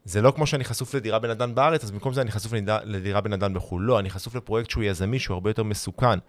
זה 0.05 0.21
לא 0.21 0.31
כמו 0.31 0.47
שאני 0.47 0.63
חשוף 0.63 0.93
לדירה 0.93 1.19
בנדל"ן 1.19 1.55
בארץ, 1.55 1.83
אז 1.83 1.91
במקום 1.91 2.13
זה 2.13 2.21
אני 2.21 2.31
חשוף 2.31 2.53
לדירה, 2.53 2.79
לדירה 2.83 3.21
בנדל"ן 3.21 3.53
בחו"ל. 3.53 3.83
לא, 3.83 3.99
אני 3.99 4.09
חשוף 4.09 4.35
לפרויקט 4.35 4.69
שהוא 4.69 4.83
יזמי, 4.83 5.19
שהוא 5.19 5.33
הרבה 5.33 5.49
יותר 5.49 5.63
מסוכן. 5.63 6.19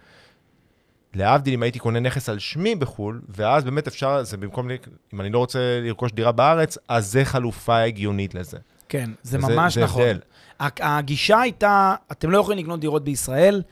להבדיל 1.14 1.54
אם 1.54 1.62
הייתי 1.62 1.78
קונה 1.78 2.00
נכס 2.00 2.28
על 2.28 2.38
שמי 2.38 2.74
בחו"ל, 2.74 3.20
ואז 3.28 3.64
באמת 3.64 3.86
אפשר, 3.86 4.22
זה 4.22 4.36
במקום, 4.36 4.68
אם 5.14 5.20
אני 5.20 5.30
לא 5.30 5.38
רוצה 5.38 5.58
לרכוש 5.82 6.12
דירה 6.12 6.32
בארץ, 6.32 6.78
אז 6.88 7.12
זה 7.12 7.24
חלופה 7.24 7.78
הגיונית 7.78 8.34
לזה. 8.34 8.58
כן, 8.88 9.10
זה 9.22 9.38
וזה- 9.38 9.48
ממש 9.48 9.74
זה 9.74 9.84
נכון. 9.84 10.02
הבדל. 10.02 10.18
הגישה 10.60 11.40
הייתה, 11.40 11.94
אתם 12.12 12.30
לא 12.30 12.38
יכולים 12.38 12.58
לקנות 12.58 12.80
דירות 12.80 13.04
בישראל, 13.04 13.62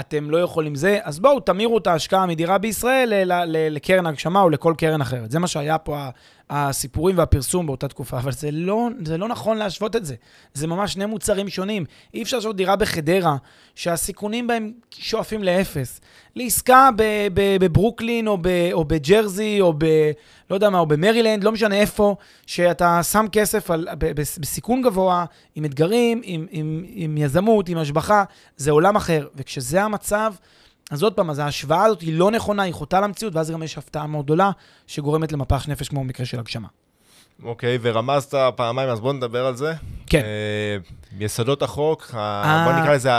אתם 0.00 0.30
לא 0.30 0.36
יכולים 0.36 0.74
זה, 0.74 0.98
אז 1.02 1.18
בואו, 1.20 1.40
תמירו 1.40 1.78
את 1.78 1.86
ההשקעה 1.86 2.26
מדירה 2.26 2.58
בישראל 2.58 3.12
לקרן 3.46 4.06
הגשמה 4.06 4.40
או 4.42 4.50
לכל 4.50 4.74
קרן 4.78 5.00
אחרת. 5.00 5.30
זה 5.30 5.38
מה 5.38 5.46
שהיה 5.46 5.78
פה 5.78 6.08
הסיפורים 6.54 7.18
והפרסום 7.18 7.66
באותה 7.66 7.88
תקופה, 7.88 8.18
אבל 8.18 8.32
זה 8.32 8.50
לא, 8.50 8.88
זה 9.04 9.18
לא 9.18 9.28
נכון 9.28 9.56
להשוות 9.56 9.96
את 9.96 10.04
זה. 10.04 10.14
זה 10.54 10.66
ממש 10.66 10.92
שני 10.92 11.06
מוצרים 11.06 11.48
שונים. 11.48 11.84
אי 12.14 12.22
אפשר 12.22 12.36
לעשות 12.36 12.56
דירה 12.56 12.76
בחדרה, 12.76 13.36
שהסיכונים 13.74 14.46
בהם 14.46 14.72
שואפים 14.90 15.42
לאפס. 15.42 16.00
לעסקה 16.36 16.88
בברוקלין 17.34 18.28
או, 18.28 18.38
או 18.72 18.84
בג'רזי 18.84 19.60
או 19.60 19.72
ב... 19.78 19.84
לא 20.50 20.56
יודע 20.56 20.70
מה, 20.70 20.78
או 20.78 20.86
במרילנד, 20.86 21.44
לא 21.44 21.52
משנה 21.52 21.74
איפה, 21.74 22.16
שאתה 22.46 23.02
שם 23.02 23.26
כסף 23.32 23.70
על, 23.70 23.88
ב- 23.98 24.20
ב- 24.20 24.22
בסיכון 24.40 24.82
גבוה, 24.82 25.24
עם 25.54 25.64
אתגרים, 25.64 26.20
עם, 26.24 26.46
עם, 26.50 26.84
עם 26.88 27.18
יזמות, 27.18 27.68
עם 27.68 27.78
השבחה, 27.78 28.24
זה 28.56 28.70
עולם 28.70 28.96
אחר. 28.96 29.26
וכשזה 29.36 29.82
המצב, 29.82 30.34
אז 30.90 31.02
עוד 31.02 31.12
פעם, 31.14 31.30
אז 31.30 31.38
ההשוואה 31.38 31.84
הזאת 31.84 32.00
היא 32.00 32.18
לא 32.18 32.30
נכונה, 32.30 32.62
היא 32.62 32.72
חוטאה 32.74 33.00
למציאות, 33.00 33.34
ואז 33.34 33.50
גם 33.50 33.62
יש 33.62 33.78
הפתעה 33.78 34.06
מאוד 34.06 34.24
גדולה, 34.24 34.50
שגורמת 34.86 35.32
למפח 35.32 35.68
נפש, 35.68 35.88
כמו 35.88 36.00
במקרה 36.00 36.26
של 36.26 36.38
הגשמה. 36.38 36.68
אוקיי, 37.42 37.78
ורמזת 37.82 38.34
פעמיים, 38.56 38.88
אז 38.88 39.00
בואו 39.00 39.12
נדבר 39.12 39.46
על 39.46 39.56
זה. 39.56 39.72
כן. 40.06 40.20
אה, 40.20 40.76
יסודות 41.20 41.62
החוק, 41.62 42.10
ה- 42.14 42.18
אה. 42.44 42.64
בוא 42.64 42.80
נקרא 42.80 42.94
לזה 42.94 43.10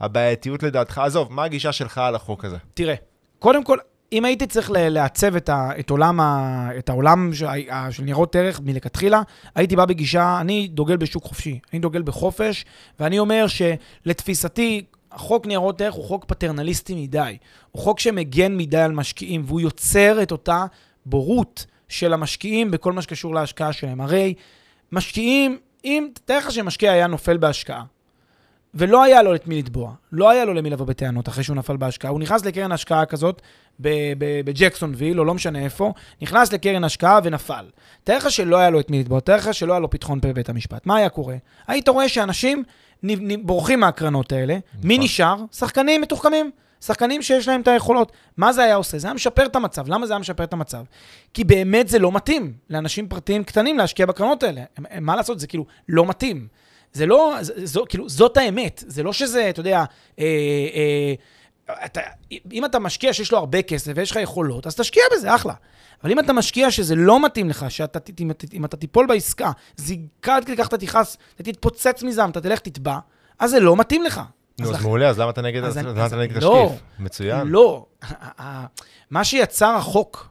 הבעייתיות 0.00 0.62
לדעתך. 0.62 0.98
עזוב, 0.98 1.32
מה 1.32 1.44
הגישה 1.44 1.72
שלך 1.72 1.98
על 1.98 2.14
החוק 2.14 2.44
הזה? 2.44 2.56
תראה, 2.74 2.94
קודם 3.38 3.64
כל, 3.64 3.78
אם 4.12 4.24
הייתי 4.24 4.46
צריך 4.46 4.70
לעצב 4.74 5.36
את, 5.36 5.48
ה, 5.48 5.70
את, 5.78 5.90
עולם, 5.90 6.20
ה, 6.20 6.68
את 6.78 6.88
העולם 6.88 7.30
של, 7.34 7.46
של 7.90 8.02
ניירות 8.02 8.36
ערך 8.36 8.60
מלכתחילה, 8.64 9.22
הייתי 9.54 9.76
בא 9.76 9.84
בגישה, 9.84 10.38
אני 10.40 10.68
דוגל 10.68 10.96
בשוק 10.96 11.24
חופשי, 11.24 11.58
אני 11.72 11.80
דוגל 11.80 12.02
בחופש, 12.02 12.64
ואני 13.00 13.18
אומר 13.18 13.46
שלתפיסתי, 13.46 14.84
החוק 15.12 15.46
ניירות 15.46 15.80
ערך 15.80 15.94
הוא 15.94 16.04
חוק 16.04 16.24
פטרנליסטי 16.24 16.94
מדי. 16.94 17.36
הוא 17.70 17.82
חוק 17.82 18.00
שמגן 18.00 18.56
מדי 18.56 18.76
על 18.76 18.92
משקיעים, 18.92 19.42
והוא 19.46 19.60
יוצר 19.60 20.22
את 20.22 20.32
אותה 20.32 20.64
בורות 21.06 21.66
של 21.88 22.12
המשקיעים 22.12 22.70
בכל 22.70 22.92
מה 22.92 23.02
שקשור 23.02 23.34
להשקעה 23.34 23.72
שלהם. 23.72 24.00
הרי 24.00 24.34
משקיעים, 24.92 25.58
אם, 25.84 26.08
תאר 26.24 26.38
לך 26.38 26.52
שמשקיע 26.52 26.92
היה 26.92 27.06
נופל 27.06 27.36
בהשקעה, 27.36 27.84
ולא 28.74 29.02
היה 29.02 29.22
לו 29.22 29.34
את 29.34 29.46
מי 29.46 29.58
לתבוע, 29.58 29.92
לא 30.12 30.30
היה 30.30 30.44
לו 30.44 30.54
למי 30.54 30.70
לבוא 30.70 30.86
בטענות 30.86 31.28
אחרי 31.28 31.44
שהוא 31.44 31.56
נפל 31.56 31.76
בהשקעה. 31.76 32.10
הוא 32.10 32.20
נכנס 32.20 32.44
לקרן 32.44 32.72
השקעה 32.72 33.06
כזאת 33.06 33.42
בג'קסונוויל, 34.44 35.20
או 35.20 35.24
לא 35.24 35.34
משנה 35.34 35.64
איפה, 35.64 35.92
נכנס 36.22 36.52
לקרן 36.52 36.84
השקעה 36.84 37.20
ונפל. 37.24 37.64
תאר 38.04 38.16
לך 38.16 38.30
שלא 38.30 38.56
היה 38.56 38.70
לו 38.70 38.80
את 38.80 38.90
מי 38.90 39.00
לתבוע, 39.00 39.20
תאר 39.20 39.36
לך 39.36 39.54
שלא 39.54 39.72
היה 39.72 39.80
לו 39.80 39.90
פתחון 39.90 40.20
פה 40.20 40.28
בבית 40.28 40.48
המשפט. 40.48 40.86
מה 40.86 40.96
היה 40.96 41.08
קורה? 41.08 41.36
היית 41.66 41.88
רואה 41.88 42.08
שאנשים 42.08 42.64
בורחים 43.42 43.80
מהקרנות 43.80 44.32
האלה, 44.32 44.58
מי 44.82 44.94
נכון. 44.94 45.04
נשאר? 45.04 45.36
שחקנים 45.52 46.00
מתוחכמים. 46.00 46.50
שחקנים 46.84 47.22
שיש 47.22 47.48
להם 47.48 47.60
את 47.60 47.68
היכולות. 47.68 48.12
מה 48.36 48.52
זה 48.52 48.62
היה 48.62 48.74
עושה? 48.74 48.98
זה 48.98 49.06
היה 49.06 49.14
משפר 49.14 49.46
את 49.46 49.56
המצב. 49.56 49.88
למה 49.88 50.06
זה 50.06 50.12
היה 50.12 50.20
משפר 50.20 50.44
את 50.44 50.52
המצב? 50.52 50.84
כי 51.34 51.44
באמת 51.44 51.88
זה 51.88 51.98
לא 51.98 52.12
מתאים 52.12 52.52
לאנשים 52.70 53.08
פרטיים 53.08 53.44
קטנים 53.44 53.78
להשקיע 53.78 54.06
בקרנות 54.06 54.42
האלה. 54.42 54.62
מה 55.00 55.16
לעשות? 55.16 55.40
זה 55.40 55.46
כאילו 55.46 55.66
לא 55.88 56.06
מתאים. 56.06 56.48
זה 56.92 57.06
לא, 57.06 57.36
זה, 57.40 57.66
זו, 57.66 57.84
כאילו, 57.88 58.08
זאת 58.08 58.36
האמת. 58.36 58.84
זה 58.86 59.02
לא 59.02 59.12
שזה, 59.12 59.50
אתה 59.50 59.60
יודע, 59.60 59.84
אה, 60.18 60.24
אה, 60.74 61.14
אתה, 61.84 62.00
אם 62.52 62.64
אתה 62.64 62.78
משקיע 62.78 63.12
שיש 63.12 63.32
לו 63.32 63.38
הרבה 63.38 63.62
כסף 63.62 63.92
ויש 63.96 64.10
לך 64.10 64.16
יכולות, 64.16 64.66
אז 64.66 64.76
תשקיע 64.76 65.02
בזה, 65.12 65.34
אחלה. 65.34 65.54
אבל 66.02 66.12
אם 66.12 66.18
אתה 66.18 66.32
משקיע 66.32 66.70
שזה 66.70 66.94
לא 66.94 67.24
מתאים 67.24 67.48
לך, 67.48 67.70
שאתה, 67.70 67.98
אם, 68.20 68.30
אם 68.52 68.64
אתה 68.64 68.76
תיפול 68.76 69.06
בעסקה, 69.06 69.52
זיקה 69.76 70.36
עד 70.36 70.44
כדי 70.44 70.56
כך 70.56 70.68
אתה 70.68 70.78
תכעס, 70.78 71.16
אתה 71.34 71.42
תתפוצץ 71.42 72.02
מזעם, 72.02 72.30
אתה 72.30 72.40
תלך 72.40 72.58
תתבע, 72.58 72.98
אז 73.38 73.50
זה 73.50 73.60
לא 73.60 73.76
מתאים 73.76 74.02
לך. 74.04 74.20
נו, 74.60 74.74
אז 74.74 74.82
מעולה, 74.82 75.08
אז 75.08 75.18
למה 75.18 75.30
אתה 75.30 75.42
נגד 75.42 75.62
לא. 76.42 76.64
השקיף? 76.64 76.82
מצוין. 76.98 77.46
לא. 77.46 77.86
מה 79.10 79.24
שיצר 79.24 79.70
החוק, 79.70 80.28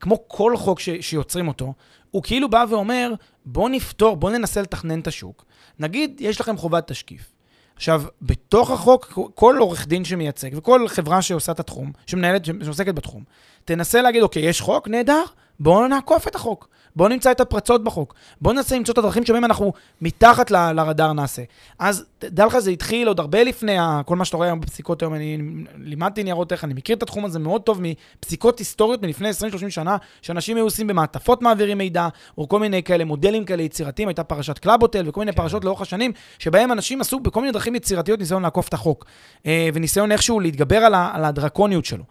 כמו 0.00 0.28
כל 0.28 0.56
חוק 0.56 0.80
ש, 0.80 0.88
שיוצרים 1.00 1.48
אותו, 1.48 1.74
הוא 2.10 2.22
כאילו 2.22 2.50
בא 2.50 2.64
ואומר, 2.70 3.12
בוא 3.44 3.68
נפתור, 3.68 4.16
בוא 4.16 4.30
ננסה 4.30 4.62
לתכנן 4.62 5.00
את 5.00 5.06
השוק. 5.06 5.44
נגיד, 5.78 6.16
יש 6.20 6.40
לכם 6.40 6.56
חובת 6.56 6.88
תשקיף. 6.88 7.32
עכשיו, 7.80 8.02
בתוך 8.22 8.70
החוק, 8.70 9.18
כל 9.34 9.56
עורך 9.58 9.86
דין 9.86 10.04
שמייצג 10.04 10.50
וכל 10.52 10.88
חברה 10.88 11.22
שעושה 11.22 11.52
את 11.52 11.60
התחום, 11.60 11.92
שמנהלת, 12.06 12.44
שעוסקת 12.44 12.94
בתחום, 12.94 13.24
תנסה 13.64 14.02
להגיד, 14.02 14.22
אוקיי, 14.22 14.42
יש 14.42 14.60
חוק, 14.60 14.88
נהדר, 14.88 15.22
בואו 15.60 15.88
נעקוף 15.88 16.28
את 16.28 16.34
החוק. 16.34 16.68
בואו 16.96 17.08
נמצא 17.08 17.30
את 17.30 17.40
הפרצות 17.40 17.84
בחוק. 17.84 18.14
בואו 18.40 18.54
ננסה 18.54 18.76
למצוא 18.76 18.92
את 18.92 18.98
הדרכים 18.98 19.24
שבהם 19.26 19.44
אנחנו 19.44 19.72
מתחת 20.00 20.50
ל- 20.50 20.72
לרדאר 20.72 21.12
נעשה. 21.12 21.42
אז 21.78 22.04
תדע 22.18 22.46
לך, 22.46 22.58
זה 22.58 22.70
התחיל 22.70 23.08
עוד 23.08 23.20
הרבה 23.20 23.44
לפני 23.44 23.78
ה- 23.78 24.00
כל 24.06 24.16
מה 24.16 24.24
שאתה 24.24 24.36
רואה 24.36 24.48
היום 24.48 24.60
בפסיקות 24.60 25.02
היום. 25.02 25.14
אני 25.14 25.38
לימדתי 25.78 26.22
ניירות 26.24 26.52
ערך, 26.52 26.64
אני 26.64 26.74
מכיר 26.74 26.96
את 26.96 27.02
התחום 27.02 27.24
הזה 27.24 27.38
מאוד 27.38 27.62
טוב 27.62 27.80
מפסיקות 27.82 28.58
היסטוריות 28.58 29.02
מלפני 29.02 29.30
20-30 29.30 29.32
שנה, 29.70 29.96
שאנשים 30.22 30.56
היו 30.56 30.64
עושים 30.64 30.86
במעטפות 30.86 31.42
מעבירים 31.42 31.78
מידע, 31.78 32.08
או 32.38 32.48
כל 32.48 32.58
מיני 32.60 32.82
כאלה 32.82 33.04
מודלים 33.04 33.44
כאלה 33.44 33.62
יצירתיים, 33.62 34.08
הייתה 34.08 34.24
פרשת 34.24 34.58
קלאבוטל 34.58 35.08
וכל 35.08 35.20
מיני 35.20 35.32
פרשות 35.32 35.64
לאורך 35.64 35.80
השנים, 35.80 36.12
שבהם 36.38 36.72
אנשים 36.72 37.00
עשו 37.00 37.20
בכל 37.20 37.40
מיני 37.40 37.52
דרכים 37.52 37.74
יצירתיות 37.74 38.20
ניסיון 38.20 38.42
לעקוף 38.42 38.68
את 38.68 38.74
החוק, 38.74 39.04
אה, 39.46 39.68
וניסיון 39.74 40.12
איכשהו 40.12 40.40
להתגבר 40.40 40.76
על, 40.78 40.94
ה- 40.94 41.10
על 41.14 41.24
הדרקוניות 41.24 41.84
שלו. 41.84 42.04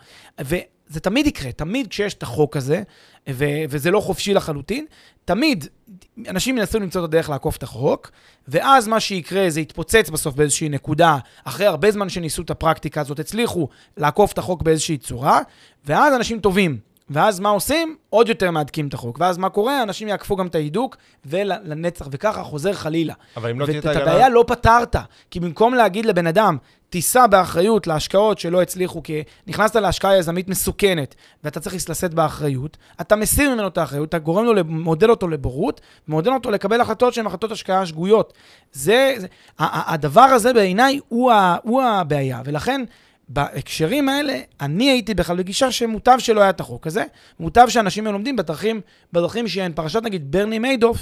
וזה 0.90 1.00
תמיד 1.00 1.28
יקרה, 1.28 1.52
תמיד 1.52 1.88
כשיש 1.88 2.14
את 2.14 2.24
החוק 2.24 2.58
הזה, 2.58 2.84
ו- 3.30 3.64
וזה 3.70 3.92
לא 3.92 4.00
חופשי 4.00 4.34
לחלוטין, 4.34 4.86
תמיד 5.26 5.68
אנשים 6.28 6.58
ינסו 6.58 6.80
למצוא 6.80 7.02
את 7.02 7.06
הדרך 7.06 7.30
לעקוף 7.30 7.58
את 7.58 7.64
החוק, 7.64 8.12
ואז 8.48 8.88
מה 8.88 9.00
שיקרה 9.00 9.50
זה 9.50 9.62
יתפוצץ 9.62 10.10
בסוף 10.10 10.36
באיזושהי 10.36 10.70
נקודה, 10.70 11.18
אחרי 11.44 11.66
הרבה 11.66 11.92
זמן 11.92 12.10
שניסו 12.10 12.42
את 12.42 12.50
הפרקטיקה 12.50 13.02
הזאת, 13.02 13.20
הצליחו 13.20 13.68
לעקוף 13.98 14.34
את 14.34 14.38
החוק 14.38 14.62
באיזושהי 14.62 14.98
צורה, 14.98 15.40
ואז 15.86 16.14
אנשים 16.14 16.40
טובים 16.40 16.78
ואז 17.10 17.40
מה 17.40 17.50
עושים? 17.50 17.96
עוד 18.10 18.30
יותר 18.30 18.52
מהדקים 18.52 18.88
את 18.88 18.94
החוק. 18.94 19.18
ואז 19.20 19.38
מה 19.38 19.50
קורה? 19.50 19.84
אנשים 19.84 20.08
יעקפו 20.08 20.36
גם 20.36 20.48
את 20.48 20.56
ההידוק, 20.56 20.98
ולנצח, 21.26 22.08
וככה 22.12 22.44
חוזר 22.44 22.74
חלילה. 22.74 23.14
אבל 23.38 23.50
אם 23.50 23.60
לא 23.60 23.66
תהיה 23.66 23.78
ואת 23.78 23.86
את 23.86 23.90
ההגנה... 23.90 24.12
הבעיה 24.12 24.30
לא 24.30 24.44
פתרת, 24.48 24.96
כי 25.32 25.40
במקום 25.40 25.74
להגיד 25.74 26.06
לבן 26.06 26.28
אדם, 26.28 26.58
תישא 26.90 27.28
באחריות 27.28 27.88
להשקעות 27.88 28.40
שלא 28.40 28.62
הצליחו, 28.62 29.04
כי 29.04 29.24
נכנסת 29.48 29.76
להשקעה 29.76 30.18
יזמית 30.18 30.50
מסוכנת, 30.50 31.16
ואתה 31.44 31.60
צריך 31.60 31.90
לשאת 31.90 32.14
באחריות, 32.14 32.78
אתה 33.02 33.16
מסיר 33.16 33.54
ממנו 33.54 33.68
את 33.68 33.78
האחריות, 33.78 34.10
אתה 34.10 34.20
גורם 34.20 34.46
לו, 34.46 34.54
מודד 34.66 35.10
אותו 35.10 35.28
לבורות, 35.28 35.82
ומודד 36.08 36.32
אותו 36.32 36.52
לקבל 36.52 36.82
החלטות 36.82 37.14
שהן 37.14 37.26
החלטות 37.26 37.52
השקעה 37.52 37.86
שגויות. 37.86 38.34
זה, 38.72 39.16
זה 39.18 39.28
הדבר 39.60 40.22
הזה 40.22 40.54
בעיניי 40.54 41.00
הוא, 41.08 41.32
הוא 41.64 41.82
הבעיה, 41.82 42.42
ולכן... 42.46 42.84
בהקשרים 43.30 44.10
האלה, 44.10 44.40
אני 44.62 44.90
הייתי 44.90 45.14
בכלל 45.14 45.38
בגישה 45.38 45.72
שמוטב 45.72 46.16
שלא 46.20 46.42
היה 46.42 46.50
את 46.50 46.60
החוק 46.60 46.88
הזה, 46.88 47.04
מוטב 47.40 47.66
שאנשים 47.70 48.06
היו 48.06 48.14
לומדים 48.14 48.36
בדרכים, 48.36 48.82
בדרכים 49.14 49.48
שהן 49.48 49.72
פרשת 49.74 50.04
נגיד 50.04 50.32
ברני 50.32 50.60
מיידוף, 50.60 50.98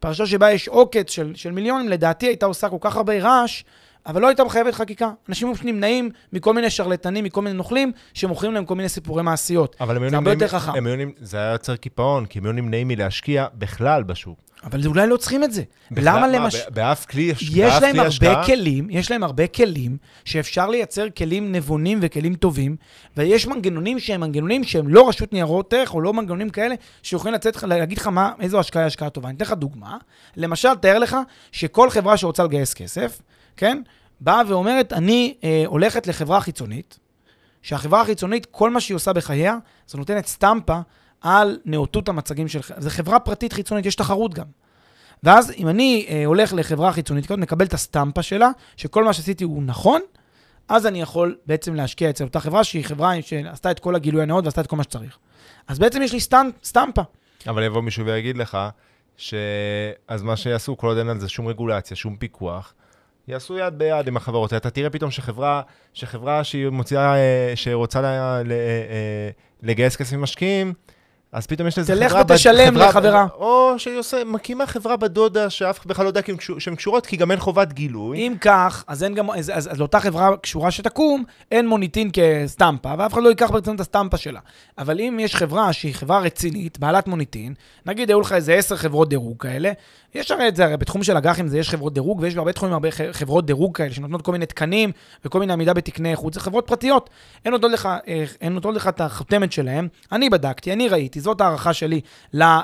פרשה 0.00 0.26
שבה 0.26 0.52
יש 0.52 0.68
עוקץ 0.68 1.10
של, 1.10 1.32
של 1.34 1.50
מיליונים, 1.50 1.88
לדעתי 1.88 2.26
הייתה 2.26 2.46
עושה 2.46 2.68
כל 2.68 2.76
כך 2.80 2.96
הרבה 2.96 3.18
רעש, 3.18 3.62
אבל 4.06 4.22
לא 4.22 4.26
הייתה 4.26 4.44
מחייבת 4.44 4.74
חקיקה. 4.74 5.10
אנשים 5.28 5.54
פשוט 5.54 5.64
נמנעים 5.66 6.10
מכל 6.32 6.54
מיני 6.54 6.70
שרלטנים, 6.70 7.24
מכל 7.24 7.42
מיני 7.42 7.56
נוכלים, 7.56 7.92
שמוכרים 8.14 8.52
להם 8.52 8.64
כל 8.64 8.74
מיני 8.74 8.88
סיפורי 8.88 9.22
מעשיות. 9.22 9.76
אבל 9.80 9.96
הם 9.96 10.02
היו 10.02 10.10
זה 10.10 10.16
הרבה 10.16 10.30
נמנעים- 10.30 10.42
יותר 10.44 10.58
חכם. 10.58 10.72
היו 10.74 10.80
נמנעים- 10.82 11.12
זה 11.20 11.36
היה 11.38 11.52
יוצר 11.52 11.76
קיפאון, 11.76 12.26
כי 12.26 12.38
הם 12.38 12.44
היו 12.44 12.52
נמנעים 12.52 12.88
מלהשקיע 12.88 13.46
בכלל 13.54 14.02
בשוק. 14.02 14.38
אבל 14.64 14.86
אולי 14.86 15.06
לא 15.06 15.16
צריכים 15.16 15.44
את 15.44 15.52
זה. 15.52 15.62
בכלל, 15.90 16.04
למה 16.08 16.20
מה, 16.20 16.26
למש... 16.28 16.56
ב- 16.56 16.74
באף 16.74 17.06
כלי 17.06 17.22
יש 17.22 17.42
יש 17.42 17.74
להם 17.82 17.96
הרבה 17.96 18.08
השקעה? 18.08 18.46
כלים, 18.46 18.86
יש 18.90 19.10
להם 19.10 19.22
הרבה 19.22 19.46
כלים 19.46 19.96
שאפשר 20.24 20.68
לייצר 20.68 21.06
כלים 21.16 21.52
נבונים 21.52 21.98
וכלים 22.02 22.34
טובים, 22.34 22.76
ויש 23.16 23.46
מנגנונים 23.46 23.98
שהם 23.98 24.20
מנגנונים 24.20 24.64
שהם 24.64 24.88
לא 24.88 25.08
רשות 25.08 25.32
ניירות 25.32 25.72
ערך, 25.72 25.94
או 25.94 26.00
לא 26.00 26.12
מנגנונים 26.12 26.50
כאלה, 26.50 26.74
שיכולים 27.02 27.34
לצאת, 27.34 27.62
להגיד 27.62 27.98
לך 27.98 28.06
מה, 28.06 28.32
איזו 28.40 28.60
השקעה 28.60 28.82
היא 28.82 28.86
השקעה 28.86 29.10
טובה. 29.10 29.28
אני 29.28 29.36
אתן 29.36 29.44
לך 29.44 29.52
דוגמה. 29.52 29.96
למשל, 30.36 30.74
תאר 30.80 30.98
לך 30.98 31.16
שכל 31.52 31.90
חברה 31.90 32.16
שרוצה 32.16 32.44
לגייס 32.44 32.74
כסף, 32.74 33.20
כן, 33.56 33.82
באה 34.20 34.42
ואומרת, 34.48 34.92
אני 34.92 35.34
אה, 35.44 35.62
הולכת 35.66 36.06
לחברה 36.06 36.40
חיצונית, 36.40 36.98
שהחברה 37.62 38.00
החיצונית, 38.00 38.46
כל 38.46 38.70
מה 38.70 38.80
שהיא 38.80 38.94
עושה 38.94 39.12
בחייה, 39.12 39.56
זה 39.86 39.98
נותנת 39.98 40.26
סטמפה 40.26 40.80
על 41.20 41.58
נאותות 41.64 42.08
המצגים 42.08 42.48
של... 42.48 42.60
זו 42.78 42.90
חברה 42.90 43.18
פרטית 43.18 43.52
חיצונית, 43.52 43.86
יש 43.86 43.94
תחרות 43.94 44.34
גם. 44.34 44.46
ואז 45.22 45.52
אם 45.58 45.68
אני 45.68 46.06
אה, 46.08 46.24
הולך 46.24 46.52
לחברה 46.52 46.92
חיצונית 46.92 47.26
כזאת, 47.26 47.38
מקבל 47.38 47.66
את 47.66 47.74
הסטמפה 47.74 48.22
שלה, 48.22 48.50
שכל 48.76 49.04
מה 49.04 49.12
שעשיתי 49.12 49.44
הוא 49.44 49.62
נכון, 49.62 50.00
אז 50.68 50.86
אני 50.86 51.00
יכול 51.00 51.36
בעצם 51.46 51.74
להשקיע 51.74 52.10
אצל 52.10 52.24
אותה 52.24 52.40
חברה 52.40 52.64
שהיא 52.64 52.84
חברה 52.84 53.22
שעשתה 53.22 53.70
את 53.70 53.78
כל 53.78 53.94
הגילוי 53.94 54.22
הנאות 54.22 54.44
ועשתה 54.44 54.60
את 54.60 54.66
כל 54.66 54.76
מה 54.76 54.82
שצריך. 54.82 55.18
אז 55.68 55.78
בעצם 55.78 56.02
יש 56.02 56.12
לי 56.12 56.20
סטנ... 56.20 56.50
סטמפה. 56.64 57.02
אבל 57.48 57.62
יבוא 57.62 57.82
מישהו 57.82 58.06
ויגיד 58.06 58.36
לך, 58.36 58.58
שאז 59.16 60.22
מה 60.22 60.36
שיעשו, 60.36 60.76
כל 60.76 60.86
עוד 60.86 60.98
אין 60.98 61.08
על 61.08 61.20
זה 61.20 61.28
שום 61.28 61.48
רגולציה, 61.48 61.96
שום 61.96 62.16
פיקוח, 62.16 62.74
יעשו 63.28 63.58
יד 63.58 63.78
ביד 63.78 64.08
עם 64.08 64.16
החברות. 64.16 64.54
אתה 64.54 64.70
תראה 64.70 64.90
פתאום 64.90 65.10
שחברה, 65.10 65.62
שחברה 65.94 66.44
שהיא 66.44 66.68
מוציאה, 66.68 67.14
אה, 67.16 67.52
שרוצה 67.54 68.00
ל- 68.00 68.52
אה, 68.52 69.30
לגייס 69.62 69.96
כסף 69.96 70.12
ממשקיעים, 70.16 70.72
אז 71.32 71.46
פתאום 71.46 71.68
יש 71.68 71.78
לזה 71.78 71.94
תלך 71.94 72.10
חברה... 72.10 72.24
בת- 72.24 72.30
ותשלם 72.30 72.74
חברה- 72.74 72.88
לחברה. 72.88 73.26
או 73.34 73.74
שהיא 73.78 73.98
עושה, 73.98 74.24
מקימה 74.24 74.66
חברה 74.66 74.96
בדודה 74.96 75.50
שאף 75.50 75.78
אחד 75.80 75.88
בכלל 75.88 76.04
לא 76.04 76.08
יודע 76.10 76.20
שהן 76.58 76.74
קשורות, 76.74 77.06
כי 77.06 77.16
גם 77.16 77.30
אין 77.30 77.40
חובת 77.40 77.72
גילוי. 77.72 78.18
אם 78.18 78.34
כך, 78.40 78.84
אז, 78.86 79.04
אין 79.04 79.14
גם, 79.14 79.30
אז, 79.30 79.52
אז, 79.54 79.72
אז 79.72 79.78
לאותה 79.78 80.00
חברה 80.00 80.36
קשורה 80.36 80.70
שתקום, 80.70 81.24
אין 81.50 81.68
מוניטין 81.68 82.10
כסטמפה, 82.12 82.94
ואף 82.98 83.12
אחד 83.12 83.22
לא 83.22 83.28
ייקח 83.28 83.50
ברצינות 83.50 83.76
את 83.76 83.80
הסטמפה 83.80 84.16
שלה. 84.16 84.40
אבל 84.78 85.00
אם 85.00 85.18
יש 85.20 85.36
חברה 85.36 85.72
שהיא 85.72 85.94
חברה 85.94 86.18
רצינית, 86.20 86.78
בעלת 86.78 87.08
מוניטין, 87.08 87.54
נגיד 87.86 88.08
היו 88.08 88.20
לך 88.20 88.32
איזה 88.32 88.54
עשר 88.54 88.76
חברות 88.76 89.08
דירוג 89.08 89.42
כאלה, 89.42 89.72
יש 90.14 90.30
הרי 90.30 90.48
את 90.48 90.56
זה, 90.56 90.64
הרי 90.64 90.76
בתחום 90.76 91.02
של 91.02 91.16
אג"חים 91.16 91.48
זה 91.48 91.58
יש 91.58 91.70
חברות 91.70 91.94
דירוג, 91.94 92.20
ויש 92.20 92.34
בהרבה 92.34 92.52
תחומים 92.52 92.72
הרבה 92.72 92.88
חברות 93.12 93.46
דירוג 93.46 93.76
כאלה, 93.76 93.92
שנותנות 93.92 94.22
כל 94.22 94.32
מיני 94.32 94.46
תקנים 94.46 94.90
וכל 95.24 95.40
מיני 95.40 95.52
עמידה 95.52 95.72
בתקני 95.74 96.10
איכות, 96.10 96.34
זה 96.34 96.40
חברות 96.40 96.66
פרטיות. 96.66 97.10
הן 97.44 97.52
נותנות 97.52 97.72
לך, 97.72 97.88
אה, 98.08 98.24
לך 98.74 98.88
את 98.88 99.00
החותמת 99.00 99.52
שלהם, 99.52 99.88
אני 100.12 100.30
בדקתי, 100.30 100.72
אני 100.72 100.88
ראיתי, 100.88 101.20
זאת 101.22 101.40
הערכה 101.40 101.72
שלי 101.74 102.00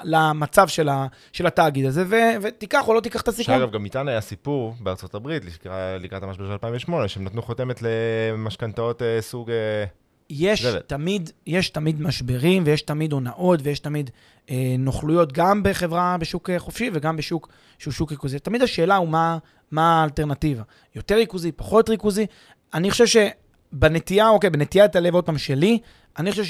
למצב 0.04 0.68
של, 0.68 0.88
ה, 0.88 1.06
של 1.32 1.46
התאגיד 1.46 1.86
הזה, 1.86 2.04
ו, 2.06 2.14
ותיקח 2.42 2.88
או 2.88 2.94
לא 2.94 3.00
תיקח 3.00 3.20
את 3.20 3.28
הסיכון. 3.28 3.54
שאגב, 3.54 3.70
גם 3.70 3.84
איתן 3.84 4.08
היה 4.08 4.20
סיפור 4.20 4.74
בארצות 4.80 5.14
הברית, 5.14 5.42
לקראת- 6.00 6.22
המשבר 6.22 6.46
של 6.46 6.52
2008, 6.52 7.08
שהם 7.08 7.24
נתנו 7.24 7.42
חותמת 7.42 7.82
למשכנתאות 7.82 9.02
אה, 9.02 9.18
סוג... 9.20 9.50
אה, 9.50 9.84
יש. 10.30 10.66
תמיד, 10.86 11.30
יש 11.46 11.70
תמיד 11.70 12.00
משברים, 12.02 12.62
ויש 12.66 12.82
תמיד 12.82 13.12
הונאות, 13.12 13.60
ויש 13.62 13.78
תמיד 13.78 14.10
אה, 14.50 14.56
נוכלויות, 14.78 15.32
גם 15.32 15.62
בחברה 15.62 16.16
בשוק 16.20 16.50
אה, 16.50 16.58
חופשי 16.58 16.90
וגם 16.92 17.16
בשוק 17.16 17.48
שהוא 17.78 17.92
שוק 17.92 18.10
ריכוזי. 18.10 18.38
תמיד 18.38 18.62
השאלה 18.62 18.96
הוא 18.96 19.08
מה, 19.08 19.38
מה 19.70 20.00
האלטרנטיבה. 20.00 20.62
יותר 20.94 21.14
ריכוזי, 21.14 21.52
פחות 21.52 21.88
ריכוזי. 21.88 22.26
אני 22.74 22.90
חושב 22.90 23.04
שבנטייה, 23.06 24.28
אוקיי, 24.28 24.50
בנטיית 24.50 24.96
הלב 24.96 25.14
עוד 25.14 25.24
פעם 25.24 25.38
שלי, 25.38 25.78
אני 26.18 26.30
חושב 26.30 26.44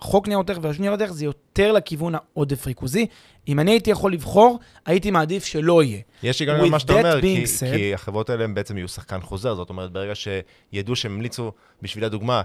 שחוק 0.00 0.28
ניירות 0.28 0.50
ערך 0.50 0.58
ורשות 0.62 0.80
ניירות 0.80 1.00
ערך 1.00 1.12
זה 1.12 1.24
יותר 1.24 1.72
לכיוון 1.72 2.14
העודף 2.14 2.66
ריכוזי. 2.66 3.06
אם 3.48 3.60
אני 3.60 3.70
הייתי 3.70 3.90
יכול 3.90 4.12
לבחור, 4.12 4.58
הייתי 4.86 5.10
מעדיף 5.10 5.44
שלא 5.44 5.82
יהיה. 5.82 6.00
יש 6.22 6.40
היגיון 6.40 6.60
With 6.60 6.64
במה 6.66 6.78
שאתה 6.78 6.92
אומר, 6.92 7.20
כי, 7.20 7.44
said- 7.44 7.76
כי 7.76 7.94
החברות 7.94 8.30
האלה 8.30 8.44
הם 8.44 8.54
בעצם 8.54 8.78
יהיו 8.78 8.88
שחקן 8.88 9.20
חוזר, 9.20 9.54
זאת 9.54 9.70
אומרת, 9.70 9.92
ברגע 9.92 10.12
שידעו 10.14 10.96
שהם 10.96 11.12
המליצו, 11.12 11.52
בשביל 11.82 12.04
הדוגמה, 12.04 12.42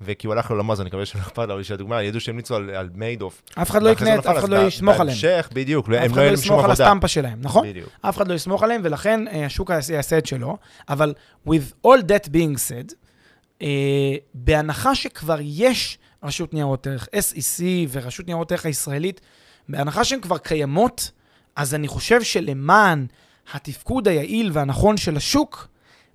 וכי 0.00 0.26
הוא 0.26 0.34
הלך 0.34 0.50
לעולמו, 0.50 0.72
אז 0.72 0.80
אני 0.80 0.88
מקווה 0.88 1.06
שלא 1.06 1.20
אכפת 1.20 1.48
לו, 1.48 1.58
בשביל 1.58 1.74
הדוגמה, 1.74 2.02
ידעו 2.02 2.20
שהם 2.20 2.34
המליצו 2.34 2.56
על, 2.56 2.70
על 2.70 2.88
מיידוף. 2.94 3.42
אף 3.54 3.70
אחד 3.70 3.82
לא 3.82 3.90
יקנה, 3.90 4.18
אף 4.18 4.26
אחד 4.38 4.48
לא 4.48 4.66
יסמוך 4.66 5.00
עליהם. 5.00 5.18
בהמשך, 5.22 5.48
בדיוק, 5.52 5.88
אף 5.88 5.94
הם 5.94 6.04
אחד 6.04 6.10
לא 6.10 6.16
לא 6.16 6.20
יהיה 6.20 6.30
להם 6.30 6.36
שום 6.36 6.44
יסמוך 6.44 6.64
על 6.64 6.70
עבודה. 6.70 6.84
הסטמפה 6.86 7.08
שלהם, 7.08 7.38
נכון? 7.40 7.68
בדיוק. 7.68 7.88
אף 8.00 8.16
אחד 8.16 8.28
לא 8.28 8.34
יסמוך 8.34 8.62
עליהם, 8.62 8.80
ולכן 8.84 9.28
אה, 9.28 9.46
השוק 9.46 9.70
יעשה 9.70 9.94
יעשה 9.94 10.18
את 10.18 10.26
שלו. 10.26 10.56
אבל 10.88 11.14
with 11.48 11.86
all 11.86 12.00
that 12.00 12.28
being 12.28 12.56
said, 12.68 12.94
אה, 13.62 13.66
בהנחה 14.34 14.94
שכבר 14.94 15.38
יש 15.40 15.98
רשות 16.26 16.54
ניירות 16.54 16.86
ערך, 16.86 17.08
SEC 17.12 17.62
ורשות 17.92 18.26
ניירות 18.26 18.52
ערך 18.52 18.66
הישראלית, 18.66 19.20
בהנחה 19.68 20.04
שהן 20.04 20.20
כבר 20.20 20.38
קיימות, 20.38 21.10
אז 21.56 21.74
אני 21.74 21.88
חושב 21.88 22.22
שלמען 22.22 23.06
התפקוד 23.52 24.08
היעיל 24.08 24.50
והנכון 24.52 24.96
של 24.96 25.16
השוק, 25.16 25.68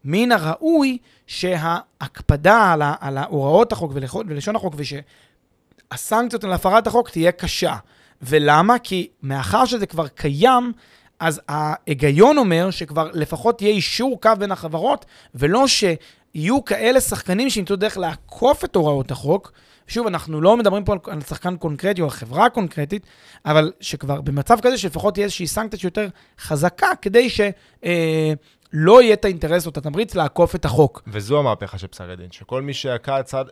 מן 0.06 0.32
הראוי 0.32 0.98
שההקפדה 1.28 2.72
על, 2.72 2.82
ה- 2.82 2.96
על 3.00 3.18
הוראות 3.18 3.72
החוק 3.72 3.92
ולשון 4.28 4.56
החוק, 4.56 4.74
ושהסנקציות 4.78 6.44
על 6.44 6.54
הפרת 6.54 6.88
החוק 6.88 7.10
תהיה 7.10 7.32
קשה. 7.32 7.76
ולמה? 8.22 8.80
כי 8.80 9.08
מאחר 9.24 9.66
שזה 9.66 9.86
כבר 9.86 10.08
קיים, 10.08 10.72
אז 11.20 11.42
ההיגיון 11.48 12.38
אומר 12.38 12.72
שכבר 12.72 13.10
לפחות 13.14 13.62
יהיה 13.62 13.74
אישור 13.74 14.22
קו 14.22 14.30
בין 14.40 14.52
החברות, 14.52 15.06
ולא 15.36 15.66
שיהיו 15.68 16.66
כאלה 16.66 17.02
שחקנים 17.02 17.50
שימצאו 17.50 17.76
דרך 17.76 17.98
לעקוף 17.98 18.66
את 18.66 18.76
הוראות 18.76 19.12
החוק. 19.12 19.52
שוב, 19.92 20.08
אנחנו 20.08 20.42
לא 20.42 20.58
מדברים 20.58 20.84
פה 20.84 20.94
על, 20.94 21.00
על 21.06 21.22
שחקן 21.22 21.58
קונקרטי 21.58 22.02
או 22.02 22.06
על 22.06 22.12
חברה 22.12 22.50
קונקרטית, 22.50 23.06
אבל 23.46 23.72
שכבר 23.80 24.22
במצב 24.22 24.58
כזה 24.62 24.78
שלפחות 24.78 25.14
תהיה 25.14 25.24
איזושהי 25.24 25.48
סנקציה 25.48 25.80
שיותר 25.80 26.08
חזקה, 26.40 26.88
כדי 27.02 27.30
שלא 27.30 27.52
אה, 27.86 28.34
לא 28.74 29.02
יהיה 29.02 29.14
את 29.14 29.26
האינטרס 29.26 29.66
או 29.66 29.72
את 29.72 29.78
התמריץ 29.78 30.16
לעקוף 30.16 30.56
את 30.56 30.66
החוק. 30.66 31.04
וזו 31.08 31.40
המהפכה 31.40 31.78
של 31.78 31.88
פסק 31.88 32.06
הדין, 32.10 32.32
שכל 32.32 32.62
מי 32.62 32.74
שעקע 32.74 33.24
צד, 33.24 33.46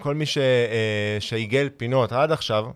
כל 0.00 0.14
מי 0.14 0.26
ש, 0.26 0.38
אה, 0.38 1.16
שעיגל 1.20 1.68
פינות 1.76 2.12
עד 2.12 2.32
עכשיו, 2.32 2.66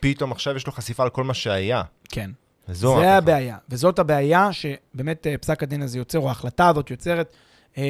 פתאום 0.00 0.32
עכשיו 0.32 0.56
יש 0.56 0.66
לו 0.66 0.72
חשיפה 0.72 1.02
על 1.02 1.10
כל 1.10 1.24
מה 1.24 1.34
שהיה. 1.34 1.82
כן. 2.08 2.30
וזו 2.68 2.88
זה 2.88 2.94
המהפכה. 2.94 3.16
הבעיה, 3.16 3.56
וזאת 3.68 3.98
הבעיה 3.98 4.48
שבאמת 4.52 5.26
אה, 5.26 5.38
פסק 5.38 5.62
הדין 5.62 5.82
הזה 5.82 5.98
יוצר, 5.98 6.18
או 6.18 6.28
ההחלטה 6.28 6.68
הזאת 6.68 6.90
יוצרת. 6.90 7.34
אה, 7.78 7.84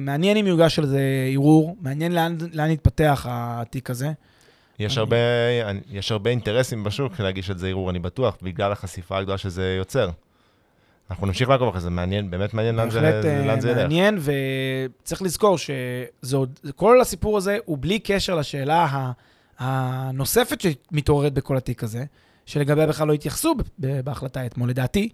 מעניין 0.00 0.36
אם 0.36 0.46
יוגש 0.46 0.78
על 0.78 0.86
זה 0.86 1.00
ערעור, 1.32 1.76
מעניין 1.80 2.12
לאן, 2.12 2.36
לאן 2.52 2.70
יתפתח 2.70 3.26
התיק 3.28 3.90
הזה. 3.90 4.12
יש 4.78 4.92
אני- 4.92 5.00
הרבה, 5.00 5.16
יש 5.90 6.12
הרבה 6.12 6.30
אינטרסים 6.30 6.84
בשוק 6.84 7.20
להגיש 7.20 7.50
את 7.50 7.58
זה 7.58 7.68
ערעור, 7.68 7.90
אני 7.90 7.98
בטוח, 7.98 8.36
בגלל 8.42 8.72
החשיפה 8.72 9.18
הגדולה 9.18 9.38
שזה 9.38 9.74
יוצר. 9.78 10.10
אנחנו 11.10 11.26
נמשיך 11.26 11.48
לעקוב 11.48 11.68
אחרי 11.68 11.80
זה, 11.80 11.90
מעניין, 11.90 12.30
באמת 12.30 12.54
מעניין 12.54 12.74
לאן 12.74 12.90
זה, 12.90 13.00
בהחלט 13.00 13.24
אה, 13.24 13.30
ילך. 13.70 13.76
מעניין, 13.76 14.18
וצריך 15.02 15.22
לזכור 15.22 15.56
שכל 15.58 17.00
הסיפור 17.00 17.36
הזה 17.36 17.58
הוא 17.64 17.78
בלי 17.80 17.98
קשר 17.98 18.34
לשאלה 18.34 19.12
הנוספת 19.58 20.60
שמתעוררת 20.60 21.32
בכל 21.34 21.56
התיק 21.56 21.84
הזה, 21.84 22.04
שלגביה 22.46 22.86
בכלל 22.86 23.08
לא 23.08 23.12
התייחסו 23.12 23.54
בהחלטה 23.78 24.46
אתמול, 24.46 24.70
לדעתי, 24.70 25.08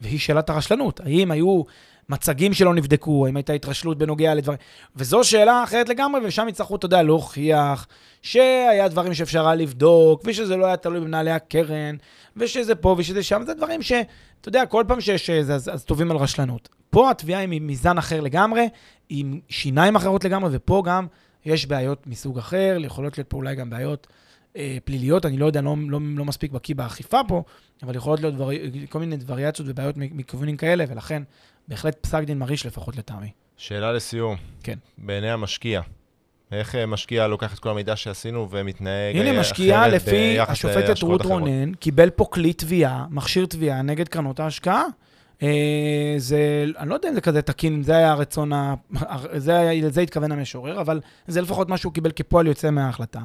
והיא 0.00 0.18
שאלת 0.18 0.50
הרשלנות. 0.50 1.00
האם 1.00 1.30
היו 1.30 1.62
מצגים 2.08 2.54
שלא 2.54 2.74
נבדקו, 2.74 3.26
האם 3.26 3.36
הייתה 3.36 3.52
התרשלות 3.52 3.98
בנוגע 3.98 4.34
לדברים... 4.34 4.58
וזו 4.96 5.24
שאלה 5.24 5.64
אחרת 5.64 5.88
לגמרי, 5.88 6.20
ושם 6.24 6.48
יצטרכו, 6.48 6.76
אתה 6.76 6.86
יודע, 6.86 7.02
להוכיח 7.02 7.86
שהיה 8.22 8.88
דברים 8.88 9.14
שאפשר 9.14 9.46
היה 9.46 9.54
לבדוק, 9.54 10.22
ושזה 10.24 10.56
לא 10.56 10.66
היה 10.66 10.76
תלוי 10.76 11.00
במנהלי 11.00 11.30
הקרן, 11.30 11.96
ושזה 12.36 12.74
פה 12.74 12.94
ושזה 12.98 13.22
שם, 13.22 13.42
זה 13.46 13.54
דברים 13.54 13.82
ש... 13.82 13.92
אתה 14.40 14.48
יודע, 14.48 14.66
כל 14.66 14.84
פעם 14.88 15.00
שיש 15.00 15.30
זה, 15.30 15.54
אז, 15.54 15.70
אז 15.72 15.84
טובים 15.84 16.10
על 16.10 16.16
רשלנות. 16.16 16.68
פה 16.90 17.10
התביעה 17.10 17.40
היא 17.40 17.60
מזן 17.62 17.98
אחר 17.98 18.20
לגמרי, 18.20 18.68
עם 19.08 19.40
שיניים 19.48 19.96
אחרות 19.96 20.24
לגמרי, 20.24 20.50
ופה 20.52 20.82
גם 20.86 21.06
יש 21.44 21.66
בעיות 21.66 22.06
מסוג 22.06 22.38
אחר, 22.38 22.76
יכולות 22.80 23.18
להיות 23.18 23.30
פה 23.30 23.36
אולי 23.36 23.54
גם 23.54 23.70
בעיות 23.70 24.06
אה, 24.56 24.76
פליליות, 24.84 25.26
אני 25.26 25.36
לא 25.36 25.46
יודע, 25.46 25.60
לא, 25.60 25.76
לא, 25.88 26.00
לא 26.16 26.24
מספיק 26.24 26.52
בקיא 26.52 26.74
באכיפה 26.74 27.20
פה, 27.28 27.42
אבל 27.82 27.96
יכולות 27.96 28.20
להיות 28.20 28.34
דבר, 28.34 28.48
כל 28.88 28.98
מיני 28.98 29.16
וריאציות 29.26 29.68
ובעיות 29.70 29.94
מכיוונים 29.96 30.56
כאלה, 30.56 30.84
ולכן 30.88 31.22
בהחלט 31.68 31.96
פסק 32.00 32.22
דין 32.22 32.38
מרעיש 32.38 32.66
לפחות 32.66 32.96
לטעמי. 32.96 33.30
שאלה 33.56 33.92
לסיום. 33.92 34.36
כן. 34.62 34.78
בעיני 34.98 35.30
המשקיע, 35.30 35.80
איך 36.52 36.74
אה, 36.74 36.86
משקיע 36.86 37.26
לוקח 37.26 37.54
את 37.54 37.58
כל 37.58 37.70
המידע 37.70 37.96
שעשינו 37.96 38.48
ומתנהג 38.50 39.16
הנה, 39.16 39.40
משקיע 39.40 39.88
לפי 39.88 40.40
השופטת 40.40 41.02
רות 41.02 41.22
רונן, 41.22 41.74
קיבל 41.74 42.10
פה 42.10 42.24
כלי 42.24 42.52
תביעה, 42.52 43.06
מכשיר 43.10 43.46
תביעה 43.46 43.82
נגד 43.82 44.08
קרנות 44.08 44.40
ההשקעה. 44.40 44.82
אה, 45.42 46.14
זה, 46.18 46.64
אני 46.78 46.88
לא 46.88 46.94
יודע 46.94 47.08
אם 47.08 47.14
זה 47.14 47.20
כזה 47.20 47.42
תקין, 47.42 47.82
זה 47.82 47.96
היה 47.96 48.12
הרצון, 48.12 48.52
ה... 48.52 48.74
זה 49.36 49.58
היה, 49.58 49.86
לזה 49.86 50.00
התכוון 50.00 50.32
המשורר, 50.32 50.80
אבל 50.80 51.00
זה 51.26 51.40
לפחות 51.40 51.68
מה 51.68 51.76
שהוא 51.76 51.92
קיבל 51.92 52.10
כפועל 52.16 52.46
יוצא 52.46 52.70
מההחלטה. 52.70 53.20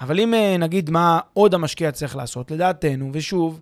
אבל 0.00 0.20
אם 0.20 0.34
אה, 0.34 0.56
נגיד 0.58 0.90
מה 0.90 1.20
עוד 1.32 1.54
המשקיע 1.54 1.92
צריך 1.92 2.16
לעשות, 2.16 2.50
לדעתנו, 2.50 3.10
ושוב, 3.12 3.60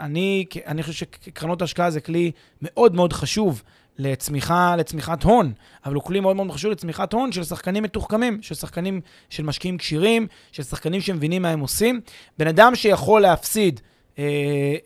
אני, 0.00 0.44
אני 0.66 0.82
חושב 0.82 1.06
שקרנות 1.24 1.62
השקעה 1.62 1.90
זה 1.90 2.00
כלי 2.00 2.30
מאוד 2.62 2.94
מאוד 2.94 3.12
חשוב 3.12 3.62
לצמיחה, 3.98 4.76
לצמיחת 4.76 5.22
הון, 5.22 5.52
אבל 5.84 5.94
הוא 5.94 6.02
כלי 6.02 6.20
מאוד 6.20 6.36
מאוד 6.36 6.50
חשוב 6.50 6.70
לצמיחת 6.70 7.12
הון 7.12 7.32
של 7.32 7.44
שחקנים 7.44 7.82
מתוחכמים, 7.82 8.42
של 8.42 8.54
שחקנים, 8.54 9.00
של 9.30 9.42
משקיעים 9.42 9.78
כשירים, 9.78 10.26
של 10.52 10.62
שחקנים 10.62 11.00
שמבינים 11.00 11.42
מה 11.42 11.50
הם 11.50 11.60
עושים. 11.60 12.00
בן 12.38 12.46
אדם 12.46 12.74
שיכול 12.74 13.22
להפסיד 13.22 13.80
אה, 14.18 14.24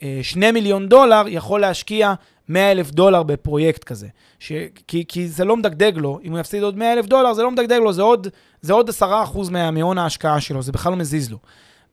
אה, 0.02 0.18
2 0.22 0.54
מיליון 0.54 0.88
דולר, 0.88 1.24
יכול 1.28 1.60
להשקיע 1.60 2.14
100 2.48 2.72
אלף 2.72 2.90
דולר 2.90 3.22
בפרויקט 3.22 3.84
כזה. 3.84 4.08
ש, 4.38 4.52
כי, 4.86 5.04
כי 5.08 5.28
זה 5.28 5.44
לא 5.44 5.56
מדגדג 5.56 5.92
לו, 5.96 6.18
אם 6.24 6.32
הוא 6.32 6.40
יפסיד 6.40 6.62
עוד 6.62 6.76
100 6.76 6.92
אלף 6.92 7.06
דולר, 7.06 7.32
זה 7.32 7.42
לא 7.42 7.50
מדגדג 7.50 7.78
לו, 7.78 7.92
זה 7.92 8.02
עוד, 8.02 8.28
זה 8.60 8.72
עוד 8.72 8.90
10% 8.90 9.50
מהון 9.72 9.98
ההשקעה 9.98 10.40
שלו, 10.40 10.62
זה 10.62 10.72
בכלל 10.72 10.92
לא 10.92 10.98
מזיז 10.98 11.30
לו. 11.30 11.38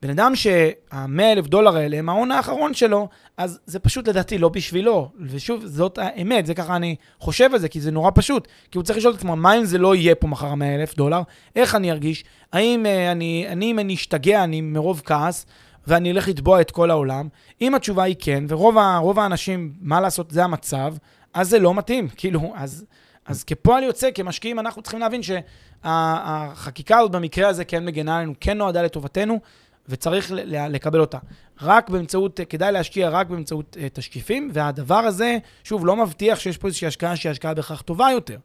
בן 0.02 0.10
אדם 0.10 0.36
שה-100 0.36 1.22
אלף 1.22 1.46
דולר 1.46 1.76
האלה 1.76 1.98
הם 1.98 2.08
ההון 2.08 2.30
האחרון 2.30 2.74
שלו, 2.74 3.08
אז 3.36 3.58
זה 3.66 3.78
פשוט 3.78 4.08
לדעתי 4.08 4.38
לא 4.38 4.48
בשבילו. 4.48 5.10
ושוב, 5.20 5.66
זאת 5.66 5.98
האמת, 5.98 6.46
זה 6.46 6.54
ככה 6.54 6.76
אני 6.76 6.96
חושב 7.18 7.50
על 7.52 7.58
זה, 7.58 7.68
כי 7.68 7.80
זה 7.80 7.90
נורא 7.90 8.10
פשוט. 8.14 8.48
כי 8.70 8.78
הוא 8.78 8.84
צריך 8.84 8.98
לשאול 8.98 9.12
את 9.12 9.18
עצמו, 9.18 9.36
מה 9.36 9.58
אם 9.58 9.64
זה 9.64 9.78
לא 9.78 9.94
יהיה 9.94 10.14
פה 10.14 10.26
מחר 10.26 10.46
ה-100 10.46 10.64
אלף 10.64 10.96
דולר? 10.96 11.20
איך 11.56 11.74
אני 11.74 11.90
ארגיש? 11.90 12.24
האם 12.52 12.86
uh, 12.86 13.12
אני, 13.12 13.46
אני, 13.48 13.70
אם 13.70 13.78
אני 13.78 13.94
אשתגע, 13.94 14.44
אני 14.44 14.60
מרוב 14.60 15.02
כעס, 15.04 15.46
ואני 15.86 16.10
אלך 16.10 16.28
לתבוע 16.28 16.60
את 16.60 16.70
כל 16.70 16.90
העולם? 16.90 17.28
אם 17.60 17.74
התשובה 17.74 18.02
היא 18.02 18.16
כן, 18.18 18.44
ורוב 18.48 19.18
האנשים, 19.18 19.72
מה 19.80 20.00
לעשות, 20.00 20.30
זה 20.30 20.44
המצב, 20.44 20.94
אז 21.34 21.48
זה 21.50 21.58
לא 21.58 21.74
מתאים. 21.74 22.08
כאילו, 22.16 22.52
אז... 22.56 22.84
אז 23.26 23.44
כפועל 23.44 23.82
יוצא, 23.82 24.10
כמשקיעים, 24.14 24.58
אנחנו 24.58 24.82
צריכים 24.82 25.00
להבין 25.00 25.20
שהחקיקה 25.22 26.98
הזאת 26.98 27.10
במקרה 27.10 27.48
הזה 27.48 27.64
כן 27.64 27.84
מגנה 27.84 28.16
עלינו, 28.16 28.34
כן 28.40 28.58
נועדה 28.58 28.82
לטובתנו, 28.82 29.40
וצריך 29.88 30.32
לקבל 30.70 31.00
אותה. 31.00 31.18
רק 31.62 31.90
באמצעות, 31.90 32.40
כדאי 32.48 32.72
להשקיע 32.72 33.08
רק 33.08 33.26
באמצעות 33.26 33.76
uh, 33.76 33.88
תשקיפים, 33.92 34.50
והדבר 34.52 34.94
הזה, 34.94 35.38
שוב, 35.64 35.86
לא 35.86 35.96
מבטיח 35.96 36.38
שיש 36.38 36.58
פה 36.58 36.68
איזושהי 36.68 36.86
השקעה 36.86 37.16
שהיא 37.16 37.30
השקעה 37.30 37.54
בהכרח 37.54 37.80
טובה 37.80 38.10
יותר. 38.10 38.38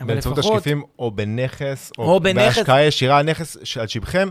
באמצעות 0.00 0.38
לפחות... 0.38 0.54
תשקיפים 0.54 0.82
או 0.98 1.10
בנכס, 1.10 1.92
או, 1.98 2.04
או 2.04 2.20
בנכס... 2.20 2.56
בהשקעה 2.56 2.84
ישירה, 2.84 3.22
נכס 3.22 3.76
על 3.80 3.86
שבכם, 3.86 4.28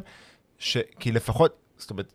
ש... 0.60 0.78
כי 1.00 1.12
לפחות, 1.12 1.56
זאת 1.78 1.90
אומרת, 1.90 2.14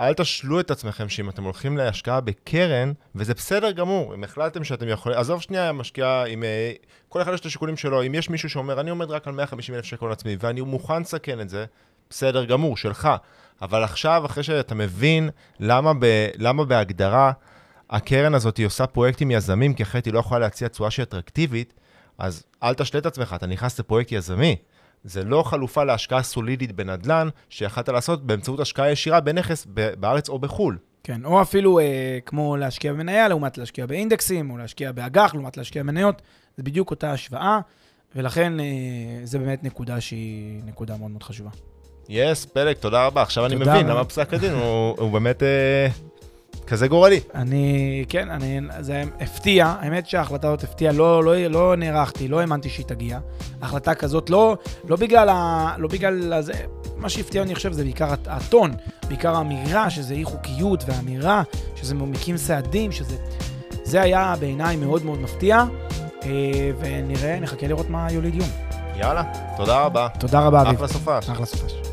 אל 0.00 0.14
תשלו 0.14 0.60
את 0.60 0.70
עצמכם 0.70 1.08
שאם 1.08 1.28
אתם 1.28 1.44
הולכים 1.44 1.76
להשקעה 1.76 2.20
בקרן, 2.20 2.92
וזה 3.14 3.34
בסדר 3.34 3.70
גמור, 3.70 4.14
אם 4.14 4.24
החלטתם 4.24 4.64
שאתם 4.64 4.88
יכולים, 4.88 5.18
עזוב 5.18 5.40
שנייה 5.40 5.72
משקיעה 5.72 6.26
עם, 6.26 6.44
אה, 6.44 6.72
כל 7.08 7.22
אחד 7.22 7.34
יש 7.34 7.40
את 7.40 7.46
השיקולים 7.46 7.76
שלו, 7.76 8.06
אם 8.06 8.14
יש 8.14 8.30
מישהו 8.30 8.50
שאומר, 8.50 8.80
אני 8.80 8.90
עומד 8.90 9.10
רק 9.10 9.28
על 9.28 9.34
150 9.34 9.74
אלף 9.74 9.84
שקל 9.84 10.06
לעצמי, 10.06 10.36
ואני 10.40 10.60
מוכן 10.60 11.00
לסכן 11.00 11.40
את 11.40 11.48
זה, 11.48 11.64
בסדר 12.10 12.44
גמור, 12.44 12.76
שלך. 12.76 13.08
אבל 13.62 13.84
עכשיו, 13.84 14.22
אחרי 14.26 14.42
שאתה 14.42 14.74
מבין 14.74 15.30
למה, 15.60 15.92
ב, 15.94 16.28
למה 16.36 16.64
בהגדרה 16.64 17.32
הקרן 17.90 18.34
הזאת 18.34 18.56
היא 18.56 18.66
עושה 18.66 18.86
פרויקטים 18.86 19.30
יזמים, 19.30 19.74
כי 19.74 19.82
אחרת 19.82 20.04
היא 20.04 20.14
לא 20.14 20.18
יכולה 20.18 20.40
להציע 20.40 20.68
תשואה 20.68 20.90
שהיא 20.90 21.02
אטרקטיבית, 21.02 21.74
אז 22.18 22.44
אל 22.62 22.74
תשלה 22.74 23.00
את 23.00 23.06
עצמך, 23.06 23.32
אתה 23.36 23.46
נכנס 23.46 23.80
לפרויקט 23.80 24.12
יזמי. 24.12 24.56
זה 25.04 25.24
לא 25.24 25.42
חלופה 25.42 25.84
להשקעה 25.84 26.22
סולידית 26.22 26.72
בנדל"ן, 26.72 27.28
שיכלת 27.48 27.88
לעשות 27.88 28.26
באמצעות 28.26 28.60
השקעה 28.60 28.90
ישירה 28.90 29.20
בנכס 29.20 29.66
בארץ 29.98 30.28
או 30.28 30.38
בחו"ל. 30.38 30.78
כן, 31.04 31.24
או 31.24 31.42
אפילו 31.42 31.78
אה, 31.78 32.18
כמו 32.26 32.56
להשקיע 32.56 32.92
במניה 32.92 33.28
לעומת 33.28 33.58
להשקיע 33.58 33.86
באינדקסים, 33.86 34.50
או 34.50 34.58
להשקיע 34.58 34.92
באג"ח 34.92 35.34
לעומת 35.34 35.56
להשקיע 35.56 35.82
במניות, 35.82 36.22
זה 36.56 36.62
בדיוק 36.62 36.90
אותה 36.90 37.12
השוואה, 37.12 37.60
ולכן 38.16 38.60
אה, 38.60 38.66
זה 39.24 39.38
באמת 39.38 39.64
נקודה 39.64 40.00
שהיא 40.00 40.62
נקודה 40.64 40.96
מאוד 40.96 41.10
מאוד 41.10 41.22
חשובה. 41.22 41.50
יס, 42.10 42.44
פלג, 42.44 42.76
תודה 42.76 43.06
רבה. 43.06 43.22
עכשיו 43.22 43.46
אני 43.46 43.54
מבין 43.54 43.86
למה 43.86 44.04
פסק 44.04 44.34
הדין 44.34 44.52
הוא, 44.52 45.10
באמת 45.12 45.42
אה, 45.42 45.88
כזה 46.66 46.88
גורלי. 46.88 47.20
אני, 47.34 48.04
כן, 48.08 48.30
אני, 48.30 48.60
זה 48.80 49.02
הפתיע, 49.20 49.74
האמת 49.80 50.06
שההחלטה 50.08 50.48
הזאת 50.48 50.64
הפתיעה, 50.64 50.92
לא, 50.92 51.24
לא, 51.24 51.46
לא 51.46 51.76
נערכתי, 51.76 52.28
לא 52.28 52.40
האמנתי 52.40 52.68
שהיא 52.68 52.86
תגיע. 52.86 53.18
החלטה 53.62 53.94
כזאת, 53.94 54.30
לא, 54.30 54.56
לא 54.88 54.96
בגלל 54.96 55.28
ה... 55.28 55.74
לא 55.78 55.88
בגלל 55.88 56.32
הזה, 56.32 56.52
מה 56.96 57.08
שהפתיע 57.08 57.42
אני 57.42 57.54
חושב 57.54 57.72
זה 57.72 57.82
בעיקר 57.82 58.14
הטון, 58.26 58.70
בעיקר 59.08 59.36
האמירה 59.36 59.90
שזה 59.90 60.14
אי 60.14 60.24
חוקיות, 60.24 60.84
והאמירה 60.86 61.42
שזה 61.76 61.94
מקים 61.94 62.36
סעדים, 62.36 62.92
שזה... 62.92 63.16
זה 63.82 64.00
היה 64.02 64.34
בעיניי 64.40 64.76
מאוד 64.76 65.04
מאוד 65.04 65.18
מפתיע, 65.18 65.64
אה, 66.22 66.70
ונראה, 66.80 67.40
נחכה 67.40 67.66
לראות 67.66 67.90
מה 67.90 68.12
יוליד 68.12 68.34
יום. 68.34 68.48
יאללה, 68.96 69.22
תודה 69.56 69.84
רבה. 69.84 70.08
תודה 70.18 70.40
רבה, 70.40 70.62
אביב. 70.62 70.74
אחלה 70.74 70.88
סופש. 70.88 71.30
אחלה 71.30 71.46
סופש. 71.46 71.89